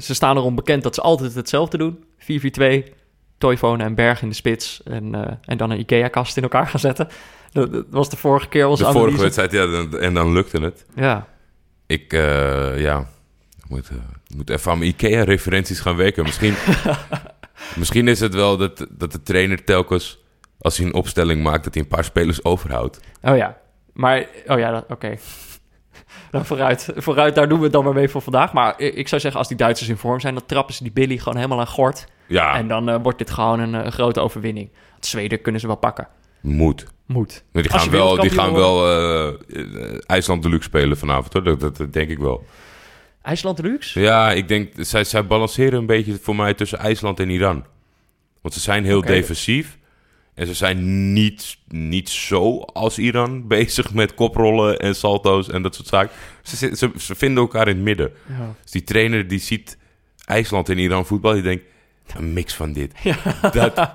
ze 0.00 0.14
staan 0.14 0.36
erom 0.36 0.54
bekend 0.54 0.82
dat 0.82 0.94
ze 0.94 1.00
altijd 1.00 1.34
hetzelfde 1.34 1.78
doen. 1.78 2.04
4-4-2, 2.18 2.92
Toivonen 3.38 3.86
en 3.86 3.94
Berg 3.94 4.22
in 4.22 4.28
de 4.28 4.34
spits. 4.34 4.82
En, 4.82 5.38
en 5.44 5.56
dan 5.56 5.70
een 5.70 5.78
Ikea-kast 5.78 6.36
in 6.36 6.42
elkaar 6.42 6.66
gaan 6.66 6.80
zetten. 6.80 7.08
Dat, 7.52 7.72
dat 7.72 7.84
was 7.90 8.10
de 8.10 8.16
vorige 8.16 8.48
keer 8.48 8.66
onze 8.66 8.84
de 8.84 8.92
vorige 8.92 9.20
wedstrijd, 9.20 9.52
ja, 9.52 9.86
en 9.98 10.14
dan 10.14 10.32
lukte 10.32 10.60
het. 10.60 10.84
Ja, 10.94 11.26
Ik, 11.86 12.12
eh, 12.12 12.80
ja, 12.80 13.06
moet, 13.68 13.88
eh, 13.88 13.96
moet 14.36 14.50
even 14.50 14.70
aan 14.72 14.78
mijn 14.78 14.90
IKEA-referenties 14.90 15.80
gaan 15.80 15.96
werken. 15.96 16.24
Misschien, 16.24 16.54
misschien 17.80 18.08
is 18.08 18.20
het 18.20 18.34
wel 18.34 18.56
dat, 18.56 18.86
dat 18.90 19.12
de 19.12 19.22
trainer 19.22 19.64
telkens, 19.64 20.18
als 20.58 20.76
hij 20.76 20.86
een 20.86 20.94
opstelling 20.94 21.42
maakt, 21.42 21.64
dat 21.64 21.74
hij 21.74 21.82
een 21.82 21.88
paar 21.88 22.04
spelers 22.04 22.44
overhoudt. 22.44 23.00
Oh 23.22 23.36
ja, 23.36 23.58
maar... 23.92 24.26
Oh 24.46 24.58
ja, 24.58 24.84
oké. 24.88 25.16
Nou, 26.30 26.44
vooruit, 26.44 26.92
vooruit, 26.96 27.34
daar 27.34 27.48
doen 27.48 27.58
we 27.58 27.64
het 27.64 27.72
dan 27.72 27.84
maar 27.84 27.92
mee 27.92 28.08
voor 28.08 28.22
vandaag. 28.22 28.52
Maar 28.52 28.80
ik 28.80 29.08
zou 29.08 29.20
zeggen, 29.20 29.40
als 29.40 29.48
die 29.48 29.56
Duitsers 29.56 29.88
in 29.88 29.96
vorm 29.96 30.20
zijn... 30.20 30.34
dan 30.34 30.46
trappen 30.46 30.74
ze 30.74 30.82
die 30.82 30.92
Billy 30.92 31.18
gewoon 31.18 31.36
helemaal 31.36 31.60
aan 31.60 31.66
gort. 31.66 32.06
Ja, 32.26 32.54
En 32.54 32.68
dan 32.68 32.88
eh, 32.88 32.96
wordt 33.02 33.18
dit 33.18 33.30
gewoon 33.30 33.60
een, 33.60 33.92
grote 33.92 34.20
overwinning. 34.20 34.70
Zweden 35.00 35.40
kunnen 35.40 35.60
ze 35.60 35.66
wel 35.66 35.76
pakken. 35.76 36.08
moet. 36.40 36.86
Moet. 37.12 37.44
Die 37.52 37.68
gaan 37.68 37.90
wel, 37.90 38.16
die 38.16 38.30
gaan 38.30 38.52
wel 38.52 38.88
eh, 38.88 39.98
IJsland 40.06 40.42
Deluxe 40.42 40.68
spelen 40.68 40.98
vanavond, 40.98 41.32
hoor. 41.32 41.42
Dat, 41.42 41.60
dat, 41.60 41.76
dat 41.76 41.92
denk 41.92 42.10
ik 42.10 42.18
wel. 42.18 42.46
IJsland 43.22 43.56
Deluxe? 43.56 44.00
Ja, 44.00 44.32
ik 44.32 44.48
denk, 44.48 44.72
zij, 44.76 45.04
zij 45.04 45.26
balanceren 45.26 45.78
een 45.78 45.86
beetje 45.86 46.18
voor 46.22 46.36
mij 46.36 46.54
tussen 46.54 46.78
IJsland 46.78 47.20
en 47.20 47.30
Iran. 47.30 47.64
Want 48.40 48.54
ze 48.54 48.60
zijn 48.60 48.84
heel 48.84 49.00
defensief. 49.00 49.78
En 50.34 50.46
ze 50.46 50.54
zijn 50.54 51.12
niet, 51.12 51.56
niet 51.68 52.08
zo 52.08 52.60
als 52.60 52.98
Iran 52.98 53.46
bezig 53.48 53.94
met 53.94 54.14
koprollen 54.14 54.78
en 54.78 54.94
salto's 54.94 55.48
en 55.48 55.62
dat 55.62 55.74
soort 55.74 55.88
zaken. 55.88 56.16
Ze, 56.42 56.76
ze, 56.76 56.90
ze 56.98 57.14
vinden 57.14 57.42
elkaar 57.42 57.68
in 57.68 57.74
het 57.74 57.84
midden. 57.84 58.12
Ja. 58.28 58.54
Dus 58.62 58.70
die 58.70 58.84
trainer 58.84 59.28
die 59.28 59.38
ziet 59.38 59.78
IJsland 60.24 60.68
en 60.68 60.78
Iran 60.78 61.06
voetbal, 61.06 61.32
die 61.32 61.42
denkt, 61.42 61.64
een 62.16 62.32
mix 62.32 62.54
van 62.54 62.72
dit. 62.72 62.92
Dat, 63.52 63.90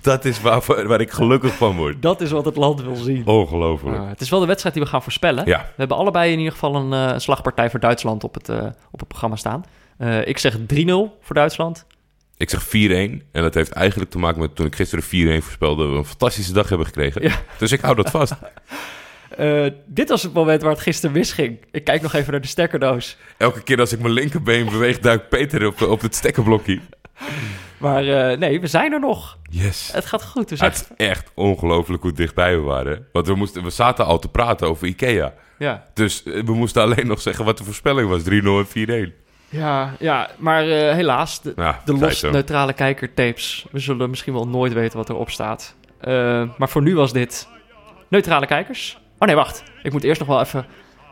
dat 0.00 0.24
is 0.24 0.40
waar, 0.40 0.62
waar 0.86 1.00
ik 1.00 1.10
gelukkig 1.10 1.54
van 1.54 1.76
word. 1.76 2.02
Dat 2.02 2.20
is 2.20 2.30
wat 2.30 2.44
het 2.44 2.56
land 2.56 2.82
wil 2.82 2.96
zien. 2.96 3.26
Ongelooflijk. 3.26 3.96
Uh, 3.96 4.08
het 4.08 4.20
is 4.20 4.30
wel 4.30 4.40
de 4.40 4.46
wedstrijd 4.46 4.74
die 4.74 4.84
we 4.84 4.90
gaan 4.90 5.02
voorspellen. 5.02 5.46
Ja, 5.46 5.58
We 5.58 5.74
hebben 5.76 5.96
allebei 5.96 6.32
in 6.32 6.38
ieder 6.38 6.52
geval 6.52 6.74
een 6.74 6.92
eh, 6.92 7.18
slagpartij 7.18 7.70
voor 7.70 7.80
Duitsland 7.80 8.24
op 8.24 8.34
het, 8.34 8.48
eh, 8.48 8.66
op 8.90 8.98
het 8.98 9.08
programma 9.08 9.36
staan. 9.36 9.64
Eh, 9.96 10.26
ik 10.26 10.38
zeg 10.38 10.56
3-0 10.66 11.18
voor 11.20 11.34
Duitsland. 11.34 11.86
ik 12.36 12.50
zeg 12.50 12.62
4-1. 12.62 13.22
En 13.32 13.42
dat 13.42 13.54
heeft 13.54 13.70
eigenlijk 13.70 14.10
te 14.10 14.18
maken 14.18 14.40
met 14.40 14.56
toen 14.56 14.66
ik 14.66 14.76
gisteren 14.76 15.04
4-1 15.04 15.42
voorspelde, 15.42 15.86
we 15.86 15.96
een 15.96 16.04
fantastische 16.04 16.52
dag 16.52 16.68
hebben 16.68 16.86
gekregen. 16.86 17.22
Ja. 17.22 17.34
Dus 17.58 17.72
ik 17.72 17.80
hou 17.80 17.94
dat 17.96 18.10
vast. 18.10 18.34
Dit 19.86 20.08
was 20.08 20.22
het 20.22 20.32
moment 20.32 20.62
waar 20.62 20.70
het 20.72 20.80
gisteren 20.80 21.16
misging. 21.16 21.58
Ik 21.70 21.84
kijk 21.84 22.02
nog 22.02 22.14
even 22.14 22.32
naar 22.32 22.40
de 22.40 22.46
stekkerdoos. 22.46 23.16
Elke 23.36 23.62
keer 23.62 23.80
als 23.80 23.92
ik 23.92 24.00
mijn 24.00 24.12
linkerbeen 24.12 24.64
beweeg, 24.64 24.98
duikt 24.98 25.28
Peter 25.28 25.66
op, 25.66 25.80
op 25.80 26.00
het 26.00 26.14
stekkerblokje. 26.14 26.80
Maar 27.80 28.04
eh, 28.06 28.38
nee, 28.38 28.60
we 28.60 28.66
zijn 28.66 28.92
er 28.92 29.00
nog. 29.00 29.38
Yes. 29.50 29.90
Het 29.92 30.06
gaat 30.06 30.24
goed. 30.24 30.50
We 30.50 30.56
zijn... 30.56 30.70
Het 30.70 30.80
is 30.80 31.06
echt 31.06 31.30
ongelooflijk 31.34 32.02
hoe 32.02 32.12
dichtbij 32.12 32.54
we 32.54 32.62
waren. 32.62 33.06
Want 33.12 33.26
we, 33.26 33.34
moesten, 33.34 33.62
we 33.62 33.70
zaten 33.70 34.04
al 34.04 34.18
te 34.18 34.28
praten 34.28 34.68
over 34.68 34.86
Ikea. 34.86 35.34
Ja. 35.58 35.84
Dus 35.94 36.22
eh, 36.22 36.42
we 36.44 36.54
moesten 36.54 36.82
alleen 36.82 37.06
nog 37.06 37.20
zeggen 37.20 37.44
wat 37.44 37.58
de 37.58 37.64
voorspelling 37.64 38.08
was. 38.08 38.22
3-0 38.22 38.24
en 38.24 39.10
4-1. 39.10 39.12
Ja, 39.48 39.94
ja, 39.98 40.30
maar 40.38 40.68
eh, 40.68 40.94
helaas, 40.94 41.42
de, 41.42 41.52
Ja, 41.56 41.80
de 41.84 41.96
los 41.96 42.22
neutrale 42.22 42.72
kijkertapes. 42.72 43.66
We 43.70 43.78
zullen 43.78 44.10
misschien 44.10 44.32
wel 44.32 44.48
nooit 44.48 44.72
weten 44.72 44.98
wat 44.98 45.08
erop 45.08 45.30
staat. 45.30 45.74
Maar 46.58 46.68
voor 46.68 46.82
nu 46.82 46.94
was 46.94 47.12
dit 47.12 47.48
neutrale 48.08 48.46
kijkers. 48.46 49.00
Oh 49.18 49.26
nee, 49.26 49.36
wacht. 49.36 49.62
Ik 49.82 49.92
moet 49.92 50.04
eerst 50.04 50.20
nog 50.20 50.28
wel 50.28 50.40
even... 50.40 50.66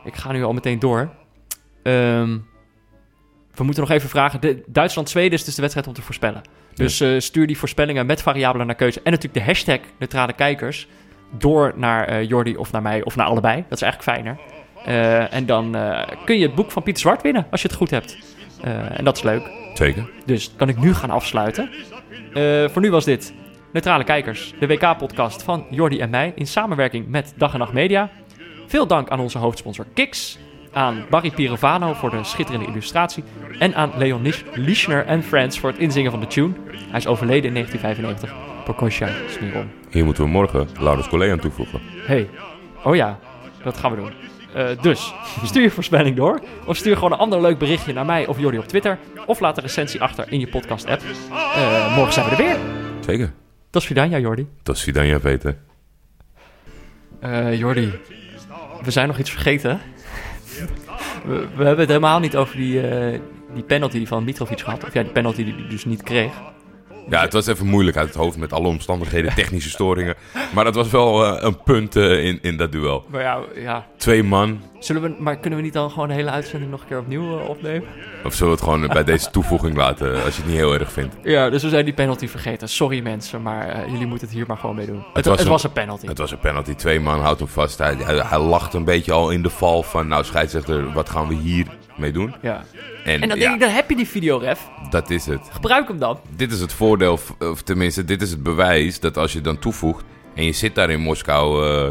Ik 0.04 0.14
ga 0.14 0.32
nu 0.32 0.44
al 0.44 0.52
meteen 0.52 0.78
door. 0.78 1.10
Ehm, 1.82 2.38
we 3.58 3.64
moeten 3.64 3.82
nog 3.82 3.92
even 3.92 4.08
vragen. 4.08 4.40
De- 4.40 4.62
Duitsland-Zweden 4.66 5.32
is 5.32 5.44
dus 5.44 5.54
de 5.54 5.60
wedstrijd 5.60 5.88
om 5.88 5.94
te 5.94 6.02
voorspellen. 6.02 6.42
Dus 6.74 7.00
eh, 7.00 7.18
stuur 7.18 7.46
die 7.46 7.58
voorspellingen 7.58 8.06
met 8.06 8.22
variabelen 8.22 8.66
naar 8.66 8.76
keuze. 8.76 9.00
En 9.02 9.10
natuurlijk 9.12 9.44
de 9.44 9.52
hashtag 9.52 9.78
neutrale 9.98 10.32
kijkers. 10.32 10.86
Door 11.38 11.72
naar 11.76 12.08
eh, 12.08 12.28
Jordi 12.28 12.56
of 12.56 12.72
naar 12.72 12.82
mij 12.82 13.04
of 13.04 13.16
naar 13.16 13.26
allebei. 13.26 13.64
Dat 13.68 13.80
is 13.80 13.82
eigenlijk 13.82 14.18
fijner. 14.18 14.38
Eh, 14.84 15.34
en 15.34 15.46
dan 15.46 15.76
kun 16.24 16.38
je 16.38 16.46
het 16.46 16.54
boek 16.54 16.70
van 16.70 16.82
Pieter 16.82 17.02
Zwart 17.02 17.22
winnen 17.22 17.46
als 17.50 17.62
je 17.62 17.68
het 17.68 17.76
goed 17.76 17.90
hebt. 17.90 18.18
En 18.96 19.04
dat 19.04 19.16
is 19.16 19.22
leuk. 19.22 19.50
Zeker. 19.74 20.10
Dus 20.24 20.52
kan 20.56 20.68
ik 20.68 20.78
nu 20.78 20.94
gaan 20.94 21.10
afsluiten. 21.10 21.70
Voor 22.70 22.82
nu 22.82 22.90
was 22.90 23.04
dit 23.04 23.34
Neutrale 23.72 24.04
Kijkers, 24.04 24.54
de 24.60 24.66
WK-podcast 24.66 25.42
van 25.42 25.66
Jordi 25.70 25.98
en 26.00 26.10
mij 26.10 26.32
in 26.34 26.46
samenwerking 26.46 27.08
met 27.08 27.34
Dag 27.36 27.52
en 27.52 27.58
Nacht 27.58 27.72
Media. 27.72 28.10
Veel 28.66 28.86
dank 28.86 29.08
aan 29.08 29.20
onze 29.20 29.38
hoofdsponsor 29.38 29.86
Kiks, 29.94 30.38
aan 30.72 31.04
Barry 31.10 31.30
Pirovano 31.30 31.92
voor 31.94 32.10
de 32.10 32.24
schitterende 32.24 32.66
illustratie 32.66 33.24
en 33.58 33.74
aan 33.74 33.92
Leon 33.96 34.22
Lisch- 34.22 34.42
Lischner 34.54 35.06
en 35.06 35.22
Friends 35.22 35.58
voor 35.58 35.70
het 35.70 35.78
inzingen 35.78 36.10
van 36.10 36.20
de 36.20 36.26
tune. 36.26 36.52
Hij 36.88 36.98
is 36.98 37.06
overleden 37.06 37.44
in 37.48 37.52
1995. 37.54 38.34
Prokosja 38.64 39.08
Smiron. 39.30 39.70
Hier 39.90 40.04
moeten 40.04 40.22
we 40.24 40.28
morgen 40.30 40.68
Laurens 40.80 41.08
Collet 41.08 41.30
aan 41.30 41.38
toevoegen. 41.38 41.80
Hey, 42.06 42.28
oh 42.84 42.96
ja, 42.96 43.18
dat 43.62 43.76
gaan 43.76 43.90
we 43.90 43.96
doen. 43.96 44.10
Eh, 44.54 44.82
dus, 44.82 45.14
stuur 45.44 45.62
je 45.62 45.70
voorspelling 45.70 46.16
door. 46.16 46.40
Of 46.66 46.76
stuur 46.76 46.94
gewoon 46.94 47.12
een 47.12 47.18
ander 47.18 47.40
leuk 47.40 47.58
berichtje 47.58 47.92
naar 47.92 48.04
mij 48.04 48.26
of 48.26 48.38
Jordi 48.38 48.58
op 48.58 48.66
Twitter. 48.68 48.98
Of 49.26 49.40
laat 49.40 49.56
een 49.56 49.62
recensie 49.62 50.00
achter 50.02 50.32
in 50.32 50.40
je 50.40 50.48
podcast-app. 50.48 51.02
Eh, 51.30 51.94
morgen 51.96 52.12
zijn 52.12 52.24
we 52.28 52.30
er 52.30 52.36
weer. 52.36 52.56
Zeker. 53.00 53.32
Tot 53.70 53.84
Vidania, 53.84 54.18
Jordi. 54.18 54.48
Dat 54.62 54.76
is 54.76 54.82
Vidania 54.82 55.18
Peter. 55.18 55.56
Eh, 57.20 57.58
Jordi, 57.58 57.92
we 58.82 58.90
zijn 58.90 59.06
nog 59.08 59.18
iets 59.18 59.30
vergeten. 59.30 59.80
We, 61.24 61.46
hebben 61.56 61.78
het 61.78 61.88
helemaal 61.88 62.20
niet 62.20 62.36
over 62.36 62.56
die, 62.56 62.88
eh, 62.88 63.20
die 63.54 63.62
penalty 63.62 64.06
van 64.06 64.24
Mitrovic 64.24 64.60
gehad. 64.60 64.84
Of 64.84 64.94
ja, 64.94 65.02
die 65.02 65.12
penalty 65.12 65.44
die 65.44 65.54
hij 65.54 65.68
dus 65.68 65.84
niet 65.84 66.02
kreeg. 66.02 66.32
Ja, 67.10 67.20
het 67.20 67.32
was 67.32 67.46
even 67.46 67.66
moeilijk 67.66 67.96
uit 67.96 68.06
het 68.08 68.16
hoofd 68.16 68.36
met 68.36 68.52
alle 68.52 68.66
omstandigheden, 68.68 69.34
technische 69.34 69.70
storingen. 69.70 70.14
Maar 70.54 70.64
dat 70.64 70.74
was 70.74 70.90
wel 70.90 71.24
eh, 71.26 71.42
een 71.42 71.62
punt 71.62 71.96
eh, 71.96 72.24
in, 72.24 72.38
in 72.42 72.56
dat 72.56 72.72
duel. 72.72 73.04
Maar 73.08 73.20
ja, 73.22 73.38
ja. 73.54 73.86
Twee 73.96 74.22
man. 74.22 74.60
Zullen 74.78 75.02
we, 75.02 75.14
maar 75.18 75.36
kunnen 75.38 75.58
we 75.58 75.64
niet 75.64 75.72
dan 75.74 75.90
gewoon 75.90 76.08
de 76.08 76.14
hele 76.14 76.30
uitzending 76.30 76.70
nog 76.70 76.80
een 76.80 76.86
keer 76.86 76.98
opnieuw 76.98 77.38
eh, 77.40 77.48
opnemen? 77.48 77.88
Of 78.24 78.34
zullen 78.34 78.52
we 78.52 78.58
het 78.58 78.68
gewoon 78.68 78.86
bij 78.88 79.04
deze 79.04 79.30
toevoeging 79.30 79.76
laten, 79.76 80.12
als 80.24 80.34
je 80.36 80.40
het 80.42 80.46
niet 80.50 80.56
heel 80.60 80.74
erg 80.74 80.92
vindt? 80.92 81.14
Ja, 81.22 81.50
dus 81.50 81.62
we 81.62 81.68
zijn 81.68 81.84
die 81.84 81.94
penalty 81.94 82.28
vergeten. 82.28 82.68
Sorry 82.68 83.00
mensen, 83.02 83.42
maar 83.42 83.90
jullie 83.90 84.06
moeten 84.06 84.26
het 84.26 84.36
hier 84.36 84.44
maar 84.46 84.56
gewoon 84.56 84.76
mee 84.76 84.86
doen. 84.86 85.04
Het, 85.12 85.24
was 85.26 85.36
het 85.36 85.44
een- 85.46 85.52
was 85.52 85.64
een 85.64 85.72
penalty. 85.72 86.06
Het 86.06 86.18
was 86.18 86.30
een 86.30 86.38
penalty. 86.38 86.74
Twee 86.74 87.00
man 87.00 87.20
houdt 87.20 87.38
hem 87.38 87.48
vast. 87.48 87.78
Hij, 87.78 87.94
hij, 87.98 88.16
hij 88.16 88.38
lacht 88.38 88.74
een 88.74 88.84
beetje 88.84 89.12
al 89.12 89.30
in 89.30 89.42
de 89.42 89.50
val 89.50 89.82
van... 89.82 90.08
Nou, 90.08 90.24
scheidsrechter, 90.24 90.92
wat 90.92 91.08
gaan 91.08 91.28
we 91.28 91.34
hier 91.34 91.66
mee 91.98 92.12
doen? 92.12 92.34
Ja. 92.42 92.64
En, 93.04 93.20
En 93.20 93.28
dan 93.28 93.38
denk 93.38 93.54
ik, 93.54 93.60
dan 93.60 93.70
heb 93.70 93.90
je 93.90 93.96
die 93.96 94.08
videoref. 94.08 94.60
dat 94.90 95.10
is 95.10 95.26
het. 95.26 95.40
Gebruik 95.50 95.88
hem 95.88 95.98
dan. 95.98 96.18
Dit 96.36 96.52
is 96.52 96.60
het 96.60 96.72
voordeel, 96.72 97.18
of 97.38 97.62
tenminste, 97.62 98.04
dit 98.04 98.22
is 98.22 98.30
het 98.30 98.42
bewijs... 98.42 99.00
dat 99.00 99.16
als 99.16 99.32
je 99.32 99.40
dan 99.40 99.58
toevoegt 99.58 100.04
en 100.34 100.44
je 100.44 100.52
zit 100.52 100.74
daar 100.74 100.90
in 100.90 101.00
Moskou... 101.00 101.66
eh, 101.66 101.88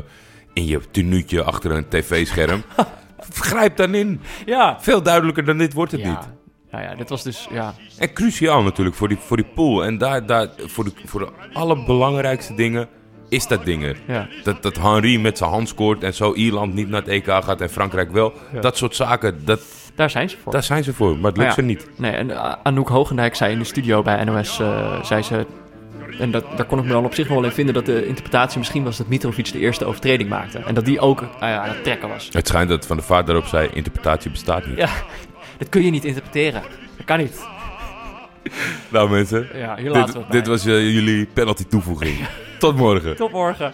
in 0.53 0.65
je 0.65 0.79
tenuutje 0.91 1.43
achter 1.43 1.71
een 1.71 1.87
tv-scherm... 1.89 2.63
grijp 3.33 3.77
dan 3.77 3.95
in. 3.95 4.21
Ja. 4.45 4.77
Veel 4.81 5.01
duidelijker 5.01 5.45
dan 5.45 5.57
dit 5.57 5.73
wordt 5.73 5.91
het 5.91 6.01
Ja. 6.01 6.09
niet. 6.09 6.35
Nou 6.71 6.83
ja, 6.83 6.95
dit 6.95 7.09
was 7.09 7.23
dus, 7.23 7.47
ja. 7.51 7.73
En 7.97 8.13
cruciaal 8.13 8.63
natuurlijk 8.63 8.95
voor 8.95 9.07
die, 9.07 9.17
voor 9.17 9.37
die 9.37 9.45
pool. 9.55 9.83
En 9.85 9.97
daar, 9.97 10.25
daar, 10.25 10.47
voor, 10.65 10.83
de, 10.83 10.91
voor 11.05 11.19
de 11.19 11.29
allerbelangrijkste 11.53 12.53
dingen 12.53 12.87
is 13.29 13.47
dat 13.47 13.65
ding 13.65 13.83
er. 13.83 13.97
Ja. 14.07 14.27
Dat, 14.43 14.61
dat 14.63 14.77
Henry 14.77 15.19
met 15.19 15.37
zijn 15.37 15.49
hand 15.49 15.67
scoort 15.67 16.03
en 16.03 16.13
zo 16.13 16.33
Ierland 16.33 16.73
niet 16.73 16.89
naar 16.89 17.01
het 17.01 17.09
EK 17.09 17.25
gaat 17.25 17.61
en 17.61 17.69
Frankrijk 17.69 18.11
wel. 18.11 18.33
Ja. 18.53 18.61
Dat 18.61 18.77
soort 18.77 18.95
zaken, 18.95 19.45
dat, 19.45 19.61
Daar 19.97 20.09
zijn 20.09 20.29
ze 20.29 20.37
voor. 20.43 20.51
daar 20.51 20.63
zijn 20.63 20.83
ze 20.83 20.93
voor. 20.93 21.17
Maar 21.17 21.31
het 21.31 21.37
lukt 21.37 21.37
Maar 21.37 21.53
ze 21.53 21.61
niet. 21.61 21.87
Nee, 21.95 22.11
en 22.11 22.29
uh, 22.29 22.53
Anouk 22.63 22.89
Hogendijk 22.89 23.35
zei 23.35 23.51
in 23.51 23.59
de 23.59 23.65
studio 23.65 24.01
bij 24.01 24.23
NOS, 24.23 24.59
eh, 24.59 25.03
zei 25.03 25.21
ze... 25.21 25.45
En 26.19 26.31
dat, 26.31 26.45
daar 26.55 26.65
kon 26.65 26.77
ik 26.79 26.85
me 26.85 26.91
dan 26.91 27.05
op 27.05 27.13
zich 27.13 27.27
wel 27.27 27.43
in 27.43 27.51
vinden 27.51 27.73
dat 27.73 27.85
de 27.85 28.07
interpretatie 28.07 28.57
misschien 28.57 28.83
was 28.83 28.97
dat 28.97 29.07
Mitrovic 29.07 29.51
de 29.51 29.59
eerste 29.59 29.85
overtreding 29.85 30.29
maakte. 30.29 30.59
En 30.59 30.73
dat 30.73 30.85
die 30.85 30.99
ook 30.99 31.21
uh, 31.21 31.27
aan 31.39 31.69
het 31.69 31.83
trekken 31.83 32.09
was. 32.09 32.29
Het 32.31 32.47
schijnt 32.47 32.69
dat 32.69 32.85
Van 32.85 32.97
de 32.97 33.03
Vaart 33.03 33.25
daarop 33.25 33.45
zei, 33.45 33.69
interpretatie 33.73 34.31
bestaat 34.31 34.65
niet. 34.65 34.77
Ja, 34.77 34.89
dat 35.57 35.69
kun 35.69 35.83
je 35.83 35.91
niet 35.91 36.05
interpreteren. 36.05 36.61
Dat 36.97 37.05
kan 37.05 37.17
niet. 37.17 37.45
Nou 38.89 39.09
mensen, 39.09 39.47
Ja, 39.53 39.75
dit, 39.75 40.15
dit 40.29 40.47
was 40.47 40.65
eh, 40.65 40.93
jullie 40.93 41.25
penalty 41.25 41.63
toevoeging. 41.63 42.27
Tot 42.59 42.75
morgen. 42.75 43.15
Tot 43.15 43.31
morgen. 43.31 43.73